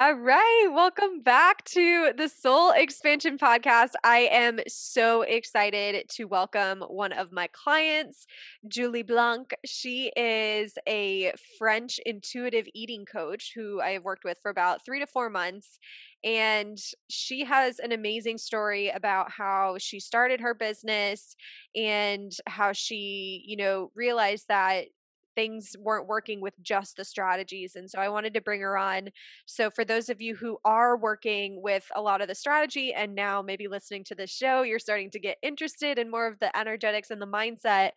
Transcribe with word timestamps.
All 0.00 0.12
right, 0.14 0.68
welcome 0.72 1.22
back 1.22 1.64
to 1.64 2.12
the 2.16 2.28
Soul 2.28 2.70
Expansion 2.70 3.36
Podcast. 3.36 3.94
I 4.04 4.28
am 4.30 4.60
so 4.68 5.22
excited 5.22 6.08
to 6.10 6.24
welcome 6.26 6.82
one 6.82 7.12
of 7.12 7.32
my 7.32 7.48
clients, 7.48 8.24
Julie 8.68 9.02
Blanc. 9.02 9.52
She 9.66 10.12
is 10.16 10.74
a 10.88 11.32
French 11.58 11.98
intuitive 12.06 12.66
eating 12.74 13.06
coach 13.06 13.50
who 13.56 13.80
I 13.80 13.90
have 13.90 14.04
worked 14.04 14.22
with 14.22 14.38
for 14.40 14.52
about 14.52 14.84
three 14.84 15.00
to 15.00 15.06
four 15.06 15.30
months. 15.30 15.80
And 16.22 16.78
she 17.10 17.44
has 17.44 17.80
an 17.80 17.90
amazing 17.90 18.38
story 18.38 18.90
about 18.90 19.32
how 19.32 19.78
she 19.78 19.98
started 19.98 20.40
her 20.40 20.54
business 20.54 21.34
and 21.74 22.30
how 22.46 22.72
she, 22.72 23.42
you 23.46 23.56
know, 23.56 23.90
realized 23.96 24.46
that 24.48 24.86
things 25.38 25.76
weren't 25.78 26.08
working 26.08 26.40
with 26.40 26.54
just 26.60 26.96
the 26.96 27.04
strategies. 27.04 27.76
And 27.76 27.88
so 27.88 28.00
I 28.00 28.08
wanted 28.08 28.34
to 28.34 28.40
bring 28.40 28.60
her 28.60 28.76
on. 28.76 29.10
So, 29.46 29.70
for 29.70 29.84
those 29.84 30.08
of 30.08 30.20
you 30.20 30.34
who 30.34 30.58
are 30.64 30.96
working 30.96 31.62
with 31.62 31.86
a 31.94 32.02
lot 32.02 32.20
of 32.20 32.26
the 32.26 32.34
strategy 32.34 32.92
and 32.92 33.14
now 33.14 33.40
maybe 33.40 33.68
listening 33.68 34.02
to 34.04 34.16
this 34.16 34.30
show, 34.30 34.62
you're 34.62 34.80
starting 34.80 35.10
to 35.12 35.20
get 35.20 35.38
interested 35.40 35.96
in 35.96 36.10
more 36.10 36.26
of 36.26 36.40
the 36.40 36.56
energetics 36.58 37.10
and 37.10 37.22
the 37.22 37.26
mindset. 37.26 37.90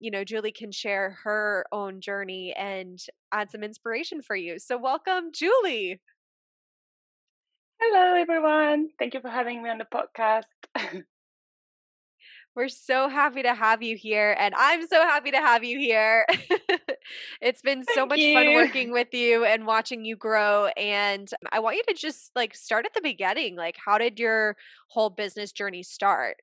You 0.00 0.10
know, 0.10 0.24
Julie 0.24 0.50
can 0.50 0.72
share 0.72 1.16
her 1.22 1.64
own 1.70 2.00
journey 2.00 2.52
and 2.58 2.98
add 3.30 3.52
some 3.52 3.62
inspiration 3.62 4.20
for 4.20 4.34
you. 4.34 4.58
So, 4.58 4.76
welcome, 4.76 5.30
Julie. 5.32 6.00
Hello, 7.80 8.20
everyone. 8.20 8.88
Thank 8.98 9.14
you 9.14 9.20
for 9.20 9.30
having 9.30 9.62
me 9.62 9.70
on 9.70 9.78
the 9.78 9.84
podcast. 9.84 10.42
We're 12.60 12.68
so 12.68 13.08
happy 13.08 13.42
to 13.42 13.54
have 13.54 13.82
you 13.82 13.96
here, 13.96 14.36
and 14.38 14.54
I'm 14.54 14.86
so 14.86 15.00
happy 15.00 15.30
to 15.30 15.38
have 15.38 15.64
you 15.64 15.78
here. 15.78 16.26
it's 17.40 17.62
been 17.62 17.86
so 17.94 18.04
much 18.04 18.18
you. 18.18 18.34
fun 18.34 18.52
working 18.52 18.92
with 18.92 19.14
you 19.14 19.46
and 19.46 19.66
watching 19.66 20.04
you 20.04 20.14
grow. 20.14 20.66
And 20.76 21.26
I 21.52 21.60
want 21.60 21.76
you 21.76 21.82
to 21.88 21.94
just 21.94 22.32
like 22.36 22.54
start 22.54 22.84
at 22.84 22.92
the 22.92 23.00
beginning. 23.00 23.56
Like, 23.56 23.76
how 23.82 23.96
did 23.96 24.20
your 24.20 24.58
whole 24.88 25.08
business 25.08 25.52
journey 25.52 25.82
start? 25.82 26.36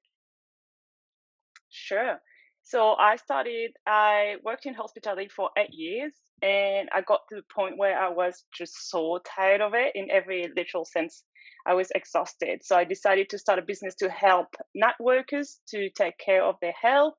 Sure. 1.70 2.20
So 2.64 2.96
I 2.96 3.18
started, 3.18 3.74
I 3.86 4.38
worked 4.44 4.66
in 4.66 4.74
hospitality 4.74 5.28
for 5.28 5.52
eight 5.56 5.72
years, 5.72 6.14
and 6.42 6.90
I 6.96 7.02
got 7.02 7.22
to 7.30 7.36
the 7.36 7.44
point 7.56 7.78
where 7.78 7.96
I 7.96 8.10
was 8.10 8.44
just 8.52 8.90
so 8.90 9.20
tired 9.24 9.62
of 9.62 9.76
it 9.76 9.92
in 9.94 10.10
every 10.10 10.52
literal 10.58 10.84
sense. 10.84 11.22
I 11.68 11.74
was 11.74 11.90
exhausted. 11.94 12.62
So 12.64 12.76
I 12.78 12.86
decided 12.86 13.30
to 13.30 13.38
start 13.38 13.60
a 13.60 13.62
business 13.62 13.96
to 13.96 14.10
help 14.10 14.56
nut 14.74 14.96
workers 15.00 15.60
to 15.70 15.90
take 15.90 16.18
care 16.18 16.44
of 16.44 16.56
their 16.62 16.74
health. 16.82 17.16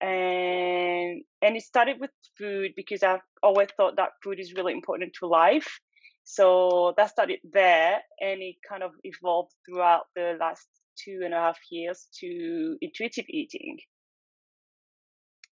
And 0.00 1.22
and 1.42 1.56
it 1.56 1.62
started 1.62 1.96
with 2.00 2.10
food 2.38 2.72
because 2.76 3.02
I've 3.02 3.20
always 3.42 3.68
thought 3.76 3.96
that 3.96 4.10
food 4.22 4.40
is 4.40 4.54
really 4.54 4.72
important 4.72 5.12
to 5.20 5.26
life. 5.26 5.80
So 6.24 6.92
that 6.96 7.10
started 7.10 7.38
there 7.44 8.00
and 8.20 8.42
it 8.42 8.56
kind 8.68 8.82
of 8.82 8.90
evolved 9.04 9.52
throughout 9.64 10.06
the 10.16 10.36
last 10.40 10.66
two 11.02 11.20
and 11.24 11.32
a 11.32 11.38
half 11.38 11.58
years 11.70 12.08
to 12.20 12.76
intuitive 12.80 13.26
eating. 13.28 13.78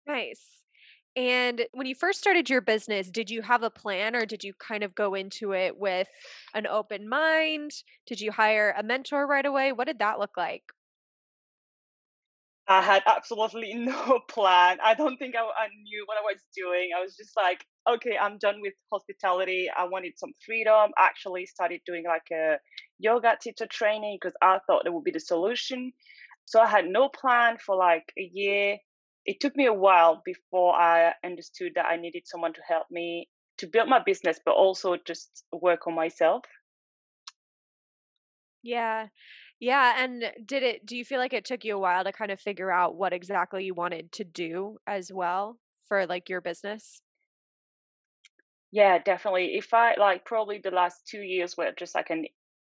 Nice. 0.06 0.59
And 1.20 1.66
when 1.74 1.86
you 1.86 1.96
first 1.96 2.20
started 2.20 2.50
your 2.50 2.62
business, 2.62 3.12
did 3.12 3.30
you 3.30 3.42
have 3.42 3.62
a 3.62 3.70
plan 3.70 4.16
or 4.16 4.26
did 4.26 4.42
you 4.42 4.54
kind 4.54 4.86
of 4.86 4.96
go 4.96 5.16
into 5.16 5.52
it 5.52 5.78
with 5.78 6.08
an 6.54 6.66
open 6.66 7.10
mind? 7.10 7.72
Did 8.08 8.22
you 8.22 8.32
hire 8.32 8.74
a 8.78 8.84
mentor 8.84 9.28
right 9.28 9.46
away? 9.46 9.74
What 9.74 9.88
did 9.88 10.00
that 10.00 10.18
look 10.18 10.38
like? 10.38 10.64
I 12.70 12.82
had 12.82 13.04
absolutely 13.06 13.74
no 13.76 14.22
plan. 14.30 14.78
I 14.82 14.94
don't 14.94 15.18
think 15.18 15.36
I, 15.36 15.42
I 15.42 15.68
knew 15.84 16.06
what 16.06 16.18
I 16.18 16.22
was 16.22 16.40
doing. 16.56 16.92
I 16.98 17.02
was 17.02 17.18
just 17.18 17.36
like, 17.36 17.66
okay, 17.90 18.18
I'm 18.18 18.38
done 18.38 18.62
with 18.62 18.76
hospitality. 18.90 19.68
I 19.78 19.90
wanted 19.90 20.14
some 20.16 20.32
freedom. 20.46 20.92
I 20.98 21.06
actually 21.06 21.48
started 21.48 21.82
doing 21.86 22.06
like 22.06 22.32
a 22.32 22.60
yoga 22.98 23.36
teacher 23.42 23.68
training 23.70 24.20
because 24.22 24.38
I 24.42 24.60
thought 24.66 24.86
that 24.86 24.94
would 24.94 25.04
be 25.04 25.12
the 25.12 25.20
solution. 25.20 25.92
So 26.46 26.62
I 26.62 26.68
had 26.68 26.86
no 26.86 27.10
plan 27.10 27.58
for 27.58 27.76
like 27.76 28.14
a 28.18 28.32
year. 28.34 28.78
It 29.30 29.40
took 29.40 29.56
me 29.56 29.66
a 29.66 29.74
while 29.74 30.22
before 30.26 30.76
I 30.76 31.16
understood 31.24 31.76
that 31.76 31.86
I 31.86 31.96
needed 31.96 32.28
someone 32.28 32.54
to 32.56 32.62
help 32.64 32.92
me 32.92 33.30
to 33.60 33.68
build 33.68 33.88
my 33.90 34.00
business, 34.04 34.42
but 34.44 34.56
also 34.56 34.98
just 34.98 35.46
work 35.54 35.88
on 35.88 35.96
myself. 35.96 36.44
Yeah. 38.62 39.08
Yeah, 39.60 40.02
and 40.04 40.34
did 40.46 40.64
it 40.64 40.86
do 40.86 40.96
you 40.98 41.04
feel 41.06 41.20
like 41.20 41.34
it 41.34 41.46
took 41.46 41.66
you 41.66 41.76
a 41.76 41.80
while 41.80 42.04
to 42.06 42.14
kind 42.14 42.32
of 42.32 42.40
figure 42.42 42.72
out 42.72 42.96
what 42.96 43.14
exactly 43.14 43.66
you 43.66 43.74
wanted 43.74 44.12
to 44.14 44.24
do 44.24 44.80
as 44.88 45.12
well 45.14 45.60
for 45.86 46.06
like 46.08 46.30
your 46.30 46.42
business? 46.42 47.02
Yeah, 48.72 48.98
definitely. 49.00 49.56
If 49.58 49.74
I 49.74 49.96
like 49.96 50.26
probably 50.26 50.60
the 50.60 50.72
last 50.72 51.08
two 51.08 51.22
years 51.22 51.56
were 51.58 51.72
just 51.72 51.96
like 51.96 52.10
an 52.10 52.26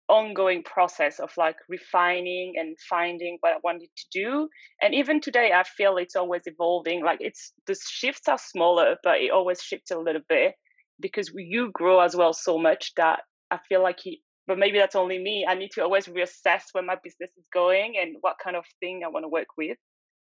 ongoing 0.09 0.64
process 0.64 1.19
of 1.19 1.31
like 1.38 1.56
refining 1.69 2.53
and 2.58 2.78
finding 2.90 3.38
what 3.40 3.53
I 3.53 3.59
wanted 3.64 3.90
to 3.96 4.06
do. 4.12 4.50
And 4.81 4.94
even 4.94 5.22
today, 5.22 5.52
I 5.53 5.64
feel 5.64 5.97
it's 5.97 6.16
always 6.16 6.44
evolving. 6.46 7.03
Like 7.03 7.19
it's 7.22 7.53
the 7.68 7.75
shifts 7.75 8.28
are 8.28 8.38
smaller, 8.38 8.97
but 9.03 9.22
it 9.22 9.31
always 9.31 9.62
shifts 9.62 9.91
a 9.91 9.97
little 9.97 10.22
bit 10.28 10.56
because 11.00 11.31
you 11.36 11.72
grow 11.74 12.00
as 12.00 12.16
well 12.16 12.34
so 12.34 12.58
much 12.58 12.94
that 12.97 13.22
I 13.52 13.59
feel 13.69 13.81
like 13.81 14.00
he, 14.02 14.22
but 14.47 14.58
maybe 14.58 14.78
that's 14.78 14.96
only 14.96 15.19
me. 15.19 15.46
I 15.47 15.56
need 15.56 15.72
to 15.72 15.84
always 15.84 16.08
reassess 16.08 16.64
where 16.74 16.84
my 16.84 16.97
business 17.03 17.31
is 17.38 17.46
going 17.53 17.96
and 18.02 18.18
what 18.22 18.38
kind 18.44 18.56
of 18.56 18.66
thing 18.80 19.02
I 19.03 19.09
want 19.09 19.24
to 19.24 19.30
work 19.30 19.47
with. 19.58 19.78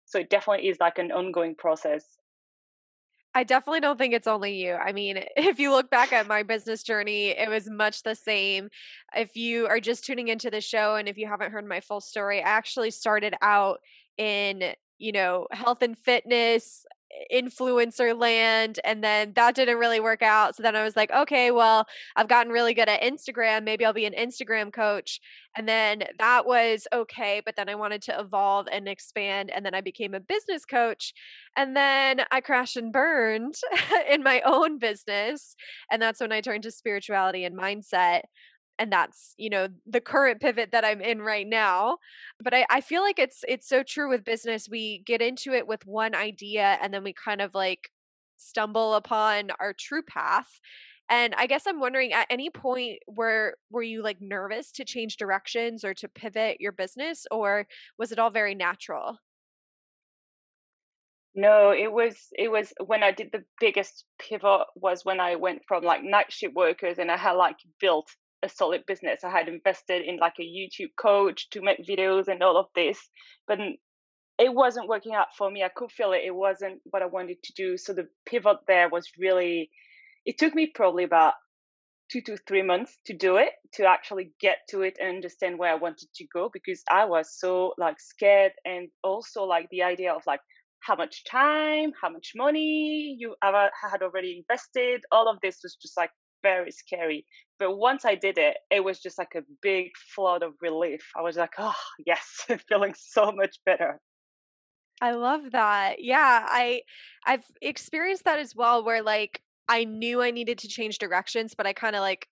So 0.07 0.19
it 0.19 0.31
definitely 0.31 0.69
is 0.69 0.79
like 0.81 0.99
an 0.99 1.13
ongoing 1.13 1.55
process. 1.57 2.05
I 3.37 3.45
definitely 3.45 3.81
don't 3.81 3.99
think 3.99 4.15
it's 4.15 4.27
only 4.27 4.55
you. 4.55 4.73
I 4.73 4.93
mean, 4.93 5.23
if 5.37 5.59
you 5.59 5.71
look 5.71 5.91
back 5.91 6.11
at 6.15 6.27
my 6.27 6.43
business 6.43 6.83
journey, 6.83 7.29
it 7.29 7.51
was 7.51 7.69
much 7.69 8.03
the 8.03 8.15
same. 8.15 8.71
If 9.15 9.37
you 9.37 9.67
are 9.67 9.79
just 9.79 10.07
tuning 10.07 10.29
into 10.29 10.51
the 10.51 10.63
show 10.63 10.97
and 10.97 11.07
if 11.07 11.19
you 11.19 11.27
haven't 11.27 11.53
heard 11.53 11.69
my 11.69 11.81
full 11.81 12.01
story, 12.01 12.43
I 12.43 12.49
actually 12.49 12.91
started 12.91 13.35
out 13.43 13.81
in, 14.17 14.73
you 14.99 15.13
know, 15.13 15.49
health 15.51 15.83
and 15.83 15.99
fitness 15.99 16.87
influencer 17.33 18.19
land 18.19 18.79
and 18.85 19.03
then 19.03 19.33
that 19.35 19.55
didn't 19.55 19.79
really 19.79 20.01
work 20.01 20.23
out 20.23 20.55
so 20.55 20.63
then 20.63 20.77
i 20.77 20.83
was 20.83 20.97
like 20.97 21.11
okay 21.11 21.51
well 21.51 21.87
i've 22.15 22.29
gotten 22.29 22.53
really 22.53 22.75
good 22.75 22.89
at 22.89 23.03
instagram 23.03 23.65
maybe 23.65 23.85
i'll 23.85 23.93
be 23.93 24.07
an 24.07 24.15
instagram 24.15 24.73
coach 24.73 25.21
and 25.57 25.69
then 25.69 26.05
that 26.19 26.47
was 26.47 26.87
okay 26.93 27.41
but 27.45 27.57
then 27.57 27.69
i 27.69 27.75
wanted 27.75 28.03
to 28.03 28.19
evolve 28.19 28.67
and 28.71 28.89
expand 28.89 29.51
and 29.51 29.65
then 29.65 29.75
i 29.75 29.81
became 29.81 30.15
a 30.15 30.21
business 30.21 30.65
coach 30.65 31.13
and 31.57 31.77
then 31.77 32.21
i 32.31 32.41
crashed 32.41 32.77
and 32.77 32.93
burned 32.93 33.57
in 34.11 34.23
my 34.23 34.41
own 34.45 34.79
business 34.79 35.57
and 35.91 36.01
that's 36.01 36.21
when 36.21 36.33
i 36.33 36.41
turned 36.41 36.63
to 36.63 36.71
spirituality 36.71 37.45
and 37.45 37.59
mindset 37.59 38.23
and 38.79 38.93
that's 38.93 39.35
you 39.39 39.51
know 39.51 39.69
the 39.87 40.01
current 40.01 40.41
pivot 40.41 40.71
that 40.73 40.85
i'm 40.85 41.01
in 41.01 41.21
right 41.23 41.47
now 41.47 41.99
but 42.41 42.55
I, 42.55 42.67
I 42.71 42.81
feel 42.81 43.03
like 43.03 43.19
it's 43.19 43.45
it's 43.49 43.69
so 43.69 43.83
true 43.83 44.09
with 44.09 44.25
business 44.25 44.69
we 44.69 45.03
get 45.07 45.23
into 45.23 45.53
it 45.53 45.67
with 45.67 45.87
one 45.87 46.15
idea 46.15 46.79
and 46.83 46.93
then 46.93 47.05
we 47.05 47.13
kind 47.13 47.41
of 47.41 47.55
like 47.55 47.91
stumble 48.37 48.95
upon 48.95 49.51
our 49.61 49.73
true 49.73 50.03
path 50.03 50.61
And 51.09 51.35
I 51.37 51.47
guess 51.47 51.67
I'm 51.67 51.81
wondering 51.81 52.13
at 52.13 52.27
any 52.31 52.51
point 52.51 52.99
were 53.07 53.57
were 53.71 53.83
you 53.83 54.03
like 54.03 54.21
nervous 54.21 54.73
to 54.73 54.85
change 54.85 55.17
directions 55.17 55.85
or 55.85 55.95
to 55.95 56.09
pivot 56.09 56.61
your 56.61 56.73
business 56.73 57.27
or 57.31 57.67
was 57.99 58.13
it 58.13 58.19
all 58.19 58.31
very 58.31 58.55
natural? 58.55 59.19
No, 61.35 61.71
it 61.71 61.93
was 61.93 62.17
it 62.37 62.51
was 62.51 62.73
when 62.85 63.03
I 63.03 63.11
did 63.13 63.31
the 63.33 63.45
biggest 63.61 64.05
pivot 64.19 64.67
was 64.75 65.05
when 65.05 65.21
I 65.21 65.37
went 65.37 65.63
from 65.69 65.85
like 65.85 66.03
night 66.03 66.33
shift 66.33 66.55
workers 66.55 66.99
and 66.99 67.11
I 67.11 67.17
had 67.19 67.33
like 67.33 67.59
built 67.79 68.09
a 68.47 68.49
solid 68.49 68.85
business. 68.87 69.25
I 69.25 69.31
had 69.31 69.49
invested 69.49 70.03
in 70.07 70.19
like 70.19 70.35
a 70.41 70.43
YouTube 70.43 70.97
coach 70.97 71.51
to 71.51 71.61
make 71.61 71.87
videos 71.87 72.29
and 72.29 72.43
all 72.43 72.57
of 72.57 72.67
this, 72.75 72.99
but 73.47 73.59
it 74.39 74.55
wasn't 74.55 74.89
working 74.89 75.15
out 75.15 75.29
for 75.37 75.51
me. 75.51 75.63
I 75.63 75.71
could 75.75 75.91
feel 75.91 76.13
it. 76.13 76.23
It 76.25 76.35
wasn't 76.35 76.81
what 76.85 77.03
I 77.03 77.07
wanted 77.07 77.43
to 77.43 77.53
do. 77.55 77.77
So 77.77 77.93
the 77.93 78.09
pivot 78.27 78.59
there 78.67 78.89
was 78.89 79.07
really. 79.19 79.71
It 80.25 80.39
took 80.39 80.55
me 80.55 80.73
probably 80.75 81.05
about 81.05 81.35
two 82.11 82.21
to 82.23 82.37
three 82.49 82.63
months 82.63 82.99
to 83.07 83.17
do 83.17 83.37
it 83.37 83.51
to 83.75 83.85
actually 83.85 84.33
get 84.41 84.59
to 84.71 84.83
it 84.83 84.97
and 85.01 85.17
understand 85.17 85.59
where 85.59 85.73
I 85.73 85.77
wanted 85.77 86.09
to 86.15 86.27
go 86.33 86.51
because 86.53 86.83
I 86.91 87.05
was 87.05 87.29
so 87.37 87.75
like 87.79 88.01
scared 88.01 88.53
and 88.65 88.89
also 89.03 89.45
like 89.45 89.69
the 89.71 89.83
idea 89.83 90.13
of 90.13 90.23
like 90.27 90.41
how 90.81 90.95
much 90.95 91.25
time, 91.25 91.93
how 92.01 92.09
much 92.11 92.33
money 92.37 93.17
you 93.19 93.35
ever 93.43 93.71
had 93.91 94.03
already 94.03 94.39
invested. 94.39 95.03
All 95.11 95.29
of 95.29 95.39
this 95.43 95.59
was 95.63 95.77
just 95.81 95.97
like 95.97 96.11
very 96.47 96.71
scary. 96.71 97.27
But 97.59 97.77
once 97.77 98.05
I 98.05 98.15
did 98.15 98.39
it, 98.39 98.57
it 98.71 98.85
was 98.85 99.01
just 99.01 99.19
like 99.19 99.35
a 99.35 99.43
big 99.63 99.91
flood 100.15 100.43
of 100.43 100.53
relief. 100.61 101.03
I 101.17 101.23
was 101.23 101.37
like, 101.37 101.55
oh, 101.59 101.75
yes, 102.07 102.47
feeling 102.69 102.95
so 102.97 103.33
much 103.33 103.57
better. 103.65 104.01
I 105.01 105.13
love 105.13 105.53
that. 105.53 105.97
Yeah, 105.99 106.47
I 106.49 106.83
I've 107.27 107.45
experienced 107.61 108.25
that 108.25 108.39
as 108.39 108.55
well 108.55 108.85
where 108.85 109.03
like 109.03 109.43
I 109.69 109.85
knew 109.85 110.23
I 110.23 110.31
needed 110.31 110.59
to 110.59 110.69
change 110.69 110.99
directions, 110.99 111.55
but 111.57 111.67
I 111.67 111.73
kind 111.73 111.97
of 111.97 112.01
like 112.01 112.29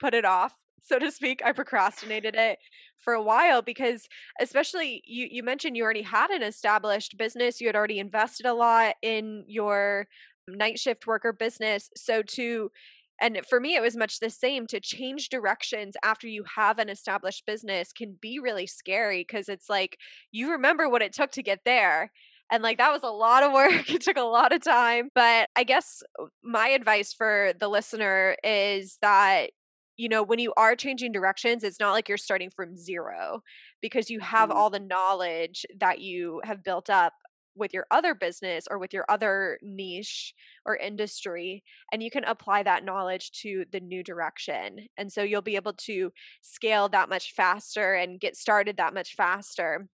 put 0.00 0.14
it 0.14 0.24
off 0.24 0.54
so 0.82 0.98
to 0.98 1.10
speak. 1.10 1.42
I 1.44 1.52
procrastinated 1.52 2.34
it 2.34 2.58
for 2.98 3.12
a 3.12 3.22
while 3.22 3.62
because 3.62 4.08
especially 4.40 5.02
you 5.04 5.28
you 5.30 5.42
mentioned 5.42 5.76
you 5.76 5.84
already 5.84 6.02
had 6.02 6.30
an 6.30 6.42
established 6.42 7.18
business, 7.18 7.60
you 7.60 7.68
had 7.68 7.76
already 7.76 7.98
invested 7.98 8.46
a 8.46 8.54
lot 8.54 8.94
in 9.02 9.44
your 9.46 10.06
night 10.48 10.78
shift 10.78 11.06
worker 11.06 11.32
business. 11.32 11.90
So 11.96 12.22
to 12.22 12.70
and 13.20 13.40
for 13.48 13.60
me 13.60 13.74
it 13.74 13.82
was 13.82 13.96
much 13.96 14.20
the 14.20 14.30
same 14.30 14.66
to 14.66 14.80
change 14.80 15.28
directions 15.28 15.96
after 16.04 16.26
you 16.26 16.44
have 16.56 16.78
an 16.78 16.88
established 16.88 17.44
business 17.46 17.92
can 17.92 18.16
be 18.20 18.38
really 18.38 18.66
scary 18.66 19.24
because 19.26 19.48
it's 19.48 19.68
like 19.68 19.96
you 20.30 20.50
remember 20.50 20.88
what 20.88 21.02
it 21.02 21.12
took 21.12 21.30
to 21.30 21.42
get 21.42 21.60
there 21.64 22.10
and 22.50 22.62
like 22.62 22.78
that 22.78 22.92
was 22.92 23.02
a 23.02 23.08
lot 23.08 23.42
of 23.42 23.52
work 23.52 23.90
it 23.90 24.02
took 24.02 24.16
a 24.16 24.22
lot 24.22 24.52
of 24.52 24.62
time 24.62 25.08
but 25.14 25.48
i 25.56 25.64
guess 25.64 26.02
uh, 26.20 26.24
my 26.42 26.68
advice 26.68 27.12
for 27.12 27.52
the 27.58 27.68
listener 27.68 28.36
is 28.42 28.98
that 29.02 29.50
you 29.96 30.08
know, 30.08 30.22
when 30.22 30.38
you 30.38 30.52
are 30.56 30.74
changing 30.74 31.12
directions, 31.12 31.62
it's 31.62 31.78
not 31.78 31.92
like 31.92 32.08
you're 32.08 32.18
starting 32.18 32.50
from 32.50 32.76
zero 32.76 33.42
because 33.80 34.10
you 34.10 34.20
have 34.20 34.48
mm-hmm. 34.48 34.58
all 34.58 34.70
the 34.70 34.80
knowledge 34.80 35.66
that 35.78 36.00
you 36.00 36.40
have 36.44 36.64
built 36.64 36.88
up 36.90 37.12
with 37.54 37.72
your 37.74 37.86
other 37.90 38.14
business 38.14 38.66
or 38.70 38.78
with 38.78 38.92
your 38.92 39.04
other 39.08 39.58
niche 39.62 40.34
or 40.64 40.76
industry 40.76 41.62
and 41.92 42.02
you 42.02 42.10
can 42.10 42.24
apply 42.24 42.62
that 42.62 42.84
knowledge 42.84 43.30
to 43.32 43.64
the 43.72 43.80
new 43.80 44.02
direction 44.02 44.86
and 44.96 45.12
so 45.12 45.22
you'll 45.22 45.42
be 45.42 45.56
able 45.56 45.72
to 45.72 46.12
scale 46.40 46.88
that 46.88 47.08
much 47.08 47.32
faster 47.32 47.94
and 47.94 48.20
get 48.20 48.36
started 48.36 48.76
that 48.76 48.94
much 48.94 49.14
faster. 49.14 49.88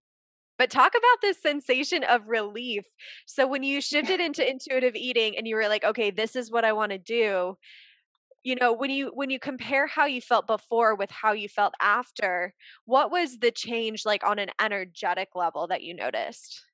But 0.59 0.71
talk 0.71 0.93
about 0.93 1.21
this 1.23 1.41
sensation 1.41 2.03
of 2.03 2.27
relief. 2.27 2.85
So 3.27 3.47
when 3.47 3.63
you 3.63 3.81
shifted 3.81 4.19
into 4.19 4.49
intuitive 4.49 4.97
eating 4.97 5.37
and 5.37 5.47
you 5.47 5.55
were 5.55 5.69
like 5.69 5.85
okay 5.85 6.11
this 6.11 6.35
is 6.35 6.51
what 6.51 6.65
i 6.65 6.73
want 6.73 6.93
to 6.93 6.99
do 6.99 7.57
you 8.45 8.55
know 8.55 8.73
when 8.73 8.91
you 8.91 9.11
when 9.15 9.31
you 9.31 9.39
compare 9.39 9.87
how 9.87 10.07
you 10.07 10.21
felt 10.21 10.47
before 10.47 10.95
with 10.95 11.11
how 11.11 11.33
you 11.33 11.49
felt 11.49 11.75
after 11.81 12.55
what 12.87 13.11
was 13.11 13.39
the 13.39 13.51
change 13.51 14.07
like 14.07 14.25
on 14.25 14.39
an 14.39 14.51
energetic 14.61 15.29
level 15.35 15.67
that 15.67 15.83
you 15.83 15.95
noticed 15.95 16.65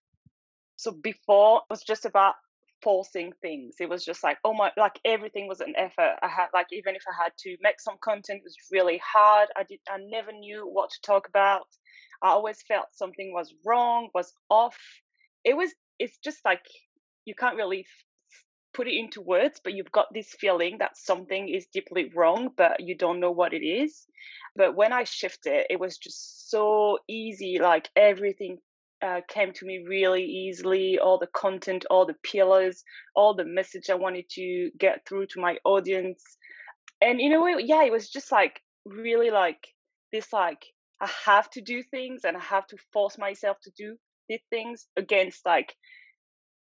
so 0.77 0.91
before 0.91 1.59
it 1.59 1.71
was 1.71 1.83
just 1.83 2.05
about 2.05 2.35
forcing 2.83 3.33
things 3.41 3.77
it 3.81 3.89
was 3.89 4.05
just 4.05 4.23
like 4.23 4.37
oh 4.45 4.53
my 4.53 4.71
like 4.77 5.01
everything 5.07 5.49
was 5.49 5.61
an 5.61 5.73
effort 5.77 6.17
i 6.23 6.29
had 6.29 6.49
like 6.53 6.67
even 6.71 6.95
if 6.95 7.03
i 7.09 7.23
had 7.25 7.33
to 7.39 7.57
make 7.63 7.81
some 7.81 7.97
content 8.03 8.39
it 8.39 8.45
was 8.45 8.57
really 8.71 9.01
hard 9.03 9.49
i 9.57 9.63
did 9.63 9.79
i 9.89 9.97
never 10.11 10.33
knew 10.33 10.69
what 10.71 10.91
to 10.91 11.01
talk 11.01 11.27
about 11.27 11.63
i 12.23 12.29
always 12.29 12.61
felt 12.69 12.87
something 12.93 13.33
was 13.33 13.55
wrong 13.65 14.11
was 14.15 14.35
off 14.51 14.77
it 15.45 15.57
was 15.57 15.71
it's 15.99 16.19
just 16.23 16.39
like 16.45 16.61
you 17.25 17.35
can't 17.35 17.57
really 17.57 17.87
put 18.75 18.89
it 18.89 18.99
into 18.99 19.23
words, 19.23 19.61
but 19.63 19.73
you've 19.73 19.93
got 19.93 20.13
this 20.13 20.35
feeling 20.39 20.79
that 20.79 20.97
something 20.97 21.49
is 21.49 21.67
deeply 21.73 22.11
wrong, 22.15 22.51
but 22.57 22.81
you 22.81 22.97
don't 22.97 23.21
know 23.21 23.31
what 23.31 23.55
it 23.55 23.65
is. 23.65 24.05
But 24.57 24.75
when 24.75 24.93
I 24.93 25.05
shifted, 25.05 25.67
it 25.71 25.81
was 25.81 25.97
just 25.97 26.51
so 26.51 26.99
easy. 27.09 27.59
Like 27.61 27.89
everything 27.97 28.59
uh, 29.05 29.21
came 29.29 29.53
to 29.53 29.67
me 29.67 29.85
really 29.87 30.25
easily. 30.25 30.99
All 30.99 31.19
the 31.19 31.29
content, 31.29 31.85
all 31.91 32.07
the 32.07 32.17
pillars, 32.23 32.85
all 33.15 33.35
the 33.35 33.45
message 33.45 33.91
I 33.91 33.95
wanted 33.95 34.29
to 34.31 34.71
get 34.79 35.07
through 35.07 35.27
to 35.29 35.41
my 35.41 35.59
audience. 35.65 36.23
And 37.01 37.21
in 37.21 37.33
a 37.33 37.43
way, 37.43 37.57
yeah, 37.59 37.85
it 37.85 37.93
was 37.93 38.09
just 38.09 38.33
like 38.33 38.61
really 38.87 39.31
like 39.31 39.67
this 40.13 40.33
like 40.33 40.65
I 41.01 41.11
have 41.27 41.51
to 41.51 41.61
do 41.61 41.83
things 41.83 42.23
and 42.25 42.37
I 42.37 42.41
have 42.41 42.67
to 42.69 42.77
force 42.93 43.19
myself 43.19 43.57
to 43.65 43.71
do 43.77 43.97
these 44.29 44.41
things 44.51 44.87
against 44.97 45.45
like 45.45 45.75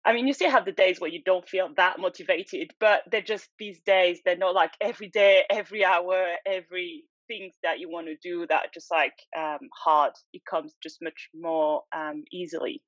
I 0.03 0.13
mean, 0.13 0.25
you 0.25 0.33
still 0.33 0.49
have 0.49 0.65
the 0.65 0.71
days 0.71 0.99
where 0.99 1.11
you 1.11 1.21
don't 1.23 1.47
feel 1.47 1.69
that 1.77 1.99
motivated, 1.99 2.71
but 2.79 3.03
they're 3.11 3.21
just 3.21 3.47
these 3.59 3.79
days, 3.85 4.19
they're 4.25 4.35
not 4.35 4.55
like 4.55 4.71
every 4.81 5.09
day, 5.09 5.43
every 5.47 5.85
hour, 5.85 6.25
every 6.43 7.03
things 7.31 7.53
that 7.63 7.79
you 7.79 7.89
want 7.89 8.07
to 8.07 8.15
do 8.21 8.45
that 8.47 8.65
are 8.65 8.73
just 8.73 8.91
like 8.91 9.13
um, 9.37 9.69
hard. 9.73 10.13
It 10.33 10.41
comes 10.49 10.75
just 10.83 11.01
much 11.01 11.29
more 11.33 11.83
um, 11.95 12.23
easily. 12.31 12.81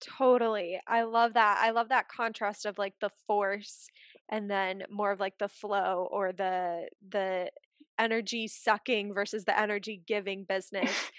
Totally. 0.00 0.80
I 0.86 1.02
love 1.02 1.34
that. 1.34 1.60
I 1.62 1.70
love 1.70 1.90
that 1.90 2.08
contrast 2.08 2.66
of 2.66 2.78
like 2.78 2.94
the 3.00 3.10
force 3.26 3.86
and 4.30 4.50
then 4.50 4.84
more 4.90 5.12
of 5.12 5.20
like 5.20 5.38
the 5.38 5.48
flow 5.48 6.08
or 6.10 6.32
the 6.32 6.88
the 7.08 7.50
energy 7.98 8.48
sucking 8.48 9.14
versus 9.14 9.44
the 9.44 9.58
energy 9.58 10.02
giving 10.06 10.44
business. 10.48 11.10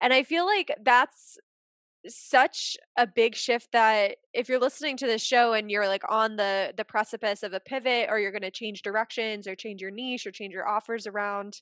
and 0.00 0.12
I 0.12 0.22
feel 0.22 0.46
like 0.46 0.74
that's 0.82 1.38
such 2.08 2.76
a 2.96 3.06
big 3.06 3.34
shift 3.34 3.68
that 3.72 4.16
if 4.32 4.48
you're 4.48 4.58
listening 4.58 4.96
to 4.96 5.06
this 5.06 5.22
show 5.22 5.52
and 5.52 5.70
you're 5.70 5.86
like 5.86 6.02
on 6.08 6.36
the 6.36 6.72
the 6.76 6.84
precipice 6.84 7.42
of 7.42 7.52
a 7.52 7.60
pivot 7.60 8.08
or 8.10 8.18
you're 8.18 8.32
going 8.32 8.42
to 8.42 8.50
change 8.50 8.82
directions 8.82 9.46
or 9.46 9.54
change 9.54 9.80
your 9.80 9.90
niche 9.90 10.26
or 10.26 10.32
change 10.32 10.52
your 10.52 10.66
offers 10.66 11.06
around 11.06 11.60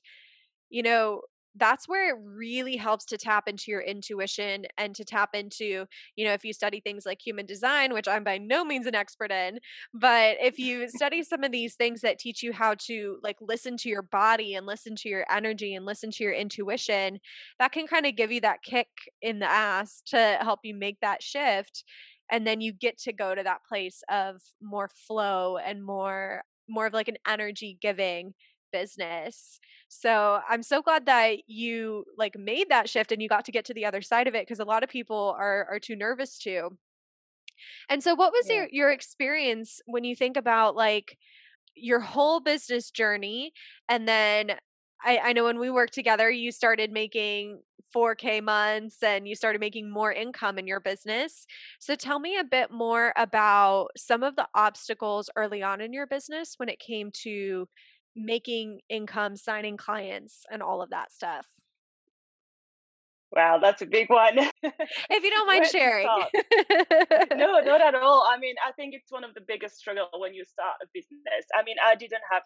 you 0.69 0.81
know 0.81 1.21
that's 1.55 1.87
where 1.87 2.09
it 2.09 2.19
really 2.23 2.77
helps 2.77 3.05
to 3.05 3.17
tap 3.17 3.47
into 3.47 3.71
your 3.71 3.81
intuition 3.81 4.65
and 4.77 4.95
to 4.95 5.03
tap 5.03 5.31
into, 5.33 5.85
you 6.15 6.25
know, 6.25 6.33
if 6.33 6.45
you 6.45 6.53
study 6.53 6.79
things 6.79 7.05
like 7.05 7.19
human 7.21 7.45
design, 7.45 7.93
which 7.93 8.07
I'm 8.07 8.23
by 8.23 8.37
no 8.37 8.63
means 8.63 8.87
an 8.87 8.95
expert 8.95 9.31
in, 9.31 9.59
but 9.93 10.37
if 10.39 10.57
you 10.57 10.87
study 10.89 11.23
some 11.31 11.43
of 11.43 11.51
these 11.51 11.75
things 11.75 12.01
that 12.01 12.19
teach 12.19 12.41
you 12.41 12.53
how 12.53 12.75
to 12.85 13.17
like 13.21 13.37
listen 13.41 13.75
to 13.77 13.89
your 13.89 14.01
body 14.01 14.55
and 14.55 14.65
listen 14.65 14.95
to 14.97 15.09
your 15.09 15.25
energy 15.29 15.75
and 15.75 15.85
listen 15.85 16.11
to 16.11 16.23
your 16.23 16.33
intuition, 16.33 17.19
that 17.59 17.71
can 17.71 17.87
kind 17.87 18.05
of 18.05 18.15
give 18.15 18.31
you 18.31 18.41
that 18.41 18.63
kick 18.63 18.87
in 19.21 19.39
the 19.39 19.49
ass 19.49 20.01
to 20.07 20.37
help 20.41 20.61
you 20.63 20.73
make 20.73 20.99
that 21.01 21.21
shift. 21.21 21.83
And 22.31 22.47
then 22.47 22.61
you 22.61 22.71
get 22.71 22.97
to 22.99 23.11
go 23.11 23.35
to 23.35 23.43
that 23.43 23.65
place 23.67 24.03
of 24.09 24.41
more 24.61 24.89
flow 25.07 25.57
and 25.57 25.83
more 25.83 26.43
more 26.69 26.85
of 26.85 26.93
like 26.93 27.09
an 27.09 27.17
energy 27.27 27.77
giving 27.81 28.33
business. 28.71 29.59
So 29.87 30.39
I'm 30.49 30.63
so 30.63 30.81
glad 30.81 31.05
that 31.07 31.39
you 31.47 32.05
like 32.17 32.37
made 32.37 32.69
that 32.69 32.89
shift 32.89 33.11
and 33.11 33.21
you 33.21 33.27
got 33.27 33.45
to 33.45 33.51
get 33.51 33.65
to 33.65 33.73
the 33.73 33.85
other 33.85 34.01
side 34.01 34.27
of 34.27 34.35
it 34.35 34.47
because 34.47 34.59
a 34.59 34.65
lot 34.65 34.83
of 34.83 34.89
people 34.89 35.35
are 35.37 35.67
are 35.69 35.79
too 35.79 35.95
nervous 35.95 36.37
to. 36.39 36.69
And 37.89 38.03
so 38.03 38.15
what 38.15 38.31
was 38.31 38.47
yeah. 38.49 38.55
your 38.55 38.67
your 38.71 38.91
experience 38.91 39.81
when 39.85 40.03
you 40.03 40.15
think 40.15 40.37
about 40.37 40.75
like 40.75 41.17
your 41.75 41.99
whole 41.99 42.39
business 42.39 42.91
journey 42.91 43.53
and 43.87 44.07
then 44.07 44.51
I, 45.03 45.17
I 45.17 45.33
know 45.33 45.45
when 45.45 45.59
we 45.59 45.69
worked 45.69 45.93
together 45.93 46.29
you 46.29 46.51
started 46.51 46.91
making 46.91 47.61
4k 47.95 48.41
months 48.43 49.01
and 49.03 49.27
you 49.27 49.35
started 49.35 49.59
making 49.59 49.89
more 49.89 50.11
income 50.11 50.57
in 50.57 50.67
your 50.67 50.79
business 50.79 51.45
so 51.79 51.95
tell 51.95 52.19
me 52.19 52.37
a 52.37 52.43
bit 52.43 52.71
more 52.71 53.13
about 53.17 53.87
some 53.97 54.23
of 54.23 54.35
the 54.35 54.47
obstacles 54.53 55.29
early 55.35 55.63
on 55.63 55.81
in 55.81 55.93
your 55.93 56.07
business 56.07 56.55
when 56.57 56.69
it 56.69 56.79
came 56.79 57.09
to 57.23 57.67
making 58.15 58.79
income, 58.89 59.35
signing 59.35 59.77
clients, 59.77 60.45
and 60.51 60.61
all 60.61 60.81
of 60.81 60.89
that 60.89 61.11
stuff? 61.11 61.47
Wow, 63.33 63.59
that's 63.61 63.81
a 63.81 63.85
big 63.85 64.09
one. 64.09 64.37
if 64.63 65.23
you 65.23 65.29
don't 65.29 65.47
mind 65.47 65.65
sharing. 65.67 66.05
no, 67.35 67.59
not 67.65 67.81
at 67.81 67.95
all. 67.95 68.27
I 68.29 68.37
mean, 68.37 68.55
I 68.67 68.73
think 68.73 68.93
it's 68.93 69.11
one 69.11 69.23
of 69.23 69.33
the 69.33 69.41
biggest 69.47 69.77
struggle 69.77 70.09
when 70.17 70.33
you 70.33 70.43
start 70.43 70.75
a 70.83 70.87
business. 70.93 71.45
I 71.57 71.63
mean, 71.63 71.77
I 71.85 71.95
didn't 71.95 72.23
have 72.29 72.43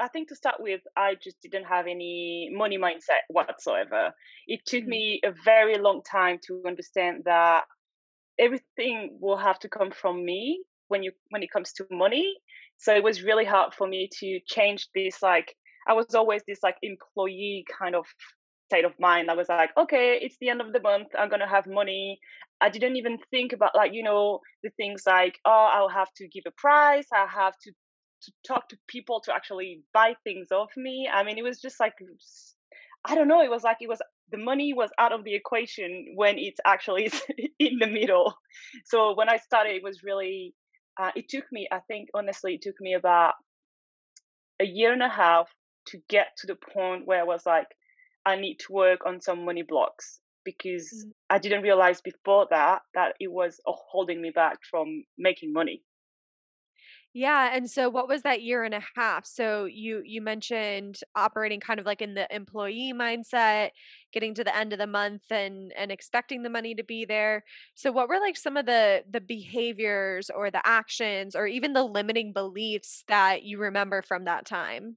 I 0.00 0.08
think 0.08 0.28
to 0.28 0.36
start 0.36 0.56
with, 0.60 0.80
I 0.96 1.16
just 1.22 1.40
didn't 1.42 1.64
have 1.64 1.86
any 1.86 2.50
money 2.52 2.78
mindset 2.78 3.26
whatsoever. 3.28 4.12
It 4.46 4.60
took 4.64 4.82
mm-hmm. 4.82 4.90
me 4.90 5.20
a 5.24 5.32
very 5.44 5.76
long 5.76 6.02
time 6.08 6.38
to 6.46 6.62
understand 6.66 7.22
that 7.24 7.64
everything 8.38 9.18
will 9.20 9.36
have 9.36 9.58
to 9.60 9.68
come 9.68 9.90
from 9.90 10.24
me 10.24 10.62
when 10.86 11.02
you 11.02 11.12
when 11.30 11.42
it 11.42 11.50
comes 11.50 11.72
to 11.74 11.86
money. 11.90 12.36
So 12.78 12.94
it 12.94 13.02
was 13.02 13.22
really 13.22 13.44
hard 13.44 13.74
for 13.74 13.86
me 13.86 14.08
to 14.20 14.40
change 14.46 14.88
this. 14.94 15.22
Like 15.22 15.54
I 15.86 15.92
was 15.92 16.14
always 16.14 16.42
this 16.46 16.62
like 16.62 16.76
employee 16.82 17.64
kind 17.78 17.94
of 17.94 18.06
state 18.70 18.84
of 18.84 18.92
mind. 19.00 19.30
I 19.30 19.34
was 19.34 19.48
like, 19.48 19.70
okay, 19.76 20.18
it's 20.20 20.36
the 20.40 20.50
end 20.50 20.60
of 20.60 20.72
the 20.72 20.80
month. 20.80 21.08
I'm 21.18 21.28
gonna 21.28 21.48
have 21.48 21.66
money. 21.66 22.18
I 22.60 22.68
didn't 22.68 22.96
even 22.96 23.18
think 23.30 23.52
about 23.52 23.74
like 23.74 23.92
you 23.92 24.02
know 24.02 24.40
the 24.62 24.70
things 24.76 25.02
like 25.06 25.38
oh 25.44 25.70
I'll 25.72 25.88
have 25.88 26.12
to 26.16 26.28
give 26.28 26.44
a 26.46 26.52
price. 26.56 27.06
I 27.12 27.26
have 27.26 27.54
to 27.64 27.72
to 28.22 28.32
talk 28.46 28.68
to 28.68 28.76
people 28.88 29.20
to 29.20 29.32
actually 29.34 29.82
buy 29.94 30.14
things 30.24 30.48
off 30.50 30.70
me. 30.76 31.08
I 31.12 31.22
mean, 31.22 31.38
it 31.38 31.44
was 31.44 31.60
just 31.60 31.78
like 31.80 31.94
I 33.04 33.14
don't 33.14 33.28
know. 33.28 33.42
It 33.42 33.50
was 33.50 33.62
like 33.62 33.78
it 33.80 33.88
was 33.88 34.00
the 34.30 34.38
money 34.38 34.74
was 34.74 34.90
out 34.98 35.12
of 35.12 35.24
the 35.24 35.34
equation 35.34 36.12
when 36.16 36.38
it's 36.38 36.60
actually 36.66 37.06
is 37.06 37.22
in 37.58 37.78
the 37.78 37.86
middle. 37.86 38.34
So 38.84 39.14
when 39.14 39.28
I 39.28 39.38
started, 39.38 39.76
it 39.76 39.82
was 39.82 40.02
really. 40.02 40.54
Uh, 40.98 41.12
it 41.14 41.28
took 41.28 41.44
me, 41.52 41.68
I 41.70 41.78
think, 41.80 42.08
honestly, 42.14 42.54
it 42.54 42.62
took 42.62 42.80
me 42.80 42.94
about 42.94 43.34
a 44.60 44.64
year 44.64 44.92
and 44.92 45.02
a 45.02 45.08
half 45.08 45.48
to 45.86 45.98
get 46.08 46.28
to 46.38 46.46
the 46.46 46.56
point 46.56 47.06
where 47.06 47.20
I 47.20 47.24
was 47.24 47.46
like, 47.46 47.68
I 48.26 48.36
need 48.36 48.56
to 48.66 48.72
work 48.72 49.06
on 49.06 49.20
some 49.20 49.44
money 49.44 49.62
blocks 49.62 50.20
because 50.44 51.06
mm. 51.06 51.10
I 51.30 51.38
didn't 51.38 51.62
realize 51.62 52.00
before 52.00 52.46
that 52.50 52.82
that 52.94 53.14
it 53.20 53.30
was 53.30 53.60
holding 53.66 54.20
me 54.20 54.30
back 54.34 54.58
from 54.70 55.04
making 55.16 55.52
money. 55.52 55.82
Yeah, 57.18 57.50
and 57.52 57.68
so 57.68 57.88
what 57.88 58.06
was 58.06 58.22
that 58.22 58.42
year 58.42 58.62
and 58.62 58.72
a 58.72 58.82
half? 58.94 59.26
So 59.26 59.64
you 59.64 60.02
you 60.04 60.22
mentioned 60.22 61.00
operating 61.16 61.58
kind 61.58 61.80
of 61.80 61.84
like 61.84 62.00
in 62.00 62.14
the 62.14 62.32
employee 62.32 62.92
mindset, 62.94 63.70
getting 64.12 64.34
to 64.34 64.44
the 64.44 64.56
end 64.56 64.72
of 64.72 64.78
the 64.78 64.86
month 64.86 65.22
and 65.28 65.72
and 65.76 65.90
expecting 65.90 66.44
the 66.44 66.48
money 66.48 66.76
to 66.76 66.84
be 66.84 67.04
there. 67.04 67.42
So 67.74 67.90
what 67.90 68.08
were 68.08 68.20
like 68.20 68.36
some 68.36 68.56
of 68.56 68.66
the 68.66 69.02
the 69.10 69.20
behaviors 69.20 70.30
or 70.30 70.52
the 70.52 70.64
actions 70.64 71.34
or 71.34 71.48
even 71.48 71.72
the 71.72 71.82
limiting 71.82 72.32
beliefs 72.32 73.02
that 73.08 73.42
you 73.42 73.58
remember 73.58 74.00
from 74.00 74.26
that 74.26 74.46
time? 74.46 74.96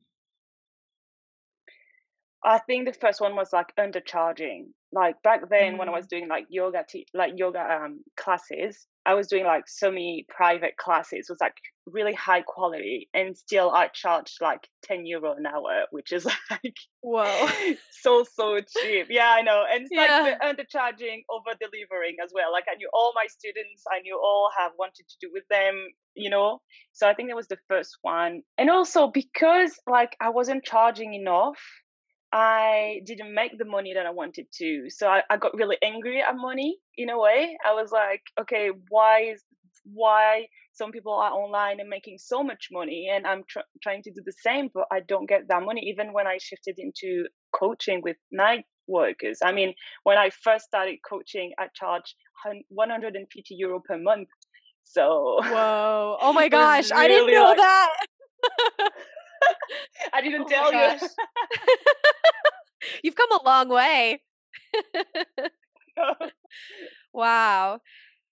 I 2.44 2.60
think 2.60 2.86
the 2.86 2.94
first 2.94 3.20
one 3.20 3.36
was 3.36 3.52
like 3.52 3.76
undercharging. 3.78 4.68
Like 4.92 5.20
back 5.24 5.50
then, 5.50 5.74
mm. 5.74 5.80
when 5.80 5.90
I 5.90 5.94
was 5.94 6.06
mm. 6.06 6.10
doing 6.10 6.28
like 6.28 6.46
yoga, 6.50 6.86
te- 6.88 7.08
like 7.16 7.34
yoga 7.36 7.62
um, 7.62 8.04
classes, 8.16 8.86
I 9.06 9.16
was 9.16 9.28
doing 9.28 9.46
like 9.46 9.68
so 9.68 9.90
many 9.90 10.26
private 10.30 10.78
classes. 10.78 11.28
It 11.28 11.32
was 11.32 11.42
like 11.42 11.56
really 11.88 12.14
high 12.14 12.42
quality, 12.42 13.10
and 13.14 13.36
still 13.36 13.72
I 13.72 13.88
charged 13.88 14.38
like 14.42 14.68
ten 14.84 15.06
euro 15.06 15.34
an 15.34 15.46
hour, 15.46 15.86
which 15.92 16.12
is 16.12 16.26
like 16.52 16.76
wow 17.02 17.50
so 17.92 18.24
so 18.24 18.60
cheap. 18.60 19.08
Yeah, 19.10 19.30
I 19.30 19.42
know, 19.42 19.64
and 19.72 19.84
it's 19.84 19.92
yeah. 19.92 20.02
like 20.02 20.40
the 20.40 20.46
undercharging, 20.46 21.24
over 21.30 21.58
delivering 21.60 22.18
as 22.24 22.32
well. 22.34 22.52
Like 22.52 22.66
I 22.72 22.76
knew 22.76 22.90
all 22.94 23.14
my 23.16 23.26
students, 23.28 23.84
I 23.92 24.02
knew 24.02 24.20
all 24.24 24.50
have 24.58 24.72
wanted 24.78 25.06
to 25.10 25.16
do 25.20 25.30
with 25.34 25.44
them, 25.50 25.88
you 26.16 26.30
know. 26.30 26.60
So 26.94 27.08
I 27.08 27.14
think 27.14 27.30
that 27.30 27.36
was 27.36 27.48
the 27.48 27.60
first 27.68 27.98
one, 28.02 28.42
and 28.58 28.70
also 28.70 29.08
because 29.08 29.74
like 29.88 30.16
I 30.22 30.30
wasn't 30.30 30.64
charging 30.64 31.14
enough 31.14 31.58
I 32.34 33.02
didn't 33.06 33.34
make 33.34 33.58
the 33.58 33.66
money 33.66 33.94
that 33.94 34.06
I 34.06 34.12
wanted 34.12 34.48
to. 34.60 34.90
So 34.90 35.08
I, 35.08 35.24
I 35.30 35.38
got 35.38 35.54
really 35.54 35.78
angry 35.84 36.22
at 36.22 36.36
money 36.36 36.78
in 36.98 37.10
a 37.10 37.20
way. 37.20 37.58
I 37.66 37.74
was 37.74 37.92
like, 37.92 38.22
okay, 38.40 38.70
why 38.90 39.32
is 39.34 39.44
why 39.84 40.46
some 40.74 40.92
people 40.92 41.14
are 41.14 41.32
online 41.32 41.80
and 41.80 41.90
making 41.90 42.18
so 42.18 42.44
much 42.44 42.68
money 42.72 43.10
and 43.12 43.26
I'm 43.26 43.44
tr- 43.50 43.60
trying 43.82 44.04
to 44.04 44.12
do 44.12 44.22
the 44.24 44.34
same, 44.44 44.70
but 44.74 44.86
I 44.92 45.02
don't 45.02 45.28
get 45.28 45.48
that 45.50 45.64
money. 45.64 45.82
Even 45.90 46.14
when 46.14 46.28
I 46.28 46.38
shifted 46.40 46.76
into 46.78 47.26
coaching 47.54 48.02
with 48.02 48.16
night 48.32 48.66
workers. 48.88 49.40
I 49.44 49.52
mean, 49.52 49.74
when 50.04 50.18
I 50.18 50.30
first 50.30 50.66
started 50.66 51.00
coaching, 51.08 51.52
I 51.60 51.68
charged 51.76 52.16
150 52.70 53.56
euro 53.56 53.82
per 53.86 53.98
month. 53.98 54.30
So 54.84 55.40
whoa, 55.42 56.18
oh 56.22 56.34
my 56.40 56.48
gosh, 56.48 56.92
really 56.92 57.04
I 57.04 57.08
didn't 57.08 57.34
know 57.34 57.44
like, 57.44 57.58
that. 57.58 57.90
I 60.14 60.22
didn't 60.22 60.44
oh 60.44 60.48
tell 60.48 60.74
you. 60.74 61.00
You've 63.04 63.16
come 63.16 63.32
a 63.32 63.44
long 63.46 63.70
way. 63.70 64.22
wow. 67.14 67.80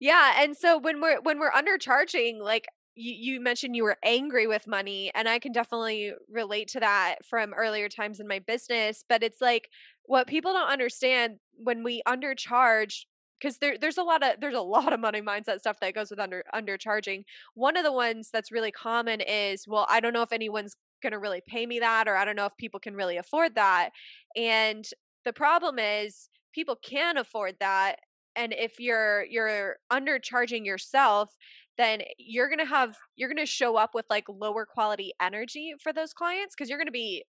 Yeah, 0.00 0.42
and 0.42 0.56
so 0.56 0.78
when 0.78 1.00
we're 1.00 1.20
when 1.20 1.38
we're 1.38 1.52
undercharging, 1.52 2.40
like 2.40 2.66
you, 2.94 3.34
you 3.34 3.40
mentioned 3.40 3.76
you 3.76 3.84
were 3.84 3.98
angry 4.04 4.46
with 4.46 4.66
money 4.66 5.10
and 5.14 5.28
i 5.28 5.38
can 5.38 5.52
definitely 5.52 6.12
relate 6.28 6.68
to 6.68 6.80
that 6.80 7.16
from 7.24 7.54
earlier 7.54 7.88
times 7.88 8.20
in 8.20 8.28
my 8.28 8.38
business 8.38 9.04
but 9.08 9.22
it's 9.22 9.40
like 9.40 9.68
what 10.04 10.26
people 10.26 10.52
don't 10.52 10.70
understand 10.70 11.36
when 11.56 11.82
we 11.82 12.02
undercharge 12.06 13.04
because 13.40 13.58
there, 13.58 13.76
there's 13.78 13.98
a 13.98 14.02
lot 14.02 14.22
of 14.22 14.40
there's 14.40 14.54
a 14.54 14.60
lot 14.60 14.92
of 14.92 15.00
money 15.00 15.20
mindset 15.20 15.58
stuff 15.58 15.80
that 15.80 15.94
goes 15.94 16.10
with 16.10 16.20
under 16.20 16.44
undercharging 16.54 17.24
one 17.54 17.76
of 17.76 17.84
the 17.84 17.92
ones 17.92 18.28
that's 18.32 18.52
really 18.52 18.70
common 18.70 19.20
is 19.20 19.66
well 19.66 19.86
i 19.88 20.00
don't 20.00 20.12
know 20.12 20.22
if 20.22 20.32
anyone's 20.32 20.76
going 21.02 21.12
to 21.12 21.18
really 21.18 21.42
pay 21.46 21.66
me 21.66 21.80
that 21.80 22.08
or 22.08 22.16
I 22.16 22.24
don't 22.24 22.36
know 22.36 22.46
if 22.46 22.56
people 22.56 22.80
can 22.80 22.94
really 22.94 23.16
afford 23.16 23.54
that. 23.56 23.90
And 24.36 24.84
the 25.24 25.32
problem 25.32 25.78
is 25.78 26.28
people 26.54 26.76
can 26.76 27.16
afford 27.16 27.56
that 27.60 27.96
and 28.36 28.52
if 28.52 28.78
you're 28.78 29.24
you're 29.24 29.76
undercharging 29.92 30.64
yourself 30.64 31.34
then 31.78 32.00
you're 32.18 32.48
going 32.48 32.58
to 32.58 32.66
have 32.66 32.96
you're 33.16 33.28
going 33.28 33.36
to 33.36 33.46
show 33.46 33.76
up 33.76 33.90
with 33.94 34.04
like 34.10 34.24
lower 34.28 34.66
quality 34.66 35.12
energy 35.20 35.74
for 35.82 35.92
those 35.92 36.12
clients 36.12 36.54
because 36.54 36.68
you're 36.68 36.78
going 36.78 36.86
to 36.86 36.92
be 36.92 37.24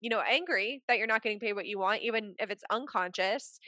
you 0.00 0.10
know 0.10 0.22
angry 0.28 0.82
that 0.88 0.98
you're 0.98 1.06
not 1.06 1.22
getting 1.22 1.40
paid 1.40 1.54
what 1.54 1.66
you 1.66 1.78
want 1.78 2.02
even 2.02 2.34
if 2.38 2.50
it's 2.50 2.64
unconscious 2.70 3.58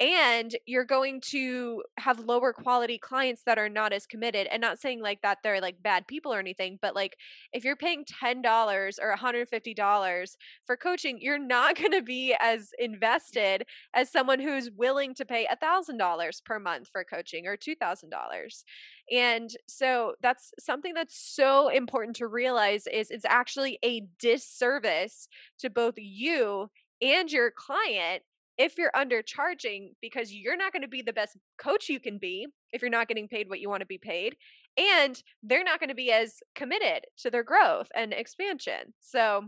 and 0.00 0.56
you're 0.66 0.84
going 0.84 1.20
to 1.20 1.82
have 1.98 2.18
lower 2.18 2.52
quality 2.52 2.98
clients 2.98 3.42
that 3.46 3.58
are 3.58 3.68
not 3.68 3.92
as 3.92 4.06
committed 4.06 4.46
and 4.48 4.60
not 4.60 4.78
saying 4.78 5.00
like 5.00 5.20
that 5.22 5.38
they're 5.42 5.60
like 5.60 5.82
bad 5.82 6.06
people 6.06 6.32
or 6.32 6.38
anything 6.38 6.78
but 6.82 6.94
like 6.94 7.16
if 7.52 7.64
you're 7.64 7.76
paying 7.76 8.04
$10 8.04 8.98
or 9.00 9.14
$150 9.14 10.36
for 10.66 10.76
coaching 10.76 11.18
you're 11.20 11.38
not 11.38 11.76
going 11.78 11.92
to 11.92 12.02
be 12.02 12.34
as 12.40 12.70
invested 12.78 13.64
as 13.94 14.10
someone 14.10 14.40
who's 14.40 14.70
willing 14.70 15.14
to 15.14 15.24
pay 15.24 15.46
$1000 15.62 16.44
per 16.44 16.58
month 16.58 16.88
for 16.90 17.04
coaching 17.04 17.46
or 17.46 17.56
$2000 17.56 18.64
and 19.10 19.50
so 19.68 20.14
that's 20.20 20.52
something 20.58 20.94
that's 20.94 21.18
so 21.18 21.68
important 21.68 22.16
to 22.16 22.26
realize 22.26 22.86
is 22.86 23.10
it's 23.10 23.26
actually 23.28 23.78
a 23.84 24.02
disservice 24.18 25.28
to 25.58 25.70
both 25.70 25.94
you 25.96 26.68
and 27.02 27.30
your 27.30 27.50
client 27.50 28.22
if 28.62 28.78
you're 28.78 28.92
undercharging 28.94 29.88
because 30.00 30.32
you're 30.32 30.56
not 30.56 30.72
going 30.72 30.82
to 30.82 30.88
be 30.88 31.02
the 31.02 31.12
best 31.12 31.36
coach 31.60 31.88
you 31.88 31.98
can 31.98 32.16
be 32.16 32.46
if 32.72 32.80
you're 32.80 32.90
not 32.90 33.08
getting 33.08 33.26
paid 33.26 33.48
what 33.48 33.58
you 33.58 33.68
want 33.68 33.80
to 33.80 33.86
be 33.86 33.98
paid 33.98 34.36
and 34.78 35.20
they're 35.42 35.64
not 35.64 35.80
going 35.80 35.88
to 35.88 35.96
be 35.96 36.12
as 36.12 36.36
committed 36.54 37.04
to 37.18 37.28
their 37.28 37.42
growth 37.42 37.88
and 37.96 38.12
expansion 38.12 38.94
so 39.00 39.42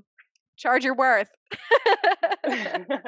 charge 0.57 0.85
your 0.85 0.97
worth. 0.97 1.31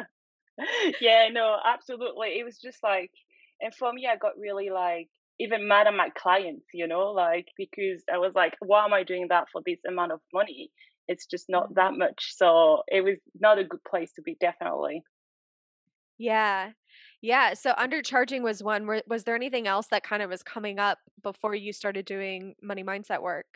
Yeah 1.02 1.28
no 1.32 1.58
absolutely 1.66 2.28
it 2.38 2.44
was 2.44 2.56
just 2.58 2.82
like 2.82 3.10
and 3.60 3.74
for 3.74 3.92
me 3.92 4.08
i 4.10 4.16
got 4.16 4.38
really 4.38 4.70
like 4.70 5.08
even 5.38 5.68
mad 5.68 5.86
at 5.86 5.92
my 5.92 6.08
clients 6.16 6.64
you 6.72 6.88
know 6.88 7.10
like 7.10 7.48
because 7.58 8.02
i 8.10 8.16
was 8.16 8.32
like 8.34 8.54
why 8.60 8.86
am 8.86 8.94
i 8.94 9.02
doing 9.02 9.26
that 9.28 9.48
for 9.52 9.60
this 9.66 9.80
amount 9.86 10.12
of 10.12 10.20
money? 10.32 10.70
It's 11.08 11.26
just 11.26 11.44
not 11.50 11.74
that 11.74 11.90
mm-hmm. 11.90 11.98
much 11.98 12.32
so 12.36 12.84
it 12.88 13.02
was 13.02 13.18
not 13.38 13.58
a 13.58 13.64
good 13.64 13.84
place 13.84 14.12
to 14.14 14.22
be 14.22 14.36
definitely 14.40 15.02
yeah. 16.18 16.70
Yeah. 17.22 17.54
So 17.54 17.72
undercharging 17.72 18.42
was 18.42 18.62
one. 18.62 18.88
Was 19.06 19.24
there 19.24 19.34
anything 19.34 19.66
else 19.66 19.86
that 19.90 20.02
kind 20.02 20.22
of 20.22 20.30
was 20.30 20.42
coming 20.42 20.78
up 20.78 20.98
before 21.22 21.54
you 21.54 21.72
started 21.72 22.04
doing 22.04 22.54
money 22.62 22.84
mindset 22.84 23.22
work? 23.22 23.46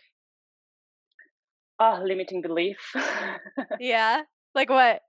Oh, 1.78 2.02
limiting 2.04 2.42
belief. 2.42 2.78
yeah. 3.80 4.22
Like 4.54 4.68
what? 4.68 5.00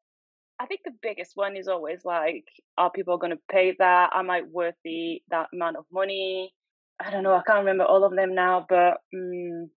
I 0.59 0.65
think 0.67 0.81
the 0.85 0.93
biggest 1.01 1.31
one 1.35 1.57
is 1.57 1.67
always 1.67 2.05
like, 2.05 2.45
are 2.77 2.91
people 2.91 3.17
going 3.17 3.31
to 3.31 3.39
pay 3.51 3.75
that? 3.79 4.11
Am 4.13 4.29
I 4.29 4.43
worthy 4.43 5.23
that 5.31 5.47
amount 5.53 5.77
of 5.77 5.85
money? 5.91 6.53
I 7.03 7.09
don't 7.09 7.23
know. 7.23 7.33
I 7.33 7.41
can't 7.45 7.59
remember 7.59 7.83
all 7.83 8.03
of 8.03 8.15
them 8.15 8.35
now, 8.35 8.65
but 8.69 8.97
um, 9.13 9.71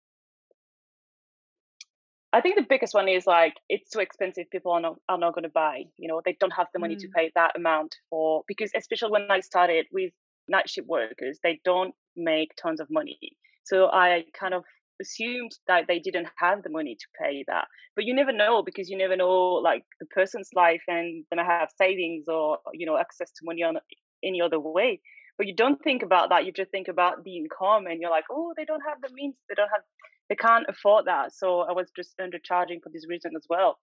I 2.33 2.41
think 2.41 2.57
the 2.57 2.67
biggest 2.69 2.95
one 2.95 3.09
is 3.09 3.27
like 3.27 3.55
it's 3.69 3.91
too 3.91 4.01
expensive. 4.01 4.51
People 4.51 4.73
are 4.73 4.81
not 4.81 4.97
are 5.09 5.19
not 5.19 5.35
going 5.35 5.45
to 5.45 5.51
buy. 5.51 5.85
You 5.99 6.09
know, 6.09 6.23
they 6.25 6.37
don't 6.41 6.53
have 6.53 6.69
the 6.73 6.79
money 6.79 6.97
mm. 6.97 7.01
to 7.01 7.09
pay 7.09 7.31
that 7.35 7.57
amount 7.57 7.95
for 8.09 8.43
because 8.49 8.71
especially 8.75 9.11
when 9.11 9.31
I 9.31 9.41
started 9.41 9.87
with 9.93 10.13
night 10.49 10.69
shift 10.69 10.89
workers, 10.89 11.39
they 11.43 11.61
don't 11.65 11.95
make 12.17 12.51
tons 12.61 12.81
of 12.81 12.89
money. 12.91 13.19
So 13.65 13.87
I 13.87 14.25
kind 14.39 14.55
of 14.55 14.65
assumed 15.01 15.53
that 15.67 15.87
they 15.89 15.99
didn't 15.99 16.29
have 16.39 16.63
the 16.63 16.71
money 16.71 16.95
to 16.95 17.07
pay 17.23 17.45
that. 17.49 17.67
But 17.97 18.05
you 18.05 18.15
never 18.15 18.33
know 18.33 18.63
because 18.63 18.89
you 18.89 18.97
never 18.97 19.17
know 19.17 19.61
like 19.63 19.85
the 20.01 20.07
person's 20.07 20.49
life 20.55 20.83
and 20.89 21.25
they 21.31 21.37
might 21.37 21.47
have 21.47 21.69
savings 21.77 22.25
or 22.29 22.59
you 22.73 22.87
know 22.87 22.97
access 22.97 23.31
to 23.31 23.45
money 23.45 23.63
on 23.63 23.77
any 24.25 24.41
other 24.41 24.59
way. 24.59 25.01
But 25.39 25.47
you 25.47 25.55
don't 25.55 25.83
think 25.83 26.03
about 26.03 26.31
that. 26.31 26.45
You 26.47 26.53
just 26.53 26.71
think 26.71 26.89
about 26.89 27.25
the 27.25 27.37
income 27.37 27.87
and 27.87 28.01
you're 28.01 28.11
like, 28.11 28.25
oh, 28.31 28.53
they 28.57 28.65
don't 28.65 28.83
have 28.87 29.01
the 29.01 29.13
means. 29.15 29.35
They 29.49 29.55
don't 29.55 29.71
have 29.73 29.83
they 30.29 30.37
can't 30.37 30.67
afford 30.69 31.07
that. 31.07 31.35
So 31.35 31.61
I 31.61 31.73
was 31.73 31.91
just 31.95 32.17
undercharging 32.19 32.83
for 32.83 32.91
this 32.93 33.07
reason 33.09 33.33
as 33.37 33.47
well. 33.49 33.79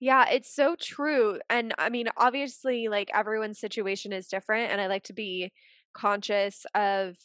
Yeah, 0.00 0.28
it's 0.28 0.54
so 0.54 0.76
true. 0.80 1.38
And 1.48 1.72
I 1.78 1.88
mean, 1.88 2.08
obviously, 2.16 2.88
like 2.88 3.10
everyone's 3.14 3.58
situation 3.58 4.12
is 4.12 4.28
different. 4.28 4.72
And 4.72 4.80
I 4.80 4.86
like 4.86 5.04
to 5.04 5.12
be 5.12 5.52
conscious 5.94 6.66
of 6.74 7.16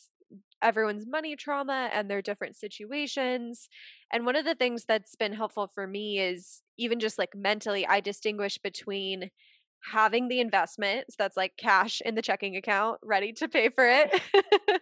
everyone's 0.61 1.07
money 1.07 1.35
trauma 1.35 1.89
and 1.93 2.09
their 2.09 2.21
different 2.21 2.55
situations. 2.55 3.69
And 4.11 4.25
one 4.25 4.35
of 4.35 4.45
the 4.45 4.55
things 4.55 4.85
that's 4.85 5.15
been 5.15 5.33
helpful 5.33 5.67
for 5.73 5.87
me 5.87 6.19
is 6.19 6.61
even 6.77 6.99
just 6.99 7.17
like 7.17 7.35
mentally, 7.35 7.87
I 7.87 8.01
distinguish 8.01 8.57
between 8.57 9.31
having 9.81 10.27
the 10.27 10.39
investment 10.39 11.05
so 11.09 11.15
that's 11.17 11.37
like 11.37 11.53
cash 11.57 12.01
in 12.01 12.15
the 12.15 12.21
checking 12.21 12.55
account 12.57 12.99
ready 13.03 13.31
to 13.31 13.47
pay 13.47 13.69
for 13.69 13.87
it 13.87 14.21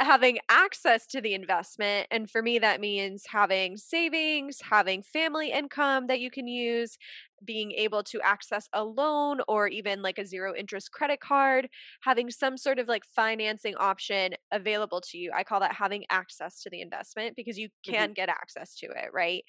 having 0.00 0.38
access 0.48 1.06
to 1.06 1.20
the 1.20 1.34
investment 1.34 2.06
and 2.10 2.28
for 2.28 2.42
me 2.42 2.58
that 2.58 2.80
means 2.80 3.24
having 3.30 3.76
savings 3.76 4.58
having 4.70 5.02
family 5.02 5.52
income 5.52 6.06
that 6.06 6.20
you 6.20 6.30
can 6.30 6.48
use 6.48 6.96
being 7.44 7.72
able 7.72 8.02
to 8.02 8.20
access 8.22 8.68
a 8.72 8.84
loan 8.84 9.40
or 9.48 9.68
even 9.68 10.02
like 10.02 10.18
a 10.18 10.26
zero 10.26 10.54
interest 10.56 10.90
credit 10.92 11.20
card 11.20 11.68
having 12.02 12.30
some 12.30 12.56
sort 12.56 12.78
of 12.78 12.88
like 12.88 13.04
financing 13.04 13.74
option 13.76 14.32
available 14.50 15.00
to 15.00 15.18
you 15.18 15.30
i 15.34 15.44
call 15.44 15.60
that 15.60 15.74
having 15.74 16.04
access 16.10 16.60
to 16.60 16.70
the 16.70 16.80
investment 16.80 17.36
because 17.36 17.58
you 17.58 17.68
can 17.84 18.06
mm-hmm. 18.08 18.14
get 18.14 18.28
access 18.28 18.74
to 18.74 18.86
it 18.86 19.08
right 19.12 19.44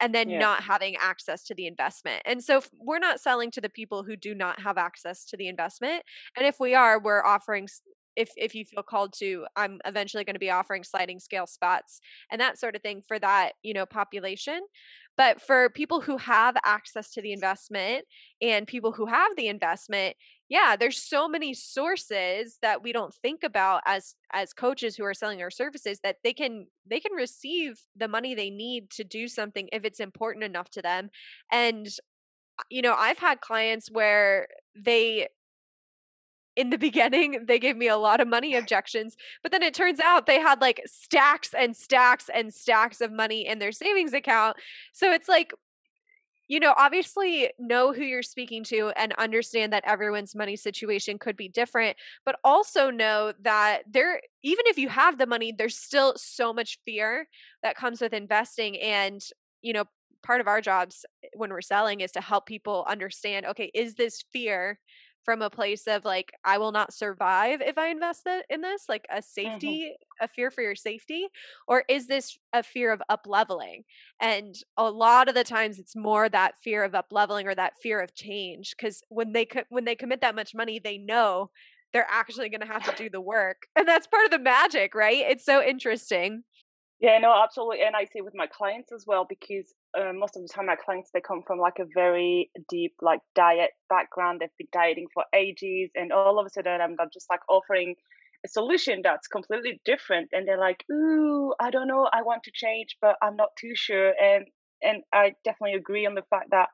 and 0.00 0.14
then 0.14 0.28
yeah. 0.28 0.38
not 0.38 0.62
having 0.62 0.94
access 0.96 1.42
to 1.44 1.54
the 1.54 1.66
investment. 1.66 2.22
And 2.24 2.42
so 2.42 2.62
we're 2.78 2.98
not 2.98 3.20
selling 3.20 3.50
to 3.52 3.60
the 3.60 3.70
people 3.70 4.02
who 4.02 4.16
do 4.16 4.34
not 4.34 4.60
have 4.60 4.76
access 4.76 5.24
to 5.26 5.36
the 5.36 5.48
investment. 5.48 6.02
And 6.36 6.46
if 6.46 6.60
we 6.60 6.74
are, 6.74 7.00
we're 7.00 7.24
offering 7.24 7.68
if 8.16 8.30
if 8.36 8.54
you 8.54 8.64
feel 8.64 8.82
called 8.82 9.12
to 9.12 9.46
i'm 9.56 9.78
eventually 9.84 10.24
going 10.24 10.34
to 10.34 10.40
be 10.40 10.50
offering 10.50 10.82
sliding 10.82 11.18
scale 11.20 11.46
spots 11.46 12.00
and 12.30 12.40
that 12.40 12.58
sort 12.58 12.74
of 12.76 12.82
thing 12.82 13.02
for 13.06 13.18
that 13.18 13.52
you 13.62 13.74
know 13.74 13.86
population. 13.86 14.60
But 15.16 15.40
for 15.40 15.70
people 15.70 16.02
who 16.02 16.18
have 16.18 16.56
access 16.62 17.10
to 17.12 17.22
the 17.22 17.32
investment 17.32 18.04
and 18.42 18.66
people 18.66 18.92
who 18.92 19.06
have 19.06 19.34
the 19.36 19.48
investment 19.48 20.16
yeah 20.48 20.76
there's 20.76 21.02
so 21.02 21.26
many 21.28 21.54
sources 21.54 22.58
that 22.62 22.82
we 22.82 22.92
don't 22.92 23.14
think 23.14 23.42
about 23.42 23.80
as 23.86 24.14
as 24.32 24.52
coaches 24.52 24.94
who 24.94 25.04
are 25.04 25.14
selling 25.14 25.42
our 25.42 25.50
services 25.50 25.98
that 26.04 26.16
they 26.22 26.32
can 26.32 26.66
they 26.86 27.00
can 27.00 27.12
receive 27.12 27.80
the 27.96 28.08
money 28.08 28.34
they 28.34 28.50
need 28.50 28.90
to 28.90 29.04
do 29.04 29.26
something 29.26 29.68
if 29.72 29.84
it's 29.84 30.00
important 30.00 30.44
enough 30.44 30.70
to 30.70 30.82
them. 30.82 31.08
And 31.50 31.88
you 32.70 32.80
know 32.80 32.94
i've 32.94 33.18
had 33.18 33.40
clients 33.40 33.90
where 33.90 34.48
they 34.74 35.28
in 36.56 36.70
the 36.70 36.78
beginning 36.78 37.44
they 37.46 37.58
gave 37.58 37.76
me 37.76 37.88
a 37.88 37.96
lot 37.96 38.20
of 38.20 38.26
money 38.26 38.56
objections 38.56 39.16
but 39.42 39.52
then 39.52 39.62
it 39.62 39.74
turns 39.74 40.00
out 40.00 40.26
they 40.26 40.40
had 40.40 40.60
like 40.60 40.80
stacks 40.86 41.54
and 41.54 41.76
stacks 41.76 42.28
and 42.34 42.52
stacks 42.52 43.00
of 43.00 43.12
money 43.12 43.46
in 43.46 43.58
their 43.58 43.72
savings 43.72 44.12
account. 44.12 44.56
So 44.92 45.12
it's 45.12 45.28
like 45.28 45.52
you 46.48 46.60
know 46.60 46.74
obviously 46.76 47.50
know 47.58 47.92
who 47.92 48.02
you're 48.02 48.22
speaking 48.22 48.62
to 48.64 48.92
and 48.96 49.12
understand 49.14 49.72
that 49.72 49.84
everyone's 49.84 50.34
money 50.34 50.56
situation 50.56 51.18
could 51.18 51.36
be 51.36 51.48
different 51.48 51.96
but 52.24 52.38
also 52.44 52.88
know 52.88 53.32
that 53.42 53.82
there 53.90 54.20
even 54.44 54.64
if 54.66 54.78
you 54.78 54.88
have 54.88 55.18
the 55.18 55.26
money 55.26 55.52
there's 55.52 55.76
still 55.76 56.14
so 56.16 56.52
much 56.52 56.78
fear 56.84 57.26
that 57.64 57.76
comes 57.76 58.00
with 58.00 58.12
investing 58.12 58.80
and 58.80 59.22
you 59.60 59.72
know 59.72 59.84
part 60.22 60.40
of 60.40 60.46
our 60.46 60.60
jobs 60.60 61.04
when 61.34 61.50
we're 61.50 61.60
selling 61.60 62.00
is 62.00 62.12
to 62.12 62.20
help 62.20 62.46
people 62.46 62.84
understand 62.88 63.44
okay 63.44 63.70
is 63.74 63.94
this 63.94 64.22
fear 64.32 64.78
from 65.26 65.42
a 65.42 65.50
place 65.50 65.86
of 65.88 66.04
like 66.04 66.32
I 66.44 66.56
will 66.56 66.72
not 66.72 66.94
survive 66.94 67.60
if 67.60 67.76
I 67.76 67.88
invest 67.88 68.26
in 68.48 68.62
this, 68.62 68.84
like 68.88 69.06
a 69.10 69.16
mm-hmm. 69.16 69.20
safety, 69.22 69.92
mm-hmm. 69.92 70.24
a 70.24 70.28
fear 70.28 70.50
for 70.50 70.62
your 70.62 70.76
safety, 70.76 71.26
or 71.68 71.84
is 71.88 72.06
this 72.06 72.38
a 72.54 72.62
fear 72.62 72.92
of 72.92 73.02
up 73.10 73.26
leveling? 73.26 73.82
And 74.20 74.54
a 74.78 74.88
lot 74.88 75.28
of 75.28 75.34
the 75.34 75.44
times 75.44 75.78
it's 75.78 75.96
more 75.96 76.28
that 76.30 76.54
fear 76.62 76.84
of 76.84 76.94
up 76.94 77.08
leveling 77.10 77.48
or 77.48 77.54
that 77.56 77.74
fear 77.82 78.00
of 78.00 78.14
change 78.14 78.74
because 78.78 79.02
when 79.08 79.32
they 79.32 79.44
co- 79.44 79.64
when 79.68 79.84
they 79.84 79.96
commit 79.96 80.22
that 80.22 80.36
much 80.36 80.54
money, 80.54 80.78
they 80.78 80.96
know 80.96 81.50
they're 81.92 82.06
actually 82.08 82.48
going 82.48 82.60
to 82.60 82.66
have 82.66 82.84
to 82.84 83.02
do 83.02 83.10
the 83.10 83.20
work, 83.20 83.66
and 83.74 83.86
that's 83.86 84.06
part 84.06 84.24
of 84.24 84.30
the 84.30 84.38
magic, 84.38 84.94
right? 84.94 85.24
It's 85.28 85.44
so 85.44 85.62
interesting. 85.62 86.44
Yeah, 87.00 87.18
no, 87.18 87.34
absolutely. 87.42 87.82
And 87.82 87.94
I 87.94 88.04
see 88.04 88.22
with 88.22 88.34
my 88.34 88.46
clients 88.46 88.90
as 88.90 89.04
well 89.06 89.26
because 89.28 89.74
uh, 89.98 90.12
most 90.12 90.36
of 90.36 90.42
the 90.42 90.48
time 90.48 90.66
my 90.66 90.76
clients 90.76 91.10
they 91.12 91.20
come 91.20 91.42
from 91.46 91.58
like 91.58 91.78
a 91.80 91.86
very 91.94 92.50
deep 92.68 92.94
like 93.02 93.20
diet 93.34 93.70
background. 93.88 94.40
They've 94.40 94.50
been 94.58 94.68
dieting 94.72 95.06
for 95.14 95.24
ages, 95.34 95.90
and 95.94 96.12
all 96.12 96.38
of 96.38 96.46
a 96.46 96.50
sudden 96.50 96.80
I'm 96.80 96.96
just 97.12 97.26
like 97.30 97.40
offering 97.48 97.94
a 98.44 98.48
solution 98.48 99.00
that's 99.02 99.28
completely 99.28 99.80
different, 99.84 100.28
and 100.32 100.46
they're 100.46 100.58
like, 100.60 100.84
"Ooh, 100.92 101.54
I 101.60 101.70
don't 101.70 101.88
know, 101.88 102.08
I 102.12 102.22
want 102.22 102.42
to 102.44 102.52
change, 102.54 102.96
but 103.00 103.16
I'm 103.22 103.36
not 103.36 103.50
too 103.60 103.72
sure." 103.74 104.12
And 104.22 104.46
and 104.82 105.02
I 105.12 105.34
definitely 105.44 105.76
agree 105.78 106.06
on 106.06 106.14
the 106.14 106.24
fact 106.30 106.50
that 106.50 106.68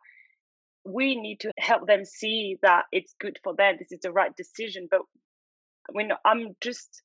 we 0.85 1.15
need 1.15 1.41
to 1.41 1.53
help 1.59 1.87
them 1.87 2.05
see 2.05 2.57
that 2.63 2.85
it's 2.93 3.15
good 3.21 3.39
for 3.45 3.55
them. 3.55 3.77
This 3.79 3.93
is 3.93 4.01
the 4.03 4.13
right 4.13 4.35
decision. 4.37 4.89
But 4.91 5.03
when 5.93 6.11
I'm 6.25 6.57
just 6.61 7.03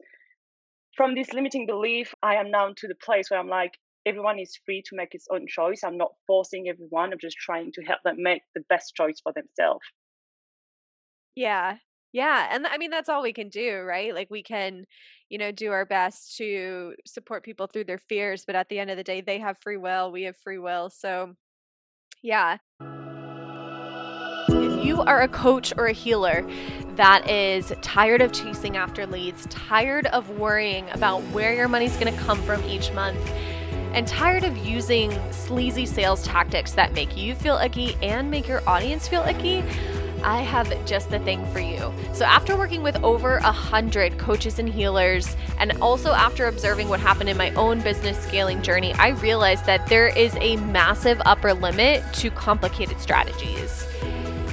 from 0.95 1.15
this 1.15 1.31
limiting 1.33 1.67
belief, 1.67 2.13
I 2.23 2.35
am 2.35 2.51
now 2.51 2.73
to 2.75 2.87
the 2.87 2.95
place 2.95 3.29
where 3.29 3.39
I'm 3.39 3.49
like, 3.49 3.73
everyone 4.07 4.39
is 4.39 4.57
free 4.65 4.81
to 4.87 4.95
make 4.95 5.13
its 5.13 5.27
own 5.29 5.45
choice. 5.47 5.83
I'm 5.83 5.97
not 5.97 6.13
forcing 6.25 6.69
everyone. 6.69 7.11
I'm 7.11 7.19
just 7.19 7.37
trying 7.37 7.71
to 7.73 7.81
help 7.83 7.99
them 8.03 8.23
make 8.23 8.41
the 8.55 8.61
best 8.69 8.95
choice 8.95 9.19
for 9.21 9.33
themselves. 9.33 9.85
Yeah. 11.35 11.77
Yeah. 12.13 12.47
And 12.49 12.65
I 12.65 12.77
mean, 12.77 12.89
that's 12.89 13.09
all 13.09 13.21
we 13.21 13.33
can 13.33 13.49
do, 13.49 13.81
right? 13.81 14.15
Like, 14.15 14.29
we 14.31 14.41
can, 14.41 14.85
you 15.29 15.37
know, 15.37 15.51
do 15.51 15.71
our 15.71 15.85
best 15.85 16.37
to 16.37 16.95
support 17.05 17.43
people 17.43 17.67
through 17.67 17.83
their 17.83 17.99
fears. 18.09 18.43
But 18.47 18.55
at 18.55 18.69
the 18.69 18.79
end 18.79 18.89
of 18.89 18.97
the 18.97 19.03
day, 19.03 19.21
they 19.21 19.39
have 19.39 19.57
free 19.59 19.77
will. 19.77 20.11
We 20.11 20.23
have 20.23 20.37
free 20.37 20.57
will. 20.57 20.89
So, 20.89 21.35
yeah. 22.23 22.57
If 24.49 24.85
you 24.85 25.01
are 25.01 25.21
a 25.21 25.27
coach 25.27 25.73
or 25.77 25.87
a 25.87 25.93
healer, 25.93 26.47
that 26.95 27.29
is 27.29 27.73
tired 27.81 28.21
of 28.21 28.31
chasing 28.31 28.77
after 28.77 29.05
leads, 29.05 29.45
tired 29.47 30.07
of 30.07 30.39
worrying 30.39 30.89
about 30.91 31.21
where 31.25 31.53
your 31.53 31.67
money's 31.67 31.95
going 31.97 32.11
to 32.11 32.19
come 32.21 32.41
from 32.43 32.63
each 32.63 32.91
month, 32.93 33.19
and 33.97 34.07
tired 34.07 34.43
of 34.43 34.55
using 34.57 35.11
sleazy 35.31 35.83
sales 35.83 36.21
tactics 36.21 36.73
that 36.73 36.93
make 36.93 37.17
you 37.17 37.33
feel 37.33 37.57
icky 37.57 37.97
and 38.03 38.29
make 38.29 38.47
your 38.47 38.61
audience 38.69 39.07
feel 39.07 39.23
icky, 39.23 39.63
I 40.21 40.41
have 40.41 40.85
just 40.85 41.09
the 41.09 41.17
thing 41.17 41.43
for 41.51 41.59
you. 41.59 41.91
So, 42.13 42.23
after 42.23 42.55
working 42.55 42.83
with 42.83 42.95
over 43.03 43.37
a 43.37 43.51
hundred 43.51 44.19
coaches 44.19 44.59
and 44.59 44.69
healers, 44.69 45.35
and 45.57 45.71
also 45.81 46.11
after 46.11 46.45
observing 46.45 46.89
what 46.89 46.99
happened 46.99 47.29
in 47.29 47.37
my 47.37 47.49
own 47.55 47.81
business 47.81 48.19
scaling 48.19 48.61
journey, 48.61 48.93
I 48.93 49.09
realized 49.09 49.65
that 49.65 49.87
there 49.87 50.09
is 50.09 50.37
a 50.41 50.57
massive 50.57 51.19
upper 51.25 51.55
limit 51.55 52.03
to 52.13 52.29
complicated 52.29 53.01
strategies. 53.01 53.83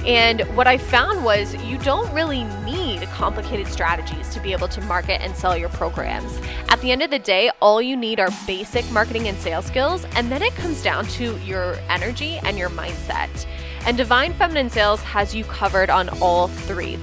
And 0.05 0.41
what 0.55 0.67
I 0.67 0.77
found 0.77 1.23
was 1.23 1.55
you 1.63 1.79
don't 1.79 2.13
really 2.13 2.43
need 2.63 3.01
complicated 3.09 3.65
strategies 3.67 4.29
to 4.35 4.39
be 4.39 4.51
able 4.51 4.67
to 4.67 4.81
market 4.81 5.19
and 5.21 5.35
sell 5.35 5.57
your 5.57 5.69
programs. 5.69 6.39
At 6.69 6.79
the 6.81 6.91
end 6.91 7.01
of 7.01 7.09
the 7.09 7.17
day, 7.17 7.49
all 7.59 7.81
you 7.81 7.97
need 7.97 8.19
are 8.19 8.29
basic 8.45 8.89
marketing 8.91 9.27
and 9.27 9.37
sales 9.39 9.65
skills, 9.65 10.05
and 10.15 10.31
then 10.31 10.43
it 10.43 10.53
comes 10.53 10.83
down 10.83 11.05
to 11.07 11.37
your 11.39 11.77
energy 11.89 12.37
and 12.43 12.55
your 12.55 12.69
mindset. 12.69 13.47
And 13.87 13.97
Divine 13.97 14.33
Feminine 14.33 14.69
Sales 14.69 15.01
has 15.01 15.33
you 15.33 15.43
covered 15.45 15.89
on 15.89 16.09
all 16.21 16.49
three. 16.49 16.99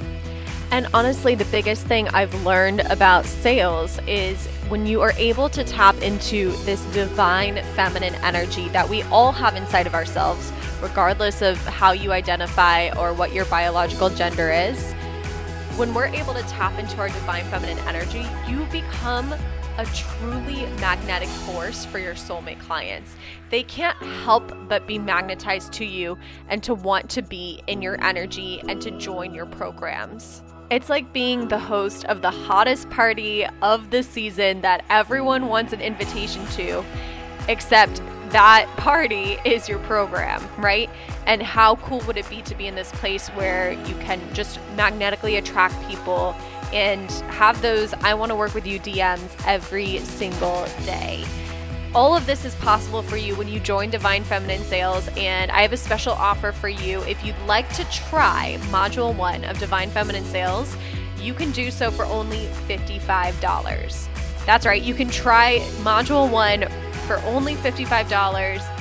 And 0.71 0.87
honestly, 0.95 1.35
the 1.35 1.45
biggest 1.47 1.87
thing 1.87 2.09
I've 2.09 2.33
learned 2.45 2.81
about 2.83 3.27
sales 3.27 3.99
is 4.07 4.47
when 4.69 4.87
you 4.87 5.03
are 5.03 5.13
able 5.19 5.49
to 5.51 5.65
tap 5.65 6.01
into 6.03 6.53
this 6.65 6.83
divine 6.95 7.63
feminine 7.75 8.15
energy 8.17 8.69
that 8.69 8.89
we 8.89 9.03
all 9.05 9.33
have 9.33 9.55
inside 9.57 9.87
of 9.87 9.95
ourselves 9.95 10.53
regardless 10.83 11.41
of 11.41 11.57
how 11.59 11.93
you 11.93 12.13
identify 12.13 12.91
or 12.99 13.15
what 13.15 13.33
your 13.33 13.45
biological 13.47 14.11
gender 14.11 14.51
is. 14.51 14.93
When 15.77 15.95
we're 15.95 16.07
able 16.07 16.35
to 16.35 16.43
tap 16.43 16.79
into 16.79 16.99
our 16.99 17.09
divine 17.09 17.45
feminine 17.45 17.79
energy, 17.87 18.27
you 18.47 18.67
become 18.67 19.33
a 19.79 19.87
truly 19.87 20.67
magnetic 20.81 21.29
force 21.29 21.87
for 21.87 21.99
your 21.99 22.15
soulmate 22.15 22.61
clients. 22.61 23.15
They 23.49 23.63
can't 23.63 23.97
help 24.25 24.53
but 24.69 24.87
be 24.87 24.99
magnetized 24.99 25.73
to 25.75 25.87
you 25.87 26.19
and 26.49 26.63
to 26.65 26.75
want 26.75 27.09
to 27.11 27.23
be 27.23 27.63
in 27.69 27.81
your 27.81 28.03
energy 28.05 28.61
and 28.69 28.83
to 28.83 28.91
join 28.99 29.33
your 29.33 29.47
programs. 29.47 30.43
It's 30.71 30.91
like 30.91 31.13
being 31.13 31.49
the 31.49 31.59
host 31.59 32.05
of 32.07 32.23
the 32.23 32.31
hottest 32.31 32.91
party 32.91 33.47
of 33.63 33.91
the 33.91 34.03
season 34.03 34.61
that 34.63 34.85
everyone 34.91 35.49
wants 35.49 35.73
an 35.73 35.81
invitation 35.81 36.47
to, 36.49 36.85
except 37.49 38.01
that 38.33 38.67
party 38.79 39.37
is 39.45 39.69
your 39.69 39.79
program, 39.81 40.43
right? 40.59 40.89
And 41.27 41.43
how 41.43 41.77
cool 41.77 42.01
would 42.01 42.17
it 42.17 42.29
be 42.29 42.43
to 42.43 42.55
be 42.55 42.67
in 42.67 42.75
this 42.75 42.91
place 42.93 43.29
where 43.31 43.73
you 43.73 43.95
can 43.97 44.21
just 44.35 44.59
magnetically 44.75 45.37
attract 45.37 45.75
people 45.89 46.35
and 46.73 47.11
have 47.31 47.61
those 47.61 47.93
I 47.95 48.15
want 48.15 48.31
to 48.31 48.37
work 48.37 48.55
with 48.55 48.67
you 48.67 48.81
DMs 48.81 49.31
every 49.47 49.99
single 49.99 50.65
day? 50.85 51.25
All 51.95 52.17
of 52.17 52.25
this 52.25 52.47
is 52.47 52.55
possible 52.55 53.03
for 53.03 53.19
you 53.19 53.37
when 53.37 53.49
you 53.49 53.61
join 53.61 53.91
Divine 53.91 54.25
Feminine 54.25 54.63
Sales, 54.63 55.11
and 55.15 55.51
I 55.51 55.61
have 55.61 55.75
a 55.75 55.77
special 55.77 56.15
offer 56.15 56.51
for 56.51 56.71
you. 56.71 57.03
If 57.03 57.23
you'd 57.23 57.39
like 57.47 57.71
to 57.75 57.85
try 57.91 58.57
Module 58.71 59.15
1 59.15 59.45
of 59.45 59.59
Divine 59.59 59.91
Feminine 59.91 60.25
Sales, 60.25 60.75
you 61.21 61.35
can 61.35 61.53
do 61.53 61.71
so 61.71 61.91
for 61.91 62.07
only 62.07 62.47
$55. 62.67 64.09
That's 64.47 64.65
right, 64.65 64.83
you 64.83 64.95
can 64.95 65.11
try 65.11 65.59
Module 65.83 66.31
1 66.31 66.63
for 67.13 67.21
only 67.27 67.57
$55 67.57 68.11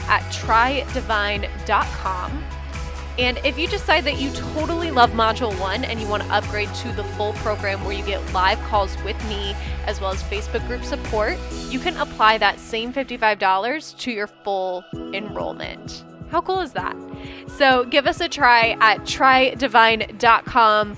at 0.07 0.21
trydivine.com. 0.31 2.43
And 3.19 3.37
if 3.43 3.59
you 3.59 3.67
decide 3.67 4.05
that 4.05 4.21
you 4.21 4.31
totally 4.31 4.89
love 4.89 5.11
Module 5.11 5.53
1 5.59 5.83
and 5.83 5.99
you 5.99 6.07
want 6.07 6.23
to 6.23 6.31
upgrade 6.31 6.73
to 6.75 6.93
the 6.93 7.03
full 7.03 7.33
program 7.33 7.83
where 7.83 7.93
you 7.93 8.05
get 8.05 8.21
live 8.31 8.57
calls 8.61 8.95
with 9.03 9.21
me 9.27 9.53
as 9.85 9.99
well 9.99 10.11
as 10.11 10.23
Facebook 10.23 10.65
group 10.65 10.85
support, 10.85 11.37
you 11.69 11.77
can 11.77 11.97
apply 11.97 12.37
that 12.37 12.57
same 12.57 12.93
$55 12.93 13.97
to 13.97 14.11
your 14.11 14.27
full 14.27 14.85
enrollment. 15.13 16.05
How 16.29 16.39
cool 16.39 16.61
is 16.61 16.71
that? 16.71 16.95
So 17.57 17.83
give 17.83 18.07
us 18.07 18.21
a 18.21 18.29
try 18.29 18.77
at 18.79 19.01
trydivine.com. 19.01 20.97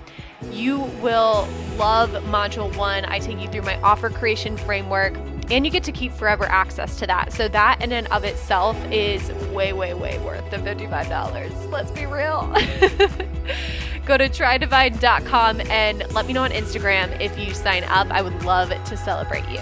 You 0.51 0.81
will 1.01 1.47
love 1.77 2.11
Module 2.25 2.77
1. 2.77 3.05
I 3.05 3.17
take 3.17 3.39
you 3.39 3.47
through 3.47 3.63
my 3.63 3.81
offer 3.81 4.11
creation 4.11 4.55
framework 4.55 5.17
and 5.49 5.65
you 5.65 5.71
get 5.71 5.83
to 5.83 5.91
keep 5.91 6.11
forever 6.13 6.45
access 6.45 6.97
to 6.99 7.07
that. 7.07 7.33
So 7.33 7.47
that 7.47 7.83
in 7.83 7.91
and 7.91 8.07
of 8.07 8.23
itself 8.23 8.77
is 8.91 9.31
way, 9.53 9.73
way, 9.73 9.93
way 9.93 10.19
worth 10.19 10.49
the 10.49 10.57
$55. 10.57 11.71
Let's 11.71 11.91
be 11.91 12.05
real. 12.05 12.47
Go 14.05 14.17
to 14.17 14.27
trydivine.com 14.27 15.61
and 15.61 16.11
let 16.13 16.25
me 16.25 16.33
know 16.33 16.43
on 16.43 16.51
Instagram 16.51 17.19
if 17.21 17.37
you 17.37 17.53
sign 17.53 17.83
up. 17.85 18.07
I 18.11 18.21
would 18.21 18.43
love 18.43 18.69
to 18.69 18.97
celebrate 18.97 19.47
you. 19.49 19.59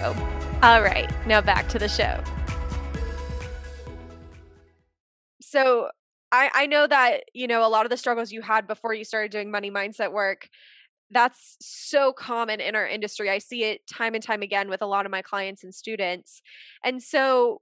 All 0.63 0.81
right, 0.81 1.09
now 1.27 1.41
back 1.41 1.67
to 1.69 1.79
the 1.79 1.89
show. 1.89 2.23
So 5.41 5.89
I, 6.31 6.49
I 6.53 6.65
know 6.67 6.87
that, 6.87 7.25
you 7.33 7.47
know, 7.47 7.65
a 7.65 7.69
lot 7.69 7.85
of 7.85 7.89
the 7.89 7.97
struggles 7.97 8.31
you 8.31 8.41
had 8.41 8.67
before 8.67 8.93
you 8.93 9.03
started 9.03 9.31
doing 9.31 9.51
money 9.51 9.69
mindset 9.69 10.13
work 10.13 10.47
that's 11.11 11.57
so 11.59 12.13
common 12.13 12.61
in 12.61 12.75
our 12.75 12.87
industry. 12.87 13.29
I 13.29 13.37
see 13.37 13.63
it 13.65 13.85
time 13.87 14.15
and 14.15 14.23
time 14.23 14.41
again 14.41 14.69
with 14.69 14.81
a 14.81 14.87
lot 14.87 15.05
of 15.05 15.11
my 15.11 15.21
clients 15.21 15.63
and 15.63 15.75
students. 15.75 16.41
And 16.83 17.03
so 17.03 17.61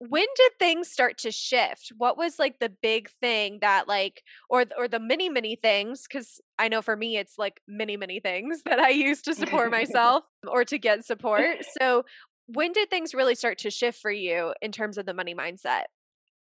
when 0.00 0.26
did 0.36 0.52
things 0.58 0.88
start 0.88 1.18
to 1.18 1.32
shift 1.32 1.92
what 1.98 2.16
was 2.16 2.38
like 2.38 2.60
the 2.60 2.68
big 2.68 3.10
thing 3.20 3.58
that 3.60 3.88
like 3.88 4.22
or 4.48 4.64
or 4.76 4.86
the 4.86 5.00
many 5.00 5.28
many 5.28 5.56
things 5.56 6.06
cuz 6.06 6.40
i 6.56 6.68
know 6.68 6.80
for 6.80 6.94
me 6.96 7.16
it's 7.16 7.36
like 7.36 7.60
many 7.66 7.96
many 7.96 8.20
things 8.20 8.62
that 8.64 8.78
i 8.78 8.90
use 8.90 9.22
to 9.22 9.34
support 9.34 9.70
myself 9.80 10.24
or 10.46 10.64
to 10.64 10.78
get 10.78 11.04
support 11.04 11.64
so 11.80 12.04
when 12.46 12.72
did 12.72 12.88
things 12.88 13.12
really 13.12 13.34
start 13.34 13.58
to 13.58 13.70
shift 13.70 14.00
for 14.00 14.10
you 14.10 14.54
in 14.62 14.70
terms 14.70 14.98
of 14.98 15.06
the 15.06 15.14
money 15.14 15.34
mindset 15.34 15.84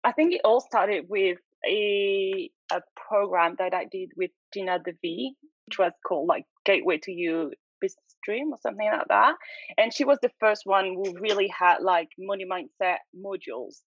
i 0.05 0.13
think 0.13 0.33
it 0.33 0.41
all 0.45 0.61
started 0.61 1.09
with 1.09 1.39
a 1.67 2.49
a 2.71 2.81
program 2.95 3.55
that 3.59 3.73
i 3.73 3.83
did 3.83 4.11
with 4.15 4.31
Gina 4.53 4.79
DeVee 4.79 5.35
which 5.67 5.79
was 5.79 5.91
called 6.05 6.27
like 6.27 6.45
Gateway 6.65 6.99
to 7.03 7.11
You 7.11 7.51
Business 7.79 8.15
Dream 8.23 8.51
or 8.51 8.57
something 8.61 8.89
like 8.89 9.07
that. 9.09 9.35
And 9.77 9.93
she 9.93 10.05
was 10.05 10.19
the 10.21 10.31
first 10.39 10.61
one 10.65 10.93
who 10.95 11.19
really 11.19 11.47
had 11.47 11.77
like 11.81 12.09
money 12.17 12.45
mindset 12.45 12.97
modules. 13.17 13.81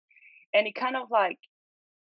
And 0.52 0.66
it 0.66 0.74
kind 0.74 0.96
of 0.96 1.10
like 1.10 1.38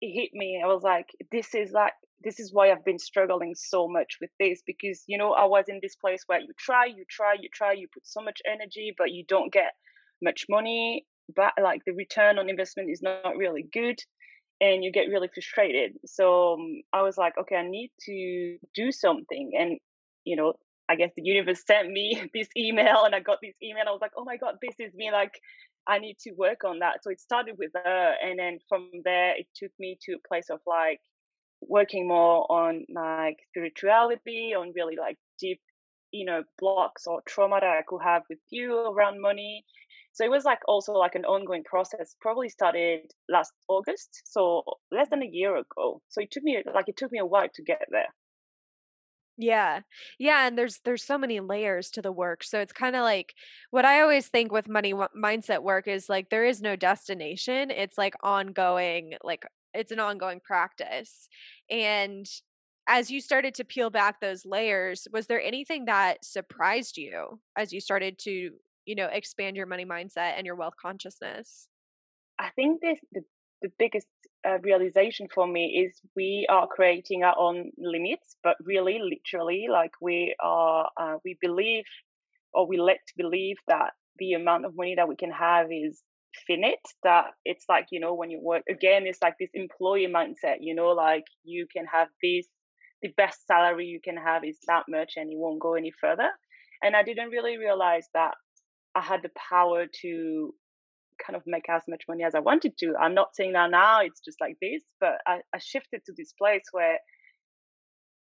it 0.02 0.14
hit 0.14 0.30
me. 0.34 0.62
I 0.64 0.68
was 0.68 0.84
like, 0.84 1.08
this 1.32 1.56
is 1.56 1.72
like 1.72 1.94
this 2.22 2.40
is 2.40 2.54
why 2.54 2.72
I've 2.72 2.84
been 2.84 3.00
struggling 3.00 3.56
so 3.56 3.88
much 3.88 4.18
with 4.20 4.30
this 4.40 4.62
because 4.68 5.04
you 5.08 5.18
know 5.18 5.32
I 5.32 5.46
was 5.46 5.66
in 5.68 5.80
this 5.82 5.96
place 5.96 6.24
where 6.28 6.40
you 6.40 6.54
try, 6.58 6.86
you 6.86 7.06
try, 7.10 7.34
you 7.40 7.50
try, 7.54 7.74
you 7.74 7.88
put 7.94 8.06
so 8.06 8.22
much 8.22 8.42
energy, 8.46 8.94
but 8.98 9.12
you 9.12 9.24
don't 9.28 9.52
get 9.52 9.74
much 10.22 10.46
money. 10.50 11.06
But 11.36 11.54
like 11.62 11.82
the 11.86 11.94
return 11.94 12.40
on 12.40 12.50
investment 12.50 12.90
is 12.90 13.02
not 13.02 13.38
really 13.38 13.66
good 13.72 14.00
and 14.62 14.84
you 14.84 14.92
get 14.92 15.08
really 15.08 15.30
frustrated. 15.34 15.94
So 16.06 16.54
um, 16.54 16.82
I 16.92 17.02
was 17.02 17.18
like, 17.18 17.38
okay, 17.38 17.56
I 17.56 17.68
need 17.68 17.92
to 18.06 18.58
do 18.76 18.92
something. 18.92 19.52
And, 19.58 19.80
you 20.26 20.36
know, 20.36 20.54
I 20.90 20.96
guess 20.96 21.12
the 21.16 21.24
universe 21.24 21.64
sent 21.68 21.90
me 21.90 22.22
this 22.34 22.50
email 22.58 23.04
and 23.06 23.16
I 23.16 23.20
got 23.20 23.40
this 23.42 23.56
email. 23.64 23.86
I 23.88 23.92
was 23.92 24.02
like, 24.02 24.12
oh 24.18 24.26
my 24.26 24.38
God, 24.38 24.56
this 24.62 24.76
is 24.80 24.94
me. 24.94 25.12
Like, 25.12 25.40
I 25.88 26.00
need 26.00 26.18
to 26.20 26.32
work 26.32 26.64
on 26.66 26.80
that. 26.80 27.04
So 27.04 27.10
it 27.10 27.20
started 27.20 27.56
with 27.58 27.72
her. 27.74 28.14
And 28.22 28.38
then 28.38 28.60
from 28.68 28.90
there, 29.04 29.36
it 29.38 29.48
took 29.56 29.72
me 29.80 29.98
to 30.04 30.14
a 30.14 30.28
place 30.28 30.50
of 30.50 30.60
like 30.68 31.00
working 31.62 32.08
more 32.08 32.46
on 32.52 32.86
like 32.94 33.38
spirituality, 33.50 34.54
on 34.56 34.74
really 34.76 34.98
like 34.98 35.18
deep, 35.40 35.62
you 36.12 36.26
know, 36.26 36.44
blocks 36.60 37.08
or 37.08 37.22
trauma 37.26 37.60
that 37.62 37.78
I 37.80 37.82
could 37.88 38.02
have 38.04 38.24
with 38.30 38.40
you 38.50 38.78
around 38.78 39.22
money 39.22 39.64
so 40.12 40.26
it 40.26 40.32
was 40.32 40.44
like 40.44 40.60
also 40.68 40.94
like 40.94 41.16
an 41.16 41.26
ongoing 41.26 41.64
process. 41.64 42.16
Probably 42.22 42.50
started 42.50 43.12
last 43.30 43.54
August, 43.68 44.22
so 44.26 44.64
less 44.92 45.10
than 45.10 45.24
a 45.24 45.30
year 45.32 45.56
ago. 45.56 46.02
So 46.10 46.22
it 46.22 46.32
took 46.32 46.44
me 46.44 46.64
like 46.74 46.90
it 46.90 46.98
took 46.98 47.12
me 47.12 47.20
a 47.20 47.26
while 47.26 47.48
to 47.54 47.64
get 47.64 47.86
there. 47.90 48.14
Yeah. 49.38 49.82
Yeah, 50.20 50.48
and 50.48 50.58
there's 50.58 50.82
there's 50.84 51.06
so 51.06 51.18
many 51.18 51.40
layers 51.40 51.90
to 51.92 52.02
the 52.02 52.12
work. 52.12 52.44
So 52.44 52.60
it's 52.60 52.74
kind 52.74 52.96
of 52.96 53.04
like 53.04 53.34
what 53.72 53.86
I 53.86 54.02
always 54.02 54.28
think 54.28 54.52
with 54.52 54.68
money 54.68 54.94
mindset 54.94 55.64
work 55.64 55.88
is 55.88 56.10
like 56.10 56.30
there 56.30 56.46
is 56.46 56.62
no 56.62 56.76
destination. 56.76 57.72
It's 57.72 57.98
like 57.98 58.16
ongoing 58.22 59.14
like 59.24 59.46
it's 59.74 59.92
an 59.94 60.00
ongoing 60.02 60.42
practice. 60.42 61.30
And 61.70 62.28
as 62.88 63.10
you 63.10 63.22
started 63.22 63.54
to 63.56 63.64
peel 63.64 63.90
back 63.90 64.20
those 64.20 64.46
layers, 64.46 65.08
was 65.14 65.28
there 65.28 65.42
anything 65.42 65.86
that 65.86 66.26
surprised 66.26 66.98
you 66.98 67.40
as 67.58 67.72
you 67.72 67.80
started 67.80 68.20
to 68.20 68.52
you 68.90 68.96
know 68.96 69.10
expand 69.12 69.56
your 69.56 69.68
money 69.68 69.86
mindset 69.86 70.34
and 70.38 70.46
your 70.48 70.56
wealth 70.56 70.74
consciousness? 70.82 71.68
I 72.40 72.50
think 72.56 72.82
this 72.82 73.00
the, 73.12 73.22
the 73.62 73.70
biggest 73.78 74.08
uh, 74.48 74.58
realization 74.64 75.28
for 75.34 75.46
me 75.46 75.86
is 75.86 76.02
we 76.16 76.48
are 76.50 76.66
creating 76.66 77.24
our 77.24 77.38
own 77.38 77.72
limits 77.78 78.38
but 78.44 78.56
really 78.64 78.98
literally 79.14 79.68
like 79.70 79.92
we 80.02 80.36
are 80.42 80.90
uh, 81.00 81.18
we 81.24 81.38
believe 81.40 81.84
or 82.54 82.68
we 82.68 82.78
let 82.80 83.00
to 83.08 83.14
believe 83.16 83.58
that 83.68 83.92
the 84.18 84.34
amount 84.34 84.66
of 84.66 84.76
money 84.76 84.96
that 84.96 85.08
we 85.08 85.16
can 85.16 85.32
have 85.32 85.68
is 85.72 86.02
finite 86.48 86.88
that 87.04 87.26
it's 87.46 87.66
like 87.70 87.88
you 87.92 88.00
know 88.00 88.14
when 88.16 88.32
you 88.32 88.40
work 88.42 88.64
again 88.70 89.04
it's 89.06 89.22
like 89.22 89.36
this 89.40 89.50
employee 89.54 90.08
mindset 90.08 90.58
you 90.62 90.74
know 90.74 90.90
like 90.90 91.26
you 91.44 91.68
can 91.76 91.86
have 91.86 92.08
this 92.24 92.48
the 93.04 93.10
best 93.18 93.46
salary 93.46 93.86
you 93.86 94.00
can 94.04 94.18
have 94.18 94.44
is 94.44 94.58
that 94.68 94.84
much 94.90 95.14
and 95.16 95.32
it 95.32 95.38
won't 95.38 95.62
go 95.62 95.76
any 95.76 95.92
further. 96.02 96.30
And 96.82 96.96
i 96.96 97.04
didn't 97.04 97.30
really 97.30 97.58
realize 97.58 98.08
that 98.14 98.34
I 98.96 99.02
had 99.02 99.22
the 99.22 99.32
power 99.50 99.86
to 100.02 100.54
kind 101.26 101.36
of 101.36 101.44
make 101.46 101.70
as 101.70 101.84
much 101.88 102.04
money 102.08 102.24
as 102.24 102.36
I 102.36 102.40
wanted 102.40 102.78
to. 102.80 102.96
I'm 103.00 103.14
not 103.14 103.36
saying 103.36 103.54
that 103.54 103.72
now 103.72 104.02
it's 104.02 104.22
just 104.22 104.40
like 104.42 104.58
this, 104.62 104.84
but 105.00 105.20
I, 105.28 105.42
I 105.54 105.60
shifted 105.60 106.06
to 106.06 106.14
this 106.18 106.34
place 106.34 106.64
where 106.72 106.98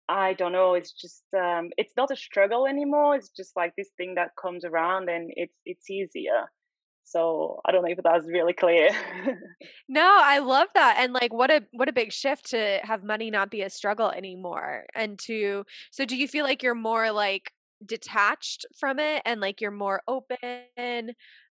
I 0.10 0.34
don't 0.34 0.52
know, 0.52 0.74
it's 0.74 0.92
just 0.92 1.24
um 1.34 1.70
it's 1.78 1.94
not 1.96 2.12
a 2.12 2.16
struggle 2.16 2.68
anymore. 2.68 3.16
It's 3.16 3.30
just 3.30 3.56
like 3.56 3.74
this 3.78 3.90
thing 3.98 4.16
that 4.16 4.32
comes 4.42 4.66
around 4.66 5.10
and 5.10 5.32
it's 5.36 5.56
it's 5.66 5.90
easier. 5.90 6.50
So 7.06 7.60
I 7.66 7.72
don't 7.72 7.84
know 7.84 7.92
if 7.92 7.98
that 8.02 8.14
was 8.14 8.28
really 8.28 8.54
clear. 8.54 8.90
no, 9.90 10.20
I 10.22 10.40
love 10.40 10.68
that. 10.74 10.98
And 11.00 11.14
like 11.14 11.34
what 11.34 11.52
a 11.52 11.64
what 11.72 11.90
a 11.90 11.94
big 11.94 12.12
shift 12.12 12.50
to 12.52 12.80
have 12.84 13.04
money 13.04 13.30
not 13.32 13.50
be 13.50 13.62
a 13.62 13.70
struggle 13.70 14.10
anymore. 14.12 14.86
And 14.96 15.18
to 15.20 15.66
so 15.92 16.06
do 16.06 16.16
you 16.18 16.28
feel 16.28 16.46
like 16.46 16.64
you're 16.64 16.76
more 16.76 17.12
like 17.12 17.52
detached 17.86 18.66
from 18.80 19.00
it 19.00 19.22
and 19.26 19.42
like 19.42 19.62
you're 19.62 19.72
more 19.72 20.02
open 20.08 21.12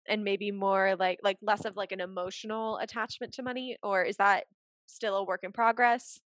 and 0.08 0.24
maybe 0.24 0.52
more 0.52 0.96
like 0.98 1.20
like 1.24 1.38
less 1.42 1.66
of 1.66 1.76
like 1.76 1.92
an 1.92 2.02
emotional 2.02 2.78
attachment 2.78 3.34
to 3.34 3.44
money 3.44 3.78
or 3.84 4.04
is 4.04 4.18
that 4.18 4.46
still 4.88 5.16
a 5.16 5.24
work 5.24 5.42
in 5.44 5.52
progress? 5.52 6.20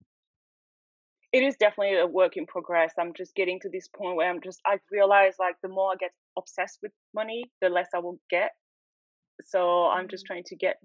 It 1.33 1.43
is 1.43 1.55
definitely 1.55 1.97
a 1.97 2.05
work 2.05 2.35
in 2.35 2.45
progress. 2.45 2.93
I'm 2.99 3.13
just 3.15 3.33
getting 3.35 3.59
to 3.61 3.69
this 3.69 3.87
point 3.87 4.15
where 4.15 4.29
i'm 4.29 4.41
just 4.41 4.59
i've 4.65 4.81
realized 4.91 5.37
like 5.39 5.55
the 5.63 5.69
more 5.69 5.91
i 5.91 5.95
get 5.99 6.11
obsessed 6.37 6.79
with 6.81 6.91
money 7.13 7.43
the 7.61 7.69
less 7.69 7.89
i 7.95 7.99
will 7.99 8.19
get. 8.29 8.51
So 9.43 9.87
i'm 9.87 10.07
just 10.07 10.25
mm-hmm. 10.25 10.33
trying 10.33 10.43
to 10.45 10.55
get 10.55 10.77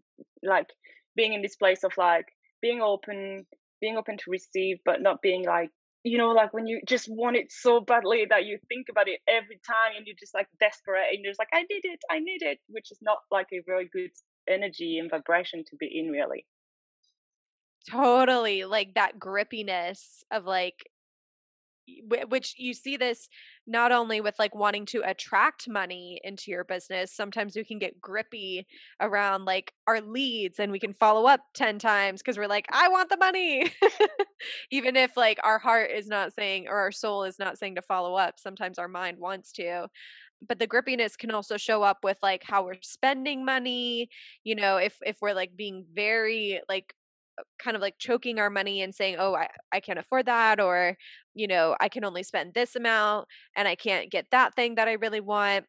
like 0.42 0.68
being 1.16 1.32
in 1.32 1.42
this 1.42 1.56
place 1.56 1.84
of 1.84 1.92
like 1.96 2.26
being 2.62 2.80
open 2.80 3.46
being 3.80 3.96
open 3.96 4.16
to 4.16 4.30
receive 4.30 4.78
but 4.84 5.02
not 5.02 5.20
being 5.20 5.44
like 5.44 5.70
you 6.06 6.18
know, 6.18 6.28
like 6.28 6.54
when 6.54 6.68
you 6.68 6.80
just 6.86 7.08
want 7.08 7.36
it 7.36 7.50
so 7.50 7.80
badly 7.80 8.26
that 8.30 8.44
you 8.44 8.58
think 8.68 8.86
about 8.88 9.08
it 9.08 9.18
every 9.28 9.58
time 9.66 9.96
and 9.96 10.06
you're 10.06 10.14
just 10.16 10.34
like 10.34 10.46
desperate 10.60 11.06
and 11.12 11.22
you're 11.22 11.32
just 11.32 11.40
like, 11.40 11.48
I 11.52 11.62
need 11.62 11.80
it, 11.82 11.98
I 12.08 12.20
need 12.20 12.42
it, 12.42 12.58
which 12.68 12.92
is 12.92 12.98
not 13.02 13.18
like 13.32 13.48
a 13.52 13.60
very 13.66 13.88
good 13.92 14.12
energy 14.48 14.98
and 14.98 15.10
vibration 15.10 15.64
to 15.68 15.76
be 15.76 15.90
in, 15.92 16.12
really. 16.12 16.46
Totally. 17.90 18.64
Like 18.64 18.94
that 18.94 19.18
grippiness 19.18 20.22
of 20.30 20.44
like, 20.44 20.88
which 22.28 22.54
you 22.56 22.72
see 22.72 22.96
this 22.96 23.28
not 23.66 23.92
only 23.92 24.20
with 24.20 24.38
like 24.38 24.54
wanting 24.54 24.86
to 24.86 25.02
attract 25.04 25.68
money 25.68 26.20
into 26.24 26.50
your 26.50 26.64
business 26.64 27.12
sometimes 27.12 27.56
we 27.56 27.64
can 27.64 27.78
get 27.78 28.00
grippy 28.00 28.66
around 29.00 29.44
like 29.44 29.72
our 29.86 30.00
leads 30.00 30.58
and 30.58 30.70
we 30.70 30.78
can 30.78 30.92
follow 30.92 31.26
up 31.26 31.40
10 31.54 31.78
times 31.78 32.22
because 32.22 32.38
we're 32.38 32.46
like 32.46 32.66
i 32.72 32.88
want 32.88 33.08
the 33.08 33.16
money. 33.16 33.70
Even 34.70 34.96
if 34.96 35.16
like 35.16 35.38
our 35.42 35.58
heart 35.58 35.90
is 35.90 36.06
not 36.06 36.32
saying 36.34 36.66
or 36.68 36.76
our 36.76 36.92
soul 36.92 37.24
is 37.24 37.38
not 37.38 37.58
saying 37.58 37.76
to 37.76 37.82
follow 37.82 38.14
up 38.14 38.38
sometimes 38.38 38.78
our 38.78 38.88
mind 38.88 39.18
wants 39.18 39.52
to. 39.52 39.88
But 40.46 40.58
the 40.58 40.66
grippiness 40.68 41.16
can 41.16 41.30
also 41.30 41.56
show 41.56 41.82
up 41.82 41.98
with 42.04 42.18
like 42.22 42.42
how 42.44 42.64
we're 42.64 42.76
spending 42.82 43.44
money 43.44 44.10
you 44.44 44.54
know 44.54 44.76
if 44.76 44.98
if 45.04 45.16
we're 45.22 45.32
like 45.32 45.56
being 45.56 45.86
very 45.94 46.60
like 46.68 46.94
kind 47.58 47.76
of 47.76 47.82
like 47.82 47.96
choking 47.98 48.38
our 48.38 48.50
money 48.50 48.82
and 48.82 48.94
saying, 48.94 49.16
oh, 49.18 49.34
I, 49.34 49.48
I 49.72 49.80
can't 49.80 49.98
afford 49.98 50.26
that, 50.26 50.60
or, 50.60 50.96
you 51.34 51.46
know, 51.46 51.76
I 51.80 51.88
can 51.88 52.04
only 52.04 52.22
spend 52.22 52.54
this 52.54 52.76
amount 52.76 53.28
and 53.56 53.68
I 53.68 53.74
can't 53.74 54.10
get 54.10 54.26
that 54.30 54.54
thing 54.54 54.76
that 54.76 54.88
I 54.88 54.92
really 54.94 55.20
want. 55.20 55.66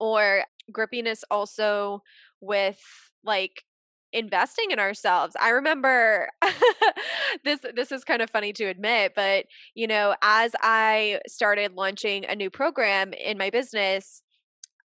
Or 0.00 0.44
grippiness 0.72 1.22
also 1.30 2.02
with 2.40 2.80
like 3.24 3.64
investing 4.12 4.70
in 4.70 4.78
ourselves. 4.78 5.36
I 5.38 5.50
remember 5.50 6.28
this 7.44 7.60
this 7.74 7.92
is 7.92 8.04
kind 8.04 8.22
of 8.22 8.30
funny 8.30 8.52
to 8.54 8.64
admit, 8.64 9.12
but 9.14 9.46
you 9.74 9.86
know, 9.86 10.14
as 10.22 10.52
I 10.62 11.20
started 11.26 11.74
launching 11.74 12.24
a 12.24 12.36
new 12.36 12.50
program 12.50 13.12
in 13.12 13.38
my 13.38 13.50
business, 13.50 14.22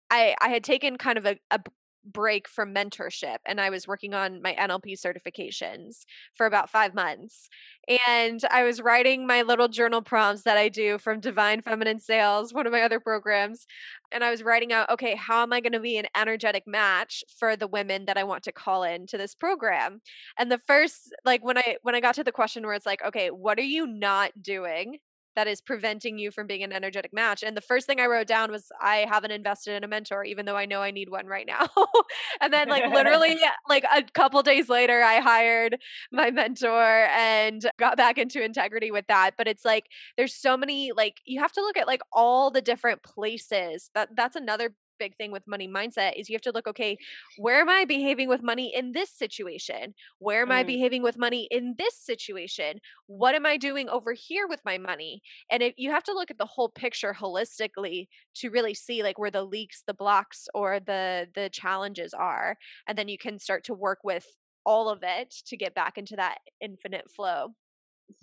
I 0.09 0.35
I 0.41 0.49
had 0.49 0.63
taken 0.63 0.97
kind 0.97 1.17
of 1.17 1.25
a, 1.25 1.37
a 1.51 1.59
break 2.11 2.47
from 2.47 2.73
mentorship 2.73 3.37
and 3.45 3.59
I 3.59 3.69
was 3.69 3.87
working 3.87 4.13
on 4.13 4.41
my 4.41 4.55
NLP 4.55 4.93
certifications 4.99 6.05
for 6.35 6.45
about 6.45 6.69
5 6.69 6.93
months. 6.93 7.49
And 8.09 8.41
I 8.51 8.63
was 8.63 8.81
writing 8.81 9.25
my 9.25 9.41
little 9.41 9.67
journal 9.67 10.01
prompts 10.01 10.43
that 10.43 10.57
I 10.57 10.69
do 10.69 10.97
from 10.97 11.19
Divine 11.19 11.61
Feminine 11.61 11.99
Sales, 11.99 12.53
one 12.53 12.67
of 12.67 12.71
my 12.71 12.81
other 12.81 12.99
programs, 12.99 13.65
and 14.11 14.23
I 14.23 14.31
was 14.31 14.43
writing 14.43 14.73
out, 14.73 14.89
okay, 14.89 15.15
how 15.15 15.43
am 15.43 15.53
I 15.53 15.61
going 15.61 15.73
to 15.73 15.79
be 15.79 15.97
an 15.97 16.07
energetic 16.15 16.63
match 16.67 17.23
for 17.37 17.55
the 17.55 17.67
women 17.67 18.05
that 18.05 18.17
I 18.17 18.23
want 18.23 18.43
to 18.43 18.51
call 18.51 18.83
in 18.83 19.07
to 19.07 19.17
this 19.17 19.35
program? 19.35 20.01
And 20.37 20.51
the 20.51 20.59
first 20.67 21.13
like 21.25 21.43
when 21.43 21.57
I 21.57 21.77
when 21.81 21.95
I 21.95 21.99
got 21.99 22.15
to 22.15 22.23
the 22.23 22.31
question 22.31 22.65
where 22.65 22.75
it's 22.75 22.85
like, 22.85 23.03
okay, 23.05 23.29
what 23.29 23.59
are 23.59 23.61
you 23.61 23.87
not 23.87 24.31
doing 24.41 24.97
that 25.39 25.47
is 25.47 25.61
preventing 25.61 26.17
you 26.17 26.31
from 26.31 26.47
being 26.47 26.63
an 26.63 26.73
energetic 26.73 27.13
match. 27.13 27.43
And 27.43 27.55
the 27.55 27.61
first 27.61 27.87
thing 27.87 28.01
I 28.01 28.07
wrote 28.07 28.27
down 28.27 28.51
was 28.51 28.73
I 28.81 29.05
haven't 29.09 29.31
invested 29.31 29.73
in 29.73 29.85
a 29.85 29.87
mentor, 29.87 30.25
even 30.25 30.45
though 30.45 30.57
I 30.57 30.65
know 30.65 30.81
I 30.81 30.91
need 30.91 31.07
one 31.09 31.27
right 31.27 31.47
now. 31.47 31.65
and 32.41 32.51
then 32.51 32.67
like 32.67 32.91
literally 32.91 33.39
like 33.69 33.85
a 33.89 34.03
couple 34.03 34.43
days 34.43 34.67
later, 34.67 35.01
I 35.01 35.21
hired 35.21 35.77
my 36.11 36.29
mentor 36.29 37.07
and 37.15 37.65
got 37.79 37.95
back 37.95 38.17
into 38.17 38.43
integrity 38.43 38.91
with 38.91 39.07
that. 39.07 39.35
But 39.37 39.47
it's 39.47 39.63
like 39.63 39.85
there's 40.17 40.35
so 40.35 40.57
many 40.57 40.91
like 40.91 41.21
you 41.23 41.39
have 41.39 41.53
to 41.53 41.61
look 41.61 41.77
at 41.77 41.87
like 41.87 42.01
all 42.11 42.51
the 42.51 42.61
different 42.61 43.01
places. 43.01 43.91
That 43.95 44.09
that's 44.17 44.35
another 44.35 44.73
big 44.99 45.15
thing 45.17 45.31
with 45.31 45.47
money 45.47 45.67
mindset 45.67 46.13
is 46.17 46.29
you 46.29 46.35
have 46.35 46.41
to 46.41 46.51
look 46.51 46.67
okay 46.67 46.97
where 47.37 47.61
am 47.61 47.69
i 47.69 47.85
behaving 47.85 48.27
with 48.27 48.43
money 48.43 48.73
in 48.75 48.91
this 48.91 49.09
situation? 49.11 49.93
Where 50.19 50.41
am 50.41 50.49
mm. 50.49 50.53
i 50.53 50.63
behaving 50.63 51.03
with 51.03 51.17
money 51.17 51.47
in 51.51 51.75
this 51.77 51.95
situation? 51.95 52.79
What 53.07 53.35
am 53.35 53.45
i 53.45 53.57
doing 53.57 53.89
over 53.89 54.13
here 54.13 54.47
with 54.47 54.61
my 54.65 54.77
money? 54.77 55.21
And 55.49 55.61
if 55.63 55.73
you 55.77 55.91
have 55.91 56.03
to 56.03 56.13
look 56.13 56.31
at 56.31 56.37
the 56.37 56.45
whole 56.45 56.69
picture 56.69 57.13
holistically 57.13 58.07
to 58.35 58.49
really 58.49 58.73
see 58.73 59.03
like 59.03 59.19
where 59.19 59.31
the 59.31 59.43
leaks 59.43 59.83
the 59.85 59.93
blocks 59.93 60.47
or 60.53 60.79
the 60.79 61.27
the 61.35 61.49
challenges 61.49 62.13
are 62.13 62.57
and 62.87 62.97
then 62.97 63.07
you 63.07 63.17
can 63.17 63.39
start 63.39 63.63
to 63.65 63.73
work 63.73 63.99
with 64.03 64.25
all 64.65 64.89
of 64.89 64.99
it 65.03 65.33
to 65.47 65.57
get 65.57 65.73
back 65.73 65.97
into 65.97 66.15
that 66.15 66.39
infinite 66.61 67.09
flow 67.09 67.53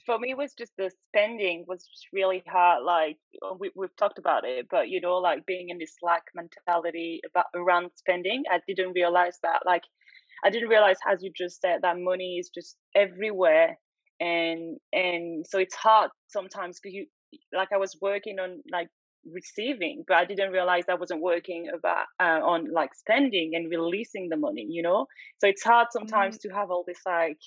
for 0.04 0.18
me 0.18 0.30
it 0.30 0.36
was 0.36 0.52
just 0.54 0.72
the 0.76 0.90
spending 1.08 1.64
was 1.66 1.84
just 1.84 2.06
really 2.12 2.42
hard 2.46 2.82
like 2.84 3.18
uh, 3.44 3.54
we, 3.58 3.70
we've 3.74 3.94
talked 3.96 4.18
about 4.18 4.44
it 4.44 4.66
but 4.70 4.88
you 4.88 5.00
know 5.00 5.16
like 5.16 5.46
being 5.46 5.68
in 5.68 5.78
this 5.78 5.94
slack 5.98 6.22
mentality 6.34 7.20
about 7.28 7.46
around 7.54 7.90
spending 7.96 8.42
i 8.50 8.60
didn't 8.66 8.92
realize 8.94 9.38
that 9.42 9.60
like 9.64 9.82
i 10.44 10.50
didn't 10.50 10.68
realize 10.68 10.96
as 11.10 11.22
you 11.22 11.30
just 11.36 11.60
said 11.60 11.80
that 11.82 11.98
money 11.98 12.36
is 12.38 12.50
just 12.54 12.76
everywhere 12.94 13.78
and 14.20 14.78
and 14.92 15.46
so 15.46 15.58
it's 15.58 15.74
hard 15.74 16.10
sometimes 16.28 16.78
because 16.80 16.94
you 16.94 17.06
like 17.52 17.68
i 17.72 17.76
was 17.76 17.96
working 18.00 18.38
on 18.38 18.62
like 18.72 18.88
receiving 19.32 20.04
but 20.06 20.16
i 20.16 20.24
didn't 20.24 20.52
realize 20.52 20.84
i 20.88 20.94
wasn't 20.94 21.20
working 21.20 21.68
about 21.74 22.06
uh, 22.20 22.40
on 22.44 22.72
like 22.72 22.94
spending 22.94 23.54
and 23.54 23.70
releasing 23.70 24.28
the 24.28 24.36
money 24.36 24.64
you 24.68 24.82
know 24.82 25.06
so 25.38 25.48
it's 25.48 25.64
hard 25.64 25.88
sometimes 25.90 26.36
mm-hmm. 26.38 26.48
to 26.48 26.54
have 26.54 26.70
all 26.70 26.84
this 26.86 27.00
like 27.04 27.38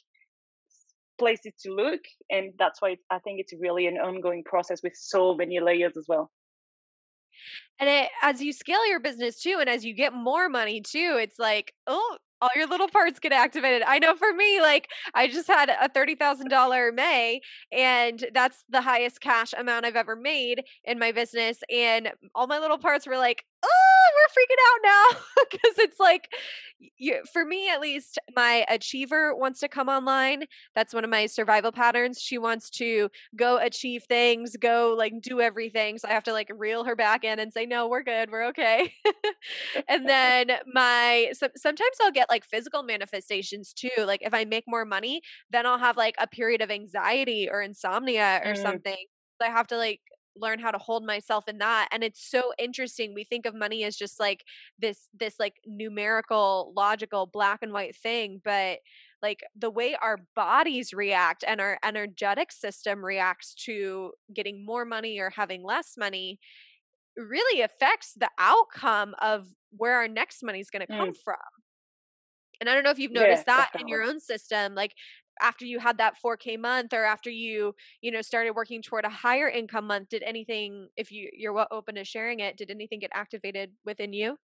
places 1.19 1.53
to 1.61 1.71
look 1.71 2.01
and 2.29 2.53
that's 2.57 2.81
why 2.81 2.95
i 3.11 3.19
think 3.19 3.39
it's 3.39 3.53
really 3.59 3.87
an 3.87 3.97
ongoing 3.97 4.43
process 4.43 4.81
with 4.81 4.93
so 4.95 5.35
many 5.35 5.59
layers 5.59 5.95
as 5.97 6.05
well 6.07 6.31
and 7.79 7.89
it, 7.89 8.09
as 8.21 8.41
you 8.41 8.51
scale 8.51 8.87
your 8.87 8.99
business 8.99 9.41
too 9.41 9.57
and 9.59 9.69
as 9.69 9.85
you 9.85 9.93
get 9.93 10.13
more 10.13 10.49
money 10.49 10.81
too 10.81 11.17
it's 11.19 11.37
like 11.37 11.73
oh 11.87 12.17
all 12.41 12.49
your 12.55 12.67
little 12.67 12.87
parts 12.87 13.19
get 13.19 13.31
activated. 13.31 13.83
I 13.85 13.99
know 13.99 14.15
for 14.15 14.33
me, 14.33 14.61
like 14.61 14.87
I 15.13 15.27
just 15.27 15.47
had 15.47 15.69
a 15.69 15.89
$30,000 15.89 16.93
May 16.93 17.41
and 17.71 18.25
that's 18.33 18.63
the 18.69 18.81
highest 18.81 19.21
cash 19.21 19.53
amount 19.57 19.85
I've 19.85 19.95
ever 19.95 20.15
made 20.15 20.63
in 20.85 20.99
my 20.99 21.11
business. 21.11 21.59
And 21.69 22.11
all 22.33 22.47
my 22.47 22.59
little 22.59 22.77
parts 22.77 23.05
were 23.05 23.17
like, 23.17 23.43
oh, 23.63 23.88
we're 24.15 24.43
freaking 24.43 24.61
out 24.69 24.79
now 24.83 25.19
because 25.51 25.77
it's 25.77 25.99
like 25.99 26.29
you, 26.97 27.21
for 27.31 27.45
me 27.45 27.69
at 27.69 27.81
least 27.81 28.19
my 28.35 28.65
achiever 28.69 29.35
wants 29.35 29.59
to 29.59 29.67
come 29.67 29.89
online 29.89 30.43
that's 30.75 30.93
one 30.93 31.03
of 31.03 31.09
my 31.09 31.25
survival 31.25 31.71
patterns 31.71 32.19
she 32.19 32.37
wants 32.37 32.69
to 32.69 33.09
go 33.35 33.57
achieve 33.57 34.03
things 34.03 34.55
go 34.57 34.95
like 34.97 35.13
do 35.21 35.41
everything 35.41 35.97
so 35.97 36.07
i 36.07 36.11
have 36.11 36.23
to 36.23 36.33
like 36.33 36.51
reel 36.55 36.83
her 36.83 36.95
back 36.95 37.23
in 37.23 37.39
and 37.39 37.51
say 37.51 37.65
no 37.65 37.87
we're 37.87 38.03
good 38.03 38.31
we're 38.31 38.45
okay 38.45 38.93
and 39.87 40.07
then 40.09 40.51
my 40.73 41.31
so, 41.33 41.47
sometimes 41.55 41.97
i'll 42.01 42.11
get 42.11 42.29
like 42.29 42.45
physical 42.45 42.83
manifestations 42.83 43.73
too 43.73 43.89
like 44.05 44.21
if 44.21 44.33
i 44.33 44.45
make 44.45 44.63
more 44.67 44.85
money 44.85 45.21
then 45.49 45.65
i'll 45.65 45.77
have 45.77 45.97
like 45.97 46.15
a 46.19 46.27
period 46.27 46.61
of 46.61 46.71
anxiety 46.71 47.49
or 47.49 47.61
insomnia 47.61 48.41
or 48.45 48.53
mm. 48.53 48.61
something 48.61 48.97
I 49.41 49.47
have 49.47 49.67
to 49.67 49.77
like 49.77 50.01
learn 50.39 50.59
how 50.59 50.71
to 50.71 50.77
hold 50.77 51.05
myself 51.05 51.47
in 51.47 51.57
that 51.57 51.87
and 51.91 52.03
it's 52.03 52.29
so 52.29 52.51
interesting 52.57 53.13
we 53.13 53.23
think 53.23 53.45
of 53.45 53.53
money 53.53 53.83
as 53.83 53.95
just 53.95 54.19
like 54.19 54.43
this 54.79 55.07
this 55.17 55.35
like 55.39 55.55
numerical 55.65 56.73
logical 56.75 57.25
black 57.25 57.59
and 57.61 57.73
white 57.73 57.95
thing 57.95 58.41
but 58.43 58.79
like 59.21 59.41
the 59.57 59.69
way 59.69 59.95
our 60.01 60.17
bodies 60.35 60.93
react 60.93 61.43
and 61.47 61.59
our 61.59 61.77
energetic 61.83 62.51
system 62.51 63.03
reacts 63.03 63.53
to 63.53 64.11
getting 64.33 64.65
more 64.65 64.85
money 64.85 65.19
or 65.19 65.29
having 65.29 65.63
less 65.63 65.95
money 65.97 66.39
really 67.17 67.61
affects 67.61 68.13
the 68.15 68.29
outcome 68.37 69.13
of 69.21 69.47
where 69.71 69.95
our 69.95 70.07
next 70.07 70.41
money 70.41 70.59
is 70.59 70.69
going 70.69 70.85
to 70.85 70.87
come 70.87 71.09
mm. 71.09 71.17
from 71.23 71.35
and 72.59 72.69
I 72.69 72.73
don't 72.73 72.83
know 72.83 72.91
if 72.91 72.99
you've 72.99 73.11
noticed 73.11 73.45
yeah, 73.47 73.55
that 73.55 73.69
definitely. 73.73 73.81
in 73.81 73.87
your 73.87 74.03
own 74.03 74.19
system. 74.19 74.75
Like 74.75 74.93
after 75.41 75.65
you 75.65 75.79
had 75.79 75.97
that 75.97 76.15
4k 76.23 76.57
month 76.59 76.93
or 76.93 77.03
after 77.05 77.29
you 77.29 77.73
you 78.01 78.11
know 78.11 78.21
started 78.21 78.51
working 78.51 78.81
toward 78.81 79.05
a 79.05 79.09
higher 79.09 79.49
income 79.49 79.87
month 79.87 80.09
did 80.09 80.23
anything 80.23 80.89
if 80.97 81.11
you 81.11 81.29
you're 81.33 81.67
open 81.71 81.95
to 81.95 82.03
sharing 82.03 82.39
it 82.39 82.57
did 82.57 82.69
anything 82.71 82.99
get 82.99 83.11
activated 83.13 83.71
within 83.85 84.13
you? 84.13 84.37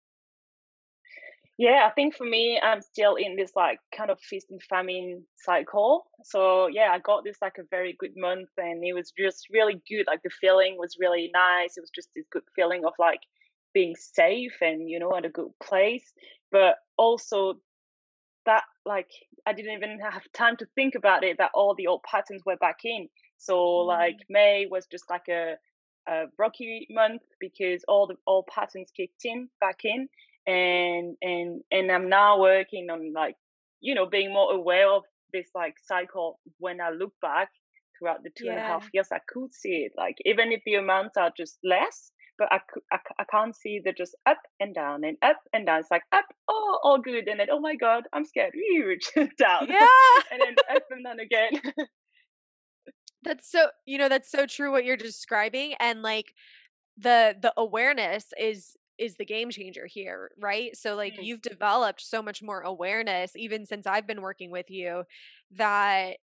Yeah 1.59 1.87
i 1.87 1.91
think 1.91 2.17
for 2.17 2.25
me 2.25 2.59
i'm 2.63 2.81
still 2.81 3.17
in 3.17 3.37
this 3.37 3.53
like 3.55 3.79
kind 3.97 4.11
of 4.11 4.19
feast 4.21 4.47
and 4.51 4.63
famine 4.63 5.25
cycle. 5.37 6.05
So 6.25 6.67
yeah 6.69 6.89
i 6.93 6.99
got 6.99 7.25
this 7.25 7.37
like 7.43 7.59
a 7.59 7.65
very 7.71 7.95
good 7.99 8.15
month 8.17 8.49
and 8.57 8.83
it 8.85 8.95
was 8.95 9.13
just 9.17 9.49
really 9.51 9.81
good 9.89 10.07
like 10.07 10.23
the 10.23 10.31
feeling 10.41 10.77
was 10.79 10.97
really 10.99 11.31
nice. 11.35 11.77
It 11.77 11.81
was 11.83 11.91
just 11.95 12.09
this 12.17 12.27
good 12.33 12.45
feeling 12.57 12.85
of 12.85 12.95
like 12.99 13.21
being 13.75 13.95
safe 13.97 14.57
and 14.61 14.89
you 14.89 14.99
know 14.99 15.15
at 15.17 15.25
a 15.25 15.31
good 15.31 15.51
place. 15.63 16.13
But 16.51 16.77
also 16.99 17.55
that 18.47 18.65
like 18.85 19.09
I 19.47 19.53
didn't 19.53 19.75
even 19.75 19.99
have 20.01 20.23
time 20.33 20.57
to 20.59 20.67
think 20.75 20.95
about 20.95 21.25
it 21.25 21.39
that 21.39 21.51
all 21.55 21.75
the 21.75 21.87
old 21.87 22.03
patterns 22.03 22.43
were 22.45 22.57
back 22.57 22.79
in. 22.85 23.09
So 23.39 23.55
mm. 23.55 23.87
like 23.87 24.17
May 24.29 24.67
was 24.71 24.87
just 24.87 25.05
like 25.11 25.29
a, 25.29 25.55
a 26.09 26.25
rocky 26.39 26.87
month 26.91 27.23
because 27.41 27.85
all 27.89 28.07
the 28.07 28.17
old 28.27 28.47
patterns 28.47 28.91
kicked 28.97 29.25
in 29.25 29.49
back 29.61 29.81
in 29.85 30.09
and 30.47 31.17
and 31.23 31.61
and 31.71 31.91
I'm 31.91 32.09
now 32.09 32.41
working 32.41 32.89
on 32.91 33.13
like 33.13 33.37
you 33.81 33.95
know 33.95 34.07
being 34.07 34.33
more 34.33 34.53
aware 34.53 34.91
of 34.91 35.03
this 35.33 35.49
like 35.55 35.75
cycle 35.85 36.41
when 36.59 36.81
I 36.81 36.91
look 36.91 37.13
back 37.23 37.49
throughout 37.99 38.23
the 38.25 38.31
two 38.37 38.47
yeah. 38.47 38.53
and 38.53 38.61
a 38.61 38.65
half 38.65 38.89
years 38.93 39.09
I 39.13 39.21
could 39.29 39.55
see 39.55 39.87
it 39.87 39.93
like 39.97 40.17
even 40.25 40.51
if 40.51 40.61
the 40.67 40.75
amounts 40.75 41.17
are 41.17 41.33
just 41.37 41.59
less 41.63 42.11
but 42.39 42.49
I, 42.51 42.61
I, 42.93 42.99
I 43.21 43.25
can't 43.31 43.55
see 43.55 43.81
they're 43.83 43.93
just 43.93 44.17
up 44.27 44.39
and 44.61 44.75
down 44.75 45.05
and 45.05 45.17
up 45.23 45.39
and 45.53 45.67
down. 45.67 45.81
It's 45.81 45.91
like 45.91 46.03
up, 46.13 46.25
oh, 46.49 46.79
all 46.83 46.99
good, 46.99 47.29
and 47.29 47.41
then 47.41 47.49
oh 47.51 47.61
my 47.61 47.75
god, 47.75 48.05
I'm 48.13 48.25
scared, 48.25 48.55
huge 48.55 49.11
down, 49.39 49.69
yeah, 49.69 49.89
and 50.33 50.41
then 50.41 50.55
up 50.75 50.83
and 50.91 51.05
down 51.05 51.21
again. 51.21 51.61
that's 53.23 53.51
so 53.51 53.69
you 53.87 53.99
know 53.99 54.09
that's 54.09 54.31
so 54.31 54.47
true 54.47 54.71
what 54.71 54.85
you're 54.85 54.97
describing, 54.97 55.75
and 55.81 56.03
like 56.03 56.35
the 56.97 57.35
the 57.41 57.53
awareness 57.57 58.27
is 58.39 58.77
is 58.99 59.17
the 59.17 59.25
game 59.25 59.51
changer 59.51 59.87
here, 59.87 60.31
right? 60.41 60.77
So 60.77 60.95
like 60.95 61.15
mm. 61.15 61.25
you've 61.25 61.43
developed 61.43 62.01
so 62.01 62.23
much 62.23 62.43
more 62.43 62.61
awareness 62.61 63.33
even 63.37 63.67
since 63.67 63.87
I've 63.87 64.07
been 64.07 64.23
working 64.23 64.51
with 64.51 64.71
you 64.71 65.05
that 65.57 66.19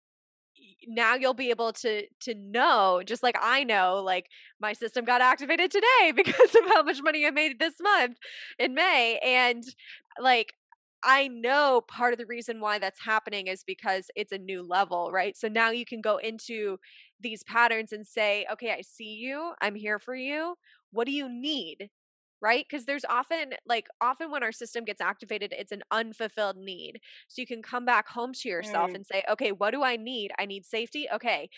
now 0.87 1.15
you'll 1.15 1.35
be 1.35 1.51
able 1.51 1.73
to 1.73 2.05
to 2.21 2.35
know 2.35 3.03
just 3.05 3.23
like 3.23 3.37
i 3.41 3.65
know 3.65 4.01
like 4.05 4.27
my 4.61 4.73
system 4.73 5.05
got 5.05 5.21
activated 5.21 5.71
today 5.71 6.13
because 6.17 6.55
of 6.55 6.65
how 6.69 6.83
much 6.83 7.03
money 7.03 7.27
i 7.27 7.31
made 7.31 7.59
this 7.59 7.75
month 7.81 8.17
in 8.59 8.75
may 8.75 9.19
and 9.23 9.65
like 10.21 10.55
I 11.05 11.29
know 11.29 11.83
part 11.87 12.13
of 12.13 12.19
the 12.19 12.27
reason 12.27 12.61
why 12.61 12.79
that's 12.81 13.01
happening 13.05 13.47
is 13.47 13.63
because 13.63 14.11
it's 14.17 14.33
a 14.33 14.39
new 14.39 14.63
level, 14.63 15.11
right? 15.13 15.37
So 15.37 15.47
now 15.47 15.71
you 15.71 15.85
can 15.85 16.01
go 16.01 16.17
into 16.17 16.79
these 17.21 17.45
patterns 17.45 17.93
and 17.93 18.07
say, 18.07 18.47
okay, 18.53 18.73
I 18.73 18.81
see 18.83 19.15
you. 19.15 19.53
I'm 19.61 19.77
here 19.77 19.99
for 19.99 20.17
you. 20.17 20.57
What 20.91 21.07
do 21.07 21.13
you 21.13 21.29
need? 21.29 21.91
Right? 22.41 22.65
Because 22.69 22.85
there's 22.87 23.05
often, 23.05 23.55
like, 23.67 23.89
often 24.01 24.31
when 24.31 24.43
our 24.43 24.53
system 24.53 24.85
gets 24.85 25.01
activated, 25.01 25.53
it's 25.57 25.73
an 25.73 25.83
unfulfilled 25.91 26.57
need. 26.57 27.01
So 27.29 27.41
you 27.41 27.47
can 27.47 27.63
come 27.63 27.85
back 27.85 28.09
home 28.09 28.33
to 28.35 28.49
yourself 28.49 28.91
mm. 28.91 28.97
and 28.97 29.07
say, 29.07 29.23
okay, 29.31 29.53
what 29.53 29.73
do 29.73 29.83
I 29.83 29.97
need? 29.97 30.33
I 30.39 30.47
need 30.47 30.65
safety. 30.65 31.09
Okay. 31.13 31.51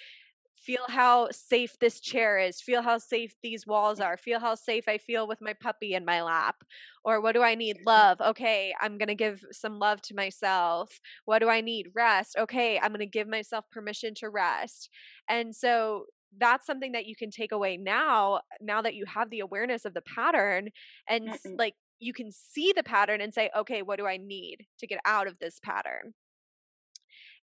feel 0.56 0.84
how 0.88 1.26
safe 1.30 1.78
this 1.78 2.00
chair 2.00 2.38
is 2.38 2.60
feel 2.60 2.82
how 2.82 2.98
safe 2.98 3.34
these 3.42 3.66
walls 3.66 3.98
are 4.06 4.18
feel 4.18 4.38
how 4.38 4.54
safe 4.54 4.84
i 4.88 4.98
feel 4.98 5.26
with 5.26 5.40
my 5.40 5.54
puppy 5.54 5.94
in 5.94 6.04
my 6.04 6.20
lap 6.22 6.56
or 7.02 7.20
what 7.22 7.32
do 7.32 7.42
i 7.42 7.54
need 7.54 7.78
love 7.86 8.20
okay 8.20 8.74
i'm 8.78 8.98
going 8.98 9.08
to 9.08 9.14
give 9.14 9.42
some 9.52 9.78
love 9.78 10.02
to 10.02 10.14
myself 10.14 11.00
what 11.24 11.38
do 11.38 11.48
i 11.48 11.62
need 11.62 11.86
rest 11.94 12.36
okay 12.38 12.78
i'm 12.78 12.90
going 12.90 13.00
to 13.00 13.06
give 13.06 13.26
myself 13.26 13.64
permission 13.70 14.12
to 14.14 14.28
rest 14.28 14.90
and 15.30 15.56
so 15.56 16.04
that's 16.38 16.66
something 16.66 16.92
that 16.92 17.06
you 17.06 17.16
can 17.16 17.30
take 17.30 17.52
away 17.52 17.76
now 17.76 18.40
now 18.60 18.82
that 18.82 18.94
you 18.94 19.04
have 19.06 19.30
the 19.30 19.40
awareness 19.40 19.84
of 19.84 19.94
the 19.94 20.02
pattern 20.02 20.68
and 21.08 21.28
Mm-mm. 21.28 21.58
like 21.58 21.74
you 21.98 22.12
can 22.12 22.30
see 22.32 22.72
the 22.74 22.82
pattern 22.82 23.20
and 23.20 23.34
say 23.34 23.50
okay 23.56 23.82
what 23.82 23.98
do 23.98 24.06
i 24.06 24.16
need 24.16 24.66
to 24.78 24.86
get 24.86 25.00
out 25.04 25.26
of 25.26 25.38
this 25.38 25.58
pattern 25.62 26.14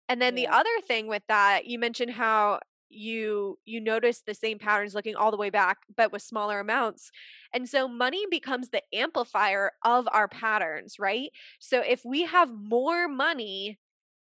and 0.08 0.20
then 0.20 0.36
yeah. 0.36 0.44
the 0.44 0.54
other 0.54 0.80
thing 0.86 1.06
with 1.06 1.22
that 1.28 1.66
you 1.66 1.78
mentioned 1.78 2.12
how 2.12 2.58
you 2.90 3.58
you 3.64 3.80
notice 3.80 4.22
the 4.26 4.34
same 4.34 4.58
patterns 4.58 4.94
looking 4.94 5.16
all 5.16 5.30
the 5.30 5.36
way 5.36 5.50
back 5.50 5.78
but 5.96 6.12
with 6.12 6.22
smaller 6.22 6.60
amounts 6.60 7.10
and 7.52 7.68
so 7.68 7.88
money 7.88 8.24
becomes 8.30 8.70
the 8.70 8.82
amplifier 8.92 9.72
of 9.84 10.06
our 10.12 10.28
patterns 10.28 10.96
right 10.98 11.30
so 11.58 11.80
if 11.80 12.02
we 12.04 12.24
have 12.24 12.50
more 12.52 13.08
money 13.08 13.78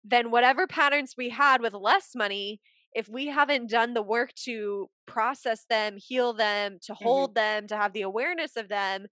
than 0.05 0.31
whatever 0.31 0.67
patterns 0.67 1.15
we 1.17 1.31
had 1.31 1.61
with 1.61 1.73
less 1.73 2.11
money 2.15 2.61
if 2.95 3.09
we 3.09 3.27
haven't 3.27 3.71
done 3.71 3.95
the 3.95 4.03
work 4.03 4.33
to 4.35 4.89
process 5.07 5.65
them 5.69 5.97
heal 5.97 6.33
them 6.33 6.79
to 6.83 6.93
mm-hmm. 6.93 7.05
hold 7.05 7.31
mm-hmm. 7.31 7.45
them 7.45 7.67
to 7.69 7.77
have 7.77 7.93
the 7.93 8.03
awareness 8.03 8.57
of 8.57 8.69
them 8.69 9.07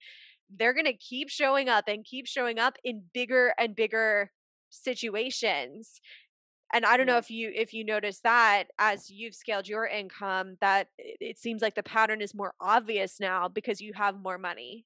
they're 0.58 0.74
going 0.74 0.86
to 0.86 0.92
keep 0.92 1.28
showing 1.28 1.68
up 1.68 1.84
and 1.88 2.04
keep 2.04 2.26
showing 2.26 2.58
up 2.58 2.76
in 2.84 3.02
bigger 3.12 3.52
and 3.58 3.74
bigger 3.74 4.30
situations 4.70 6.00
and 6.72 6.84
i 6.84 6.96
don't 6.96 7.06
know 7.06 7.16
if 7.16 7.30
you 7.30 7.50
if 7.54 7.72
you 7.72 7.84
notice 7.84 8.20
that 8.20 8.64
as 8.78 9.10
you've 9.10 9.34
scaled 9.34 9.68
your 9.68 9.86
income 9.86 10.56
that 10.60 10.88
it 10.96 11.38
seems 11.38 11.62
like 11.62 11.74
the 11.74 11.82
pattern 11.82 12.20
is 12.20 12.34
more 12.34 12.54
obvious 12.60 13.18
now 13.20 13.48
because 13.48 13.80
you 13.80 13.92
have 13.94 14.20
more 14.20 14.38
money 14.38 14.84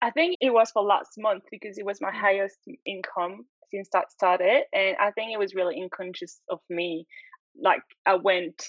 i 0.00 0.10
think 0.10 0.36
it 0.40 0.52
was 0.52 0.70
for 0.70 0.82
last 0.82 1.12
month 1.18 1.42
because 1.50 1.78
it 1.78 1.84
was 1.84 2.00
my 2.00 2.10
mm. 2.10 2.20
highest 2.20 2.58
income 2.86 3.44
since 3.72 3.88
that 3.92 4.10
started 4.10 4.62
and 4.72 4.96
i 5.00 5.10
think 5.12 5.32
it 5.32 5.38
was 5.38 5.54
really 5.54 5.80
unconscious 5.80 6.40
of 6.48 6.58
me 6.68 7.06
like 7.60 7.82
i 8.06 8.14
went 8.14 8.68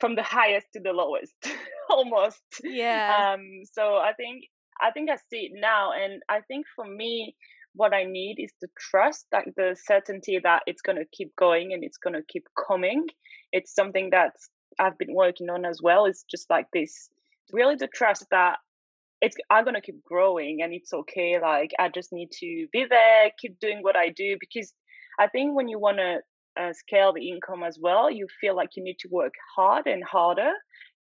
from 0.00 0.14
the 0.14 0.22
highest 0.22 0.66
to 0.72 0.80
the 0.80 0.92
lowest 0.92 1.34
almost 1.90 2.42
yeah 2.62 3.34
um 3.34 3.62
so 3.72 3.96
i 3.96 4.12
think 4.16 4.44
i 4.80 4.90
think 4.90 5.10
i 5.10 5.16
see 5.30 5.50
it 5.50 5.52
now 5.54 5.90
and 5.92 6.22
i 6.28 6.40
think 6.48 6.64
for 6.76 6.84
me 6.84 7.34
what 7.74 7.94
I 7.94 8.04
need 8.04 8.36
is 8.38 8.52
the 8.60 8.68
trust, 8.76 9.26
like 9.32 9.52
the 9.56 9.76
certainty 9.86 10.40
that 10.42 10.62
it's 10.66 10.82
going 10.82 10.98
to 10.98 11.04
keep 11.12 11.34
going 11.36 11.72
and 11.72 11.84
it's 11.84 11.96
going 11.96 12.14
to 12.14 12.22
keep 12.28 12.44
coming. 12.66 13.06
It's 13.52 13.72
something 13.72 14.10
that 14.10 14.32
I've 14.80 14.98
been 14.98 15.14
working 15.14 15.48
on 15.48 15.64
as 15.64 15.80
well. 15.80 16.06
It's 16.06 16.24
just 16.24 16.50
like 16.50 16.66
this 16.72 17.08
really 17.52 17.76
the 17.76 17.86
trust 17.86 18.26
that 18.30 18.58
it's 19.20 19.36
I'm 19.50 19.64
gonna 19.64 19.80
keep 19.80 20.02
growing 20.04 20.60
and 20.62 20.72
it's 20.72 20.92
okay. 20.92 21.38
Like 21.40 21.72
I 21.78 21.88
just 21.88 22.12
need 22.12 22.30
to 22.32 22.66
be 22.72 22.86
there, 22.88 23.30
keep 23.40 23.58
doing 23.60 23.78
what 23.82 23.96
I 23.96 24.10
do 24.10 24.36
because 24.38 24.72
I 25.18 25.28
think 25.28 25.56
when 25.56 25.68
you 25.68 25.78
want 25.78 25.98
to 25.98 26.18
uh, 26.60 26.72
scale 26.72 27.12
the 27.12 27.28
income 27.28 27.62
as 27.62 27.78
well, 27.80 28.10
you 28.10 28.26
feel 28.40 28.54
like 28.56 28.70
you 28.76 28.82
need 28.82 28.98
to 29.00 29.08
work 29.10 29.32
hard 29.56 29.86
and 29.86 30.02
harder 30.04 30.52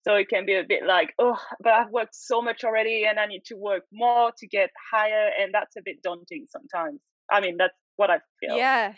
so 0.08 0.15
it 0.15 0.30
can 0.30 0.45
be 0.45 0.56
a 0.56 0.63
bit 0.67 0.84
like, 0.86 1.13
oh, 1.19 1.38
but 1.62 1.73
I've 1.73 1.91
worked 1.91 2.15
so 2.15 2.41
much 2.41 2.63
already 2.63 3.06
and 3.10 3.19
I 3.19 3.25
need 3.25 3.43
to 3.47 3.56
work 3.56 3.84
more 3.91 4.32
to 4.38 4.47
get 4.47 4.69
higher. 4.91 5.30
And 5.39 5.53
that's 5.53 5.75
a 5.75 5.82
bit 5.84 6.01
daunting 6.01 6.45
sometimes. 6.49 7.01
I 7.30 7.41
mean, 7.41 7.58
that's 7.58 7.73
what 7.97 8.10
I 8.10 8.19
feel. 8.39 8.58
Yeah. 8.58 8.93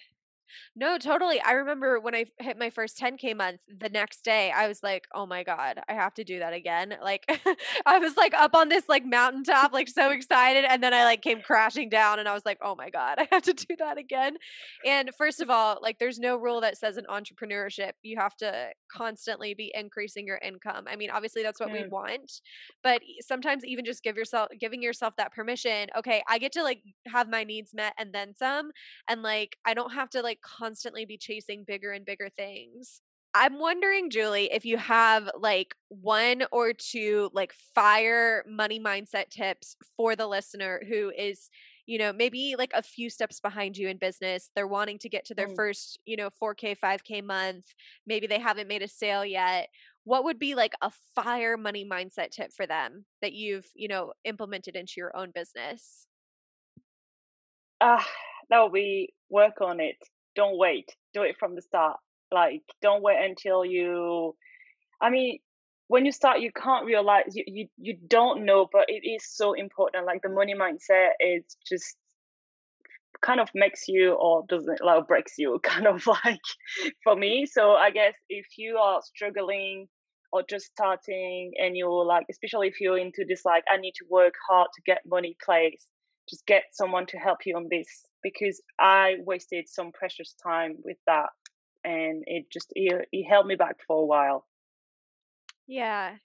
No, 0.75 0.97
totally. 0.97 1.41
I 1.41 1.51
remember 1.53 1.99
when 1.99 2.15
I 2.15 2.25
hit 2.39 2.57
my 2.57 2.69
first 2.69 2.99
10K 2.99 3.35
month, 3.35 3.59
the 3.67 3.89
next 3.89 4.23
day 4.23 4.51
I 4.55 4.67
was 4.67 4.81
like, 4.83 5.05
oh 5.13 5.25
my 5.25 5.43
God, 5.43 5.79
I 5.87 5.93
have 5.93 6.13
to 6.15 6.23
do 6.23 6.39
that 6.39 6.53
again. 6.53 6.95
Like, 7.01 7.25
I 7.85 7.99
was 7.99 8.15
like 8.17 8.33
up 8.33 8.55
on 8.55 8.69
this 8.69 8.85
like 8.87 9.05
mountaintop, 9.05 9.73
like 9.73 9.87
so 9.87 10.11
excited. 10.11 10.65
And 10.65 10.81
then 10.83 10.93
I 10.93 11.03
like 11.03 11.21
came 11.21 11.41
crashing 11.41 11.89
down 11.89 12.19
and 12.19 12.27
I 12.27 12.33
was 12.33 12.45
like, 12.45 12.59
oh 12.63 12.75
my 12.75 12.89
God, 12.89 13.17
I 13.19 13.27
have 13.31 13.43
to 13.43 13.53
do 13.53 13.75
that 13.79 13.97
again. 13.97 14.37
And 14.85 15.11
first 15.17 15.41
of 15.41 15.49
all, 15.49 15.79
like, 15.81 15.99
there's 15.99 16.19
no 16.19 16.37
rule 16.37 16.61
that 16.61 16.77
says 16.77 16.97
in 16.97 17.05
entrepreneurship 17.05 17.91
you 18.01 18.17
have 18.17 18.35
to 18.37 18.69
constantly 18.91 19.53
be 19.53 19.71
increasing 19.73 20.25
your 20.25 20.39
income. 20.43 20.85
I 20.87 20.95
mean, 20.95 21.09
obviously 21.09 21.43
that's 21.43 21.59
what 21.59 21.69
mm. 21.69 21.83
we 21.83 21.87
want, 21.87 22.41
but 22.83 23.01
sometimes 23.21 23.65
even 23.65 23.85
just 23.85 24.03
give 24.03 24.17
yourself, 24.17 24.49
giving 24.59 24.81
yourself 24.81 25.13
that 25.17 25.33
permission. 25.33 25.89
Okay, 25.97 26.23
I 26.27 26.37
get 26.37 26.51
to 26.53 26.63
like 26.63 26.81
have 27.07 27.29
my 27.29 27.43
needs 27.43 27.73
met 27.73 27.93
and 27.97 28.13
then 28.13 28.33
some. 28.35 28.71
And 29.07 29.21
like, 29.21 29.57
I 29.65 29.73
don't 29.73 29.93
have 29.93 30.09
to 30.11 30.21
like, 30.21 30.38
constantly 30.41 31.05
be 31.05 31.17
chasing 31.17 31.63
bigger 31.63 31.91
and 31.91 32.05
bigger 32.05 32.29
things. 32.29 33.01
I'm 33.33 33.59
wondering, 33.59 34.09
Julie, 34.09 34.51
if 34.51 34.65
you 34.65 34.77
have 34.77 35.29
like 35.37 35.75
one 35.89 36.45
or 36.51 36.73
two 36.73 37.29
like 37.33 37.53
fire 37.75 38.43
money 38.47 38.79
mindset 38.79 39.29
tips 39.29 39.75
for 39.95 40.15
the 40.15 40.27
listener 40.27 40.81
who 40.87 41.11
is, 41.15 41.49
you 41.85 41.99
know, 41.99 42.11
maybe 42.11 42.55
like 42.57 42.71
a 42.73 42.81
few 42.81 43.09
steps 43.09 43.39
behind 43.39 43.77
you 43.77 43.87
in 43.87 43.97
business. 43.97 44.49
They're 44.55 44.67
wanting 44.67 44.97
to 44.99 45.09
get 45.09 45.25
to 45.25 45.35
their 45.35 45.47
mm. 45.47 45.55
first, 45.55 45.99
you 46.05 46.17
know, 46.17 46.29
4K, 46.41 46.75
5K 46.83 47.23
month. 47.23 47.65
Maybe 48.07 48.25
they 48.25 48.39
haven't 48.39 48.67
made 48.67 48.81
a 48.81 48.87
sale 48.87 49.25
yet. 49.25 49.69
What 50.05 50.23
would 50.23 50.39
be 50.39 50.55
like 50.55 50.73
a 50.81 50.91
fire 51.13 51.55
money 51.55 51.87
mindset 51.87 52.31
tip 52.31 52.51
for 52.51 52.65
them 52.65 53.05
that 53.21 53.33
you've, 53.33 53.67
you 53.75 53.87
know, 53.87 54.13
implemented 54.23 54.75
into 54.75 54.93
your 54.97 55.15
own 55.15 55.31
business? 55.35 56.07
Ah, 57.79 58.05
uh, 58.51 58.63
would 58.63 58.73
be 58.73 59.13
work 59.29 59.61
on 59.61 59.79
it 59.79 59.97
don't 60.39 60.57
wait. 60.57 60.95
Do 61.13 61.23
it 61.23 61.35
from 61.37 61.55
the 61.55 61.61
start. 61.61 61.97
Like, 62.31 62.61
don't 62.81 63.03
wait 63.03 63.17
until 63.29 63.65
you. 63.65 64.35
I 65.01 65.09
mean, 65.09 65.39
when 65.87 66.05
you 66.05 66.13
start, 66.13 66.39
you 66.39 66.51
can't 66.51 66.85
realize 66.85 67.31
you, 67.33 67.43
you 67.47 67.67
you 67.77 67.97
don't 68.07 68.45
know, 68.45 68.67
but 68.71 68.85
it 68.87 69.03
is 69.05 69.23
so 69.27 69.53
important. 69.53 70.05
Like 70.05 70.21
the 70.21 70.29
money 70.29 70.55
mindset 70.55 71.11
is 71.19 71.43
just 71.67 71.97
kind 73.21 73.41
of 73.41 73.49
makes 73.53 73.89
you 73.89 74.13
or 74.13 74.43
doesn't 74.47 74.81
like 74.81 75.07
breaks 75.07 75.33
you 75.37 75.59
kind 75.63 75.87
of 75.87 76.07
like 76.07 76.47
for 77.03 77.17
me 77.17 77.45
so 77.45 77.71
i 77.71 77.89
guess 77.91 78.13
if 78.29 78.45
you 78.57 78.77
are 78.77 79.01
struggling 79.01 79.89
or 80.31 80.41
just 80.49 80.67
starting 80.67 81.51
and 81.61 81.75
you're 81.75 82.05
like 82.05 82.25
especially 82.31 82.69
if 82.69 82.79
you're 82.79 82.97
into 82.97 83.25
this 83.27 83.41
like 83.43 83.65
i 83.69 83.75
need 83.75 83.91
to 83.91 84.05
work 84.09 84.35
hard 84.47 84.69
to 84.73 84.81
get 84.85 84.99
money 85.05 85.35
place 85.43 85.85
just 86.29 86.45
get 86.45 86.63
someone 86.71 87.05
to 87.05 87.17
help 87.17 87.39
you 87.45 87.57
on 87.57 87.67
this 87.69 88.05
because 88.23 88.61
I 88.79 89.17
wasted 89.25 89.67
some 89.67 89.91
precious 89.91 90.35
time 90.41 90.75
with 90.83 90.97
that 91.07 91.29
and 91.83 92.23
it 92.27 92.51
just 92.51 92.71
it, 92.75 93.07
it 93.11 93.23
held 93.29 93.47
me 93.47 93.55
back 93.55 93.77
for 93.85 94.01
a 94.01 94.05
while. 94.05 94.45
Yeah. 95.67 96.15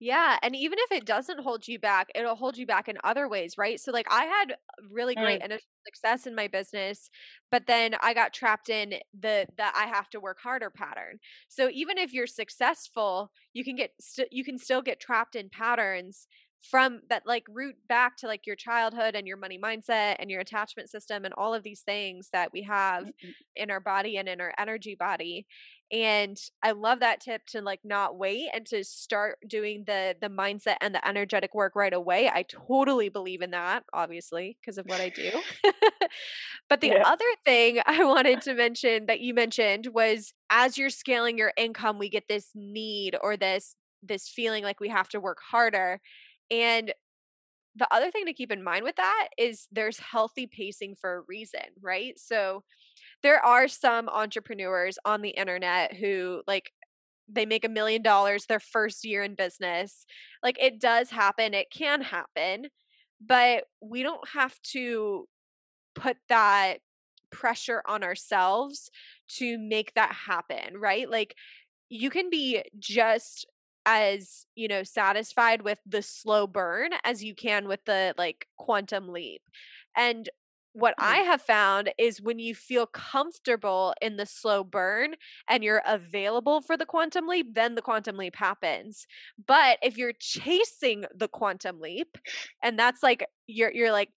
Yeah, 0.00 0.38
and 0.42 0.56
even 0.56 0.78
if 0.80 0.92
it 0.92 1.04
doesn't 1.04 1.40
hold 1.40 1.68
you 1.68 1.78
back, 1.78 2.08
it'll 2.14 2.34
hold 2.34 2.56
you 2.56 2.66
back 2.66 2.88
in 2.88 2.98
other 3.04 3.28
ways, 3.28 3.54
right? 3.56 3.78
So 3.78 3.92
like 3.92 4.08
I 4.10 4.24
had 4.24 4.56
really 4.90 5.14
great 5.14 5.40
mm. 5.40 5.58
success 5.86 6.26
in 6.26 6.34
my 6.34 6.48
business, 6.48 7.10
but 7.52 7.66
then 7.68 7.94
I 8.00 8.12
got 8.12 8.32
trapped 8.32 8.70
in 8.70 8.94
the 9.18 9.46
the 9.56 9.64
I 9.76 9.86
have 9.86 10.10
to 10.10 10.20
work 10.20 10.38
harder 10.42 10.70
pattern. 10.70 11.20
So 11.48 11.70
even 11.72 11.96
if 11.98 12.12
you're 12.12 12.26
successful, 12.26 13.30
you 13.52 13.62
can 13.62 13.76
get 13.76 13.92
st- 14.00 14.32
you 14.32 14.44
can 14.44 14.58
still 14.58 14.82
get 14.82 14.98
trapped 15.00 15.36
in 15.36 15.48
patterns 15.48 16.26
from 16.62 17.00
that 17.08 17.22
like 17.24 17.44
root 17.48 17.76
back 17.88 18.16
to 18.16 18.26
like 18.26 18.46
your 18.46 18.56
childhood 18.56 19.14
and 19.14 19.26
your 19.26 19.36
money 19.36 19.58
mindset 19.58 20.16
and 20.18 20.30
your 20.30 20.40
attachment 20.40 20.90
system 20.90 21.24
and 21.24 21.34
all 21.34 21.54
of 21.54 21.62
these 21.62 21.80
things 21.80 22.28
that 22.32 22.52
we 22.52 22.62
have 22.62 23.04
mm-hmm. 23.04 23.30
in 23.56 23.70
our 23.70 23.80
body 23.80 24.16
and 24.16 24.28
in 24.28 24.40
our 24.40 24.52
energy 24.58 24.96
body 24.98 25.46
and 25.90 26.36
i 26.62 26.72
love 26.72 27.00
that 27.00 27.20
tip 27.20 27.42
to 27.46 27.62
like 27.62 27.80
not 27.84 28.18
wait 28.18 28.48
and 28.52 28.66
to 28.66 28.84
start 28.84 29.38
doing 29.46 29.84
the 29.86 30.14
the 30.20 30.28
mindset 30.28 30.76
and 30.80 30.94
the 30.94 31.08
energetic 31.08 31.54
work 31.54 31.74
right 31.74 31.94
away 31.94 32.28
i 32.28 32.42
totally 32.42 33.08
believe 33.08 33.40
in 33.40 33.52
that 33.52 33.84
obviously 33.92 34.58
because 34.60 34.76
of 34.76 34.86
what 34.86 35.00
i 35.00 35.08
do 35.08 35.30
but 36.68 36.80
the 36.80 36.88
yeah. 36.88 37.02
other 37.06 37.24
thing 37.44 37.80
i 37.86 38.04
wanted 38.04 38.42
to 38.42 38.54
mention 38.54 39.06
that 39.06 39.20
you 39.20 39.32
mentioned 39.32 39.88
was 39.92 40.34
as 40.50 40.76
you're 40.76 40.90
scaling 40.90 41.38
your 41.38 41.52
income 41.56 41.98
we 41.98 42.10
get 42.10 42.28
this 42.28 42.50
need 42.54 43.16
or 43.22 43.36
this 43.36 43.76
this 44.02 44.28
feeling 44.28 44.62
like 44.62 44.80
we 44.80 44.88
have 44.88 45.08
to 45.08 45.20
work 45.20 45.38
harder 45.50 46.00
and 46.50 46.92
the 47.76 47.88
other 47.94 48.10
thing 48.10 48.26
to 48.26 48.32
keep 48.32 48.50
in 48.50 48.62
mind 48.62 48.84
with 48.84 48.96
that 48.96 49.28
is 49.38 49.68
there's 49.70 49.98
healthy 49.98 50.46
pacing 50.46 50.96
for 51.00 51.18
a 51.18 51.22
reason, 51.28 51.60
right? 51.80 52.18
So 52.18 52.64
there 53.22 53.44
are 53.44 53.68
some 53.68 54.08
entrepreneurs 54.08 54.98
on 55.04 55.22
the 55.22 55.30
internet 55.30 55.94
who 55.94 56.42
like 56.46 56.72
they 57.28 57.46
make 57.46 57.64
a 57.64 57.68
million 57.68 58.02
dollars 58.02 58.46
their 58.46 58.60
first 58.60 59.04
year 59.04 59.22
in 59.22 59.34
business. 59.34 60.06
Like 60.42 60.58
it 60.60 60.80
does 60.80 61.10
happen, 61.10 61.54
it 61.54 61.70
can 61.70 62.00
happen, 62.00 62.66
but 63.24 63.64
we 63.80 64.02
don't 64.02 64.26
have 64.30 64.54
to 64.72 65.26
put 65.94 66.16
that 66.28 66.78
pressure 67.30 67.82
on 67.86 68.02
ourselves 68.02 68.90
to 69.28 69.58
make 69.58 69.92
that 69.94 70.12
happen, 70.12 70.78
right? 70.78 71.08
Like 71.08 71.34
you 71.88 72.10
can 72.10 72.30
be 72.30 72.62
just 72.78 73.46
as 73.88 74.44
you 74.54 74.68
know 74.68 74.82
satisfied 74.82 75.62
with 75.62 75.78
the 75.86 76.02
slow 76.02 76.46
burn 76.46 76.90
as 77.04 77.24
you 77.24 77.34
can 77.34 77.66
with 77.66 77.82
the 77.86 78.14
like 78.18 78.46
quantum 78.58 79.08
leap 79.08 79.40
and 79.96 80.28
what 80.74 80.94
mm-hmm. 80.98 81.12
I 81.12 81.16
have 81.18 81.40
found 81.40 81.90
is 81.96 82.20
when 82.20 82.38
you 82.38 82.54
feel 82.54 82.86
comfortable 82.86 83.94
in 84.02 84.16
the 84.16 84.26
slow 84.26 84.62
burn 84.62 85.14
and 85.48 85.64
you're 85.64 85.82
available 85.86 86.60
for 86.60 86.76
the 86.76 86.84
quantum 86.84 87.26
leap, 87.26 87.54
then 87.54 87.74
the 87.74 87.82
quantum 87.82 88.18
leap 88.18 88.36
happens. 88.36 89.06
But 89.44 89.78
if 89.82 89.96
you're 89.96 90.12
chasing 90.20 91.06
the 91.16 91.26
quantum 91.26 91.80
leap 91.80 92.18
and 92.62 92.78
that's 92.78 93.02
like 93.02 93.26
you're 93.46 93.72
you're 93.72 93.90
like 93.90 94.10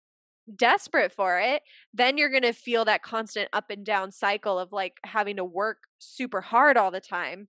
desperate 0.53 1.13
for 1.13 1.39
it, 1.39 1.61
then 1.93 2.17
you're 2.17 2.29
going 2.29 2.41
to 2.43 2.53
feel 2.53 2.83
that 2.85 3.03
constant 3.03 3.47
up 3.53 3.69
and 3.69 3.85
down 3.85 4.11
cycle 4.11 4.59
of 4.59 4.73
like 4.73 4.97
having 5.05 5.37
to 5.37 5.45
work 5.45 5.77
super 5.99 6.41
hard 6.41 6.75
all 6.75 6.91
the 6.91 6.99
time 6.99 7.47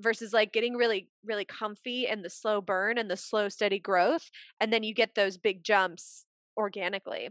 versus 0.00 0.32
like 0.32 0.52
getting 0.52 0.74
really 0.74 1.08
really 1.24 1.44
comfy 1.44 2.06
and 2.06 2.24
the 2.24 2.30
slow 2.30 2.60
burn 2.60 2.98
and 2.98 3.10
the 3.10 3.16
slow 3.16 3.48
steady 3.48 3.78
growth 3.78 4.30
and 4.60 4.72
then 4.72 4.82
you 4.82 4.94
get 4.94 5.14
those 5.14 5.36
big 5.36 5.62
jumps 5.62 6.24
organically. 6.56 7.30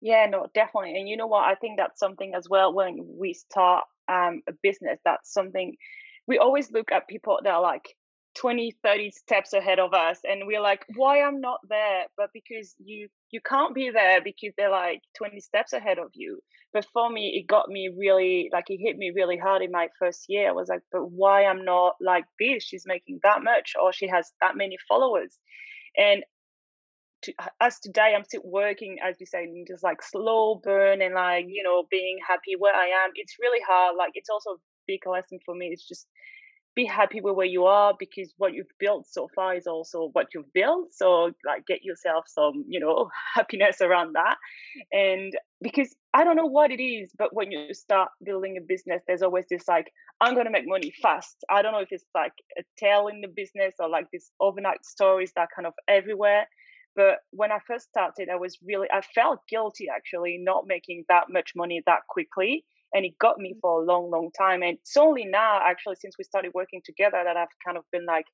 Yeah, 0.00 0.26
no, 0.26 0.46
definitely. 0.54 0.98
And 0.98 1.08
you 1.08 1.16
know 1.16 1.26
what? 1.26 1.44
I 1.44 1.54
think 1.54 1.78
that's 1.78 1.98
something 1.98 2.34
as 2.34 2.48
well 2.48 2.72
when 2.72 2.98
we 3.18 3.32
start 3.32 3.84
um, 4.08 4.42
a 4.48 4.52
business, 4.62 5.00
that's 5.04 5.32
something 5.32 5.76
we 6.26 6.38
always 6.38 6.70
look 6.70 6.92
at 6.92 7.08
people 7.08 7.38
that 7.42 7.52
are 7.52 7.62
like 7.62 7.94
20 8.36 8.72
30 8.82 9.10
steps 9.10 9.52
ahead 9.52 9.78
of 9.78 9.94
us 9.94 10.18
and 10.28 10.46
we're 10.46 10.60
like 10.60 10.84
why 10.94 11.22
i'm 11.22 11.40
not 11.40 11.60
there? 11.68 12.04
But 12.16 12.30
because 12.34 12.74
you 12.78 13.08
you 13.30 13.40
can't 13.40 13.74
be 13.74 13.90
there 13.90 14.20
because 14.22 14.52
they're 14.56 14.70
like 14.70 15.00
20 15.18 15.40
steps 15.40 15.72
ahead 15.72 15.98
of 15.98 16.10
you. 16.14 16.40
But 16.72 16.86
for 16.92 17.08
me 17.10 17.38
it 17.38 17.46
got 17.48 17.68
me 17.68 17.90
really 17.96 18.50
like 18.52 18.66
it 18.68 18.78
hit 18.78 18.96
me 18.96 19.12
really 19.14 19.38
hard 19.38 19.62
in 19.62 19.70
my 19.70 19.88
first 19.98 20.26
year. 20.28 20.48
I 20.50 20.52
was 20.52 20.68
like 20.68 20.82
but 20.92 21.10
why 21.10 21.44
i'm 21.44 21.64
not 21.64 21.94
like 22.00 22.24
this? 22.38 22.62
She's 22.64 22.84
making 22.86 23.20
that 23.22 23.42
much 23.42 23.72
or 23.80 23.92
she 23.92 24.08
has 24.08 24.30
that 24.40 24.56
many 24.56 24.76
followers. 24.88 25.38
And 25.96 26.22
to, 27.22 27.32
uh, 27.38 27.48
as 27.60 27.80
today 27.80 28.12
i'm 28.14 28.24
still 28.24 28.42
working 28.44 28.98
as 29.02 29.16
you 29.18 29.24
say 29.26 29.48
just 29.66 29.82
like 29.82 30.02
slow 30.02 30.60
burn 30.62 31.00
and 31.00 31.14
like 31.14 31.46
you 31.48 31.62
know 31.62 31.84
being 31.90 32.18
happy 32.28 32.54
where 32.58 32.74
i 32.74 32.86
am. 33.04 33.10
It's 33.14 33.36
really 33.40 33.60
hard 33.66 33.96
like 33.96 34.12
it's 34.14 34.28
also 34.28 34.50
a 34.50 34.56
big 34.86 35.06
lesson 35.06 35.38
for 35.44 35.54
me. 35.54 35.68
It's 35.72 35.86
just 35.86 36.06
be 36.76 36.84
happy 36.84 37.20
with 37.20 37.34
where 37.34 37.46
you 37.46 37.64
are 37.64 37.94
because 37.98 38.32
what 38.36 38.52
you've 38.54 38.66
built 38.78 39.06
so 39.10 39.28
far 39.34 39.56
is 39.56 39.66
also 39.66 40.10
what 40.12 40.28
you've 40.34 40.52
built. 40.52 40.94
So 40.94 41.32
like 41.44 41.66
get 41.66 41.82
yourself 41.82 42.26
some 42.28 42.64
you 42.68 42.78
know 42.78 43.10
happiness 43.34 43.80
around 43.80 44.14
that. 44.14 44.36
And 44.92 45.32
because 45.62 45.94
i 46.12 46.24
don't 46.24 46.36
know 46.36 46.46
what 46.46 46.70
it 46.70 46.82
is 46.82 47.10
but 47.18 47.34
when 47.34 47.50
you 47.50 47.72
start 47.72 48.10
building 48.24 48.56
a 48.56 48.60
business 48.60 49.02
there's 49.06 49.22
always 49.22 49.44
this 49.50 49.66
like 49.68 49.90
i'm 50.20 50.34
going 50.34 50.46
to 50.46 50.52
make 50.52 50.66
money 50.66 50.92
fast. 51.02 51.36
I 51.50 51.62
don't 51.62 51.72
know 51.72 51.80
if 51.80 51.92
it's 51.92 52.04
like 52.14 52.32
a 52.58 52.62
tale 52.78 53.08
in 53.08 53.20
the 53.20 53.28
business 53.28 53.74
or 53.78 53.88
like 53.88 54.10
this 54.12 54.30
overnight 54.40 54.84
stories 54.84 55.32
that 55.36 55.48
kind 55.54 55.66
of 55.66 55.74
everywhere 55.88 56.46
but 56.94 57.18
when 57.30 57.52
i 57.52 57.58
first 57.66 57.88
started 57.88 58.28
i 58.30 58.36
was 58.36 58.58
really 58.64 58.88
i 58.92 59.00
felt 59.00 59.40
guilty 59.48 59.86
actually 59.94 60.38
not 60.42 60.64
making 60.66 61.04
that 61.08 61.24
much 61.30 61.52
money 61.56 61.82
that 61.86 62.00
quickly 62.08 62.64
and 62.96 63.04
it 63.04 63.18
got 63.18 63.38
me 63.38 63.54
for 63.60 63.82
a 63.82 63.84
long 63.84 64.10
long 64.10 64.30
time. 64.36 64.62
And 64.62 64.78
it's 64.78 64.96
only 64.96 65.26
now 65.26 65.60
actually 65.62 65.96
since 66.00 66.16
we 66.18 66.24
started 66.24 66.52
working 66.54 66.80
together 66.84 67.20
that 67.24 67.36
i've 67.36 67.48
kind 67.64 67.76
of 67.76 67.84
been 67.92 68.06
like 68.06 68.26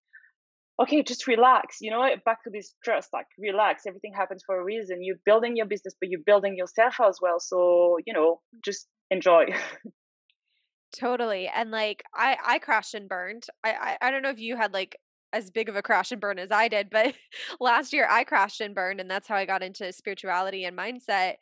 okay 0.81 1.03
just 1.03 1.27
relax 1.27 1.79
you 1.81 1.91
know 1.91 2.03
eh, 2.03 2.17
back 2.25 2.43
to 2.45 2.51
this 2.51 2.75
trust 2.83 3.11
like 3.13 3.27
relax 3.39 3.83
everything 3.87 4.13
happens 4.15 4.43
for 4.47 4.59
a 4.59 4.65
reason. 4.65 5.03
You're 5.03 5.17
building 5.27 5.57
your 5.57 5.67
business 5.67 5.95
but 6.01 6.09
you're 6.09 6.21
building 6.25 6.57
yourself 6.57 6.95
as 7.07 7.19
well. 7.21 7.41
So 7.41 7.99
you 8.07 8.15
know 8.15 8.41
just 8.65 8.87
enjoy. 9.11 9.47
Totally 10.99 11.49
and 11.49 11.71
like 11.71 12.03
i 12.15 12.37
i 12.47 12.59
crashed 12.59 12.95
and 12.95 13.09
burned. 13.09 13.45
I, 13.65 13.73
I 13.73 14.09
i 14.09 14.11
don't 14.11 14.23
know 14.23 14.31
if 14.31 14.39
you 14.39 14.57
had 14.57 14.73
like 14.73 14.97
as 15.33 15.51
big 15.51 15.69
of 15.69 15.77
a 15.77 15.83
crash 15.83 16.13
and 16.13 16.21
burn 16.21 16.39
as 16.39 16.51
i 16.51 16.69
did 16.69 16.91
but 16.91 17.15
last 17.61 17.93
year 17.93 18.07
i 18.11 18.23
crashed 18.23 18.61
and 18.61 18.75
burned 18.75 19.01
and 19.01 19.11
that's 19.11 19.27
how 19.27 19.35
i 19.35 19.47
got 19.47 19.63
into 19.63 19.91
spirituality 19.93 20.65
and 20.65 20.77
mindset 20.77 21.37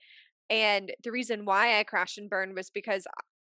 and 0.51 0.93
the 1.03 1.13
reason 1.13 1.45
why 1.45 1.79
I 1.79 1.85
crashed 1.85 2.19
and 2.19 2.29
burned 2.29 2.55
was 2.55 2.71
because 2.71 3.07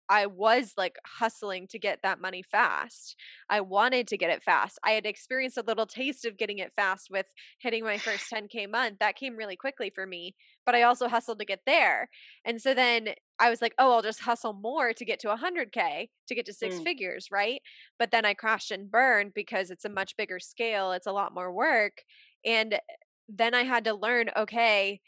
I 0.10 0.26
was 0.26 0.74
like 0.78 0.98
hustling 1.06 1.68
to 1.68 1.80
get 1.80 2.00
that 2.04 2.22
money 2.22 2.42
fast. 2.42 3.16
I 3.50 3.62
wanted 3.62 4.08
to 4.08 4.18
get 4.18 4.30
it 4.30 4.44
fast. 4.44 4.80
I 4.84 4.92
had 4.92 5.06
experienced 5.06 5.58
a 5.58 5.64
little 5.68 5.86
taste 5.86 6.26
of 6.26 6.38
getting 6.38 6.60
it 6.60 6.72
fast 6.76 7.10
with 7.12 7.26
hitting 7.60 7.84
my 7.84 7.98
first 7.98 8.32
10K 8.32 8.70
month. 8.70 9.00
That 9.00 9.18
came 9.18 9.36
really 9.36 9.56
quickly 9.56 9.92
for 9.94 10.06
me, 10.06 10.36
but 10.66 10.76
I 10.76 10.84
also 10.84 11.08
hustled 11.08 11.40
to 11.40 11.46
get 11.46 11.62
there. 11.66 12.10
And 12.46 12.62
so 12.62 12.74
then 12.74 13.10
I 13.40 13.50
was 13.50 13.62
like, 13.62 13.74
oh, 13.78 13.94
I'll 13.94 14.02
just 14.02 14.22
hustle 14.22 14.54
more 14.54 14.94
to 14.94 15.06
get 15.06 15.20
to 15.22 15.28
100K 15.28 16.10
to 16.28 16.36
get 16.36 16.46
to 16.46 16.54
six 16.54 16.76
mm. 16.76 16.84
figures, 16.84 17.28
right? 17.32 17.62
But 18.00 18.12
then 18.12 18.26
I 18.26 18.34
crashed 18.34 18.72
and 18.72 18.90
burned 18.90 19.34
because 19.34 19.72
it's 19.72 19.86
a 19.86 19.90
much 19.90 20.16
bigger 20.18 20.40
scale, 20.40 20.94
it's 20.94 21.08
a 21.08 21.12
lot 21.12 21.34
more 21.34 21.52
work. 21.52 22.04
And 22.46 22.80
then 23.28 23.54
I 23.54 23.64
had 23.64 23.84
to 23.86 23.94
learn 23.94 24.30
okay, 24.38 25.02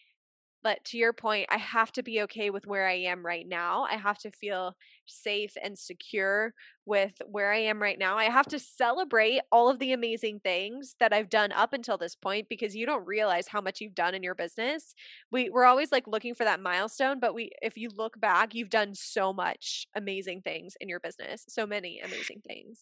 but 0.64 0.84
to 0.86 0.98
your 0.98 1.14
point, 1.14 1.48
I 1.50 1.58
have 1.58 1.92
to 1.94 2.04
be 2.04 2.22
okay 2.24 2.50
with 2.50 2.68
where 2.68 2.88
I 2.88 2.96
am 2.96 3.26
right 3.26 3.48
now. 3.48 3.84
I 3.90 3.96
have 3.96 4.18
to 4.20 4.32
feel 4.32 4.76
safe 5.06 5.54
and 5.62 5.78
secure 5.78 6.54
with 6.86 7.14
where 7.26 7.52
I 7.52 7.60
am 7.60 7.82
right 7.82 7.98
now. 7.98 8.18
I 8.18 8.26
have 8.26 8.48
to 8.48 8.60
celebrate 8.60 9.42
all 9.52 9.70
of 9.70 9.80
the 9.80 9.94
amazing 9.94 10.42
things 10.42 10.96
that 11.00 11.14
I've 11.14 11.30
done 11.30 11.52
up 11.52 11.72
until 11.72 11.98
this 11.98 12.16
point 12.16 12.48
because 12.50 12.76
you 12.76 12.86
don't 12.86 13.08
realize 13.08 13.48
how 13.48 13.62
much 13.62 13.80
you've 13.80 13.96
done 13.96 14.16
in 14.16 14.24
your 14.24 14.36
business. 14.36 14.94
We 15.32 15.50
we're 15.50 15.66
always 15.66 15.92
like 15.92 16.08
looking 16.08 16.36
for 16.36 16.44
that 16.44 16.62
milestone, 16.62 17.20
but 17.20 17.34
we 17.34 17.52
if 17.62 17.78
you 17.78 17.90
look 17.96 18.20
back, 18.20 18.54
you've 18.54 18.70
done 18.70 18.94
so 18.96 19.32
much 19.32 19.88
amazing 19.96 20.42
things 20.42 20.76
in 20.82 20.90
your 20.90 21.00
business. 21.00 21.46
So 21.48 21.66
many 21.66 22.00
amazing 22.04 22.42
things 22.48 22.80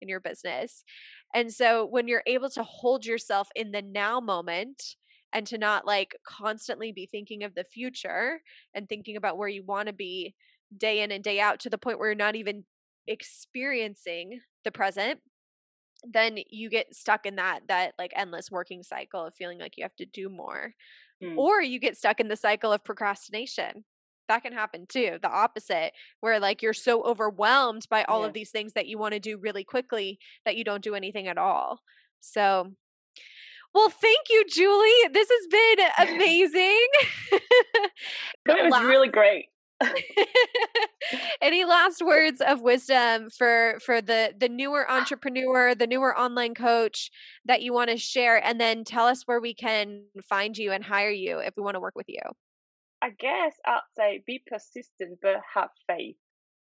in 0.00 0.08
your 0.08 0.20
business. 0.20 0.84
And 1.34 1.52
so 1.52 1.86
when 1.86 2.08
you're 2.08 2.22
able 2.26 2.50
to 2.50 2.62
hold 2.62 3.06
yourself 3.06 3.48
in 3.54 3.70
the 3.72 3.82
now 3.82 4.20
moment, 4.20 4.96
and 5.32 5.46
to 5.46 5.58
not 5.58 5.86
like 5.86 6.16
constantly 6.24 6.92
be 6.92 7.06
thinking 7.06 7.44
of 7.44 7.54
the 7.54 7.64
future 7.64 8.40
and 8.74 8.88
thinking 8.88 9.16
about 9.16 9.38
where 9.38 9.48
you 9.48 9.62
want 9.62 9.86
to 9.86 9.92
be 9.92 10.34
day 10.76 11.02
in 11.02 11.10
and 11.10 11.24
day 11.24 11.40
out 11.40 11.60
to 11.60 11.70
the 11.70 11.78
point 11.78 11.98
where 11.98 12.08
you're 12.08 12.16
not 12.16 12.36
even 12.36 12.64
experiencing 13.06 14.40
the 14.64 14.70
present 14.70 15.20
then 16.04 16.38
you 16.48 16.70
get 16.70 16.94
stuck 16.94 17.26
in 17.26 17.36
that 17.36 17.60
that 17.68 17.92
like 17.98 18.12
endless 18.14 18.50
working 18.50 18.82
cycle 18.82 19.26
of 19.26 19.34
feeling 19.34 19.58
like 19.58 19.76
you 19.76 19.84
have 19.84 19.96
to 19.96 20.06
do 20.06 20.28
more 20.28 20.72
mm. 21.22 21.36
or 21.36 21.60
you 21.60 21.78
get 21.78 21.96
stuck 21.96 22.20
in 22.20 22.28
the 22.28 22.36
cycle 22.36 22.72
of 22.72 22.84
procrastination 22.84 23.84
that 24.28 24.42
can 24.42 24.52
happen 24.52 24.86
too 24.88 25.18
the 25.22 25.30
opposite 25.30 25.92
where 26.20 26.40
like 26.40 26.62
you're 26.62 26.72
so 26.72 27.02
overwhelmed 27.02 27.86
by 27.90 28.04
all 28.04 28.20
yeah. 28.20 28.28
of 28.28 28.32
these 28.32 28.50
things 28.50 28.72
that 28.74 28.86
you 28.86 28.96
want 28.96 29.12
to 29.12 29.20
do 29.20 29.36
really 29.36 29.64
quickly 29.64 30.18
that 30.44 30.56
you 30.56 30.64
don't 30.64 30.84
do 30.84 30.94
anything 30.94 31.26
at 31.26 31.38
all 31.38 31.80
so 32.20 32.70
well, 33.74 33.88
thank 33.88 34.26
you, 34.30 34.44
Julie. 34.48 35.12
This 35.12 35.28
has 35.30 35.46
been 35.48 36.14
amazing. 36.16 36.86
it 37.32 38.70
was 38.70 38.82
really 38.82 39.08
great. 39.08 39.46
Any 41.40 41.64
last 41.64 42.02
words 42.04 42.42
of 42.46 42.60
wisdom 42.60 43.30
for 43.30 43.78
for 43.84 44.02
the 44.02 44.34
the 44.38 44.48
newer 44.48 44.90
entrepreneur, 44.90 45.74
the 45.74 45.86
newer 45.86 46.16
online 46.18 46.54
coach 46.54 47.10
that 47.46 47.62
you 47.62 47.72
want 47.72 47.88
to 47.88 47.96
share 47.96 48.44
and 48.44 48.60
then 48.60 48.84
tell 48.84 49.06
us 49.06 49.22
where 49.24 49.40
we 49.40 49.54
can 49.54 50.02
find 50.28 50.58
you 50.58 50.72
and 50.72 50.84
hire 50.84 51.10
you 51.10 51.38
if 51.38 51.54
we 51.56 51.62
want 51.62 51.76
to 51.76 51.80
work 51.80 51.94
with 51.94 52.08
you. 52.08 52.20
I 53.02 53.10
guess 53.18 53.54
I'd 53.64 53.80
say 53.96 54.22
be 54.26 54.42
persistent 54.46 55.18
but 55.22 55.36
have 55.54 55.70
faith. 55.86 56.16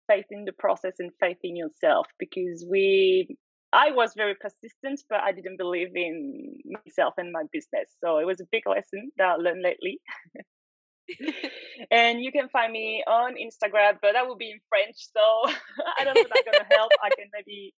Faith 0.06 0.26
in 0.30 0.44
the 0.44 0.52
process 0.52 0.94
and 0.98 1.10
faith 1.20 1.38
in 1.42 1.56
yourself 1.56 2.06
because 2.18 2.64
we 2.68 3.36
I 3.72 3.90
was 3.92 4.14
very 4.16 4.34
persistent, 4.34 5.02
but 5.08 5.20
I 5.20 5.32
didn't 5.32 5.56
believe 5.56 5.94
in 5.94 6.56
myself 6.64 7.14
and 7.18 7.32
my 7.32 7.44
business. 7.52 7.88
So 8.02 8.18
it 8.18 8.26
was 8.26 8.40
a 8.40 8.48
big 8.50 8.66
lesson 8.66 9.12
that 9.18 9.28
I 9.28 9.34
learned 9.36 9.62
lately. 9.62 10.00
and 11.90 12.20
you 12.20 12.32
can 12.32 12.48
find 12.48 12.72
me 12.72 13.04
on 13.06 13.34
Instagram, 13.34 13.98
but 14.02 14.12
that 14.14 14.26
will 14.26 14.36
be 14.36 14.50
in 14.50 14.60
French. 14.68 14.96
So 14.96 15.20
I 15.98 16.04
don't 16.04 16.14
know 16.14 16.22
if 16.22 16.28
that's 16.28 16.44
going 16.44 16.66
to 16.68 16.76
help. 16.76 16.92
I 17.02 17.10
can 17.10 17.28
maybe 17.32 17.72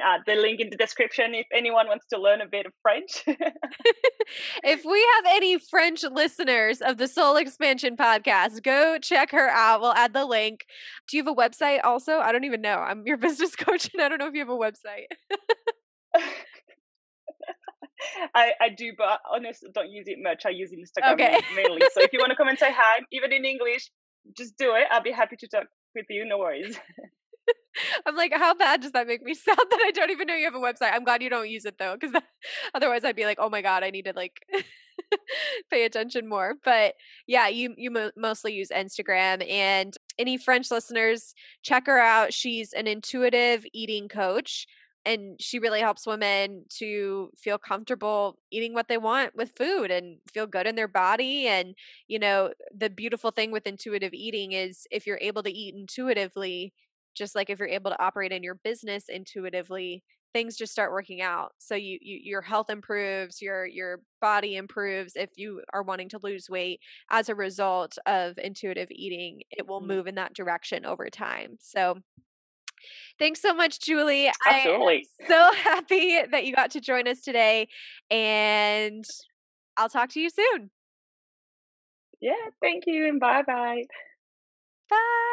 add 0.00 0.22
the 0.26 0.34
link 0.34 0.60
in 0.60 0.70
the 0.70 0.76
description 0.76 1.34
if 1.34 1.46
anyone 1.52 1.88
wants 1.88 2.06
to 2.12 2.20
learn 2.20 2.40
a 2.40 2.46
bit 2.46 2.66
of 2.66 2.72
French. 2.82 3.22
if 4.64 4.84
we 4.84 5.08
have 5.14 5.24
any 5.34 5.58
French 5.58 6.04
listeners 6.04 6.80
of 6.80 6.98
the 6.98 7.08
Soul 7.08 7.36
Expansion 7.36 7.96
podcast, 7.96 8.62
go 8.62 8.98
check 8.98 9.30
her 9.30 9.48
out. 9.48 9.80
We'll 9.80 9.94
add 9.94 10.12
the 10.12 10.24
link. 10.24 10.66
Do 11.08 11.16
you 11.16 11.24
have 11.24 11.32
a 11.32 11.34
website 11.34 11.80
also? 11.84 12.18
I 12.18 12.32
don't 12.32 12.44
even 12.44 12.60
know. 12.60 12.76
I'm 12.76 13.02
your 13.06 13.16
business 13.26 13.56
coach 13.56 13.90
and 13.92 14.02
I 14.02 14.08
don't 14.08 14.18
know 14.18 14.26
if 14.26 14.34
you 14.34 14.40
have 14.40 14.48
a 14.48 14.52
website. 14.52 15.06
I, 18.34 18.52
I 18.60 18.68
do, 18.76 18.92
but 18.96 19.20
honestly, 19.32 19.70
don't 19.74 19.90
use 19.90 20.06
it 20.06 20.18
much. 20.20 20.44
I 20.46 20.50
use 20.50 20.70
Instagram 20.70 21.14
okay. 21.14 21.40
mainly. 21.54 21.80
So 21.92 22.02
if 22.02 22.12
you 22.12 22.18
want 22.18 22.30
to 22.30 22.36
come 22.36 22.48
and 22.48 22.58
say 22.58 22.72
hi, 22.72 23.02
even 23.12 23.32
in 23.32 23.44
English, 23.44 23.90
just 24.36 24.56
do 24.58 24.74
it. 24.74 24.84
I'll 24.90 25.02
be 25.02 25.12
happy 25.12 25.36
to 25.36 25.48
talk 25.48 25.66
with 25.94 26.06
you. 26.10 26.24
No 26.26 26.38
worries. 26.38 26.78
I'm 28.06 28.16
like, 28.16 28.32
how 28.34 28.54
bad 28.54 28.80
does 28.80 28.92
that 28.92 29.06
make 29.06 29.22
me 29.22 29.34
sound 29.34 29.58
that 29.58 29.80
I 29.84 29.90
don't 29.90 30.10
even 30.10 30.26
know 30.26 30.34
you 30.34 30.44
have 30.44 30.54
a 30.54 30.58
website? 30.58 30.92
I'm 30.92 31.04
glad 31.04 31.22
you 31.22 31.30
don't 31.30 31.48
use 31.50 31.64
it 31.64 31.78
though, 31.78 31.96
because 31.98 32.14
otherwise 32.74 33.04
I'd 33.04 33.16
be 33.16 33.24
like, 33.24 33.38
oh 33.40 33.50
my 33.50 33.62
god, 33.62 33.84
I 33.84 33.90
need 33.90 34.06
to 34.06 34.12
like 34.14 34.40
pay 35.70 35.84
attention 35.84 36.28
more. 36.28 36.54
But 36.64 36.94
yeah, 37.26 37.48
you 37.48 37.74
you 37.76 37.90
mo- 37.90 38.12
mostly 38.16 38.52
use 38.54 38.68
Instagram, 38.70 39.48
and 39.50 39.94
any 40.18 40.36
French 40.38 40.70
listeners, 40.70 41.34
check 41.62 41.86
her 41.86 41.98
out. 41.98 42.32
She's 42.32 42.72
an 42.72 42.86
intuitive 42.86 43.64
eating 43.72 44.08
coach 44.08 44.66
and 45.04 45.40
she 45.40 45.60
really 45.60 45.78
helps 45.80 46.04
women 46.04 46.64
to 46.68 47.30
feel 47.38 47.58
comfortable 47.58 48.38
eating 48.50 48.74
what 48.74 48.88
they 48.88 48.98
want 48.98 49.36
with 49.36 49.52
food 49.56 49.90
and 49.90 50.18
feel 50.34 50.46
good 50.48 50.66
in 50.66 50.74
their 50.74 50.88
body 50.88 51.46
and 51.46 51.74
you 52.08 52.18
know 52.18 52.52
the 52.76 52.90
beautiful 52.90 53.30
thing 53.30 53.52
with 53.52 53.66
intuitive 53.66 54.12
eating 54.12 54.50
is 54.52 54.86
if 54.90 55.06
you're 55.06 55.18
able 55.20 55.42
to 55.44 55.50
eat 55.50 55.74
intuitively 55.76 56.72
just 57.16 57.34
like 57.34 57.50
if 57.50 57.58
you're 57.58 57.68
able 57.68 57.90
to 57.90 58.02
operate 58.02 58.32
in 58.32 58.42
your 58.42 58.56
business 58.56 59.04
intuitively 59.08 60.02
things 60.32 60.56
just 60.56 60.72
start 60.72 60.92
working 60.92 61.22
out 61.22 61.52
so 61.58 61.74
you, 61.74 61.98
you 62.02 62.20
your 62.22 62.42
health 62.42 62.68
improves 62.68 63.40
your 63.40 63.66
your 63.66 64.00
body 64.20 64.56
improves 64.56 65.12
if 65.16 65.30
you 65.36 65.62
are 65.72 65.82
wanting 65.82 66.08
to 66.08 66.18
lose 66.22 66.50
weight 66.50 66.80
as 67.10 67.28
a 67.28 67.34
result 67.34 67.96
of 68.06 68.38
intuitive 68.38 68.88
eating 68.90 69.40
it 69.50 69.66
will 69.66 69.80
mm-hmm. 69.80 69.88
move 69.88 70.06
in 70.06 70.16
that 70.16 70.34
direction 70.34 70.84
over 70.84 71.08
time 71.08 71.56
so 71.60 71.96
Thanks 73.18 73.40
so 73.40 73.54
much, 73.54 73.80
Julie. 73.80 74.30
Absolutely. 74.46 75.06
I'm 75.20 75.26
so 75.28 75.50
happy 75.54 76.20
that 76.30 76.44
you 76.44 76.54
got 76.54 76.70
to 76.72 76.80
join 76.80 77.08
us 77.08 77.20
today. 77.20 77.68
And 78.10 79.04
I'll 79.76 79.88
talk 79.88 80.10
to 80.10 80.20
you 80.20 80.30
soon. 80.30 80.70
Yeah, 82.20 82.32
thank 82.60 82.84
you 82.86 83.08
and 83.08 83.20
bye 83.20 83.42
bye 83.46 83.84
bye. 84.90 85.32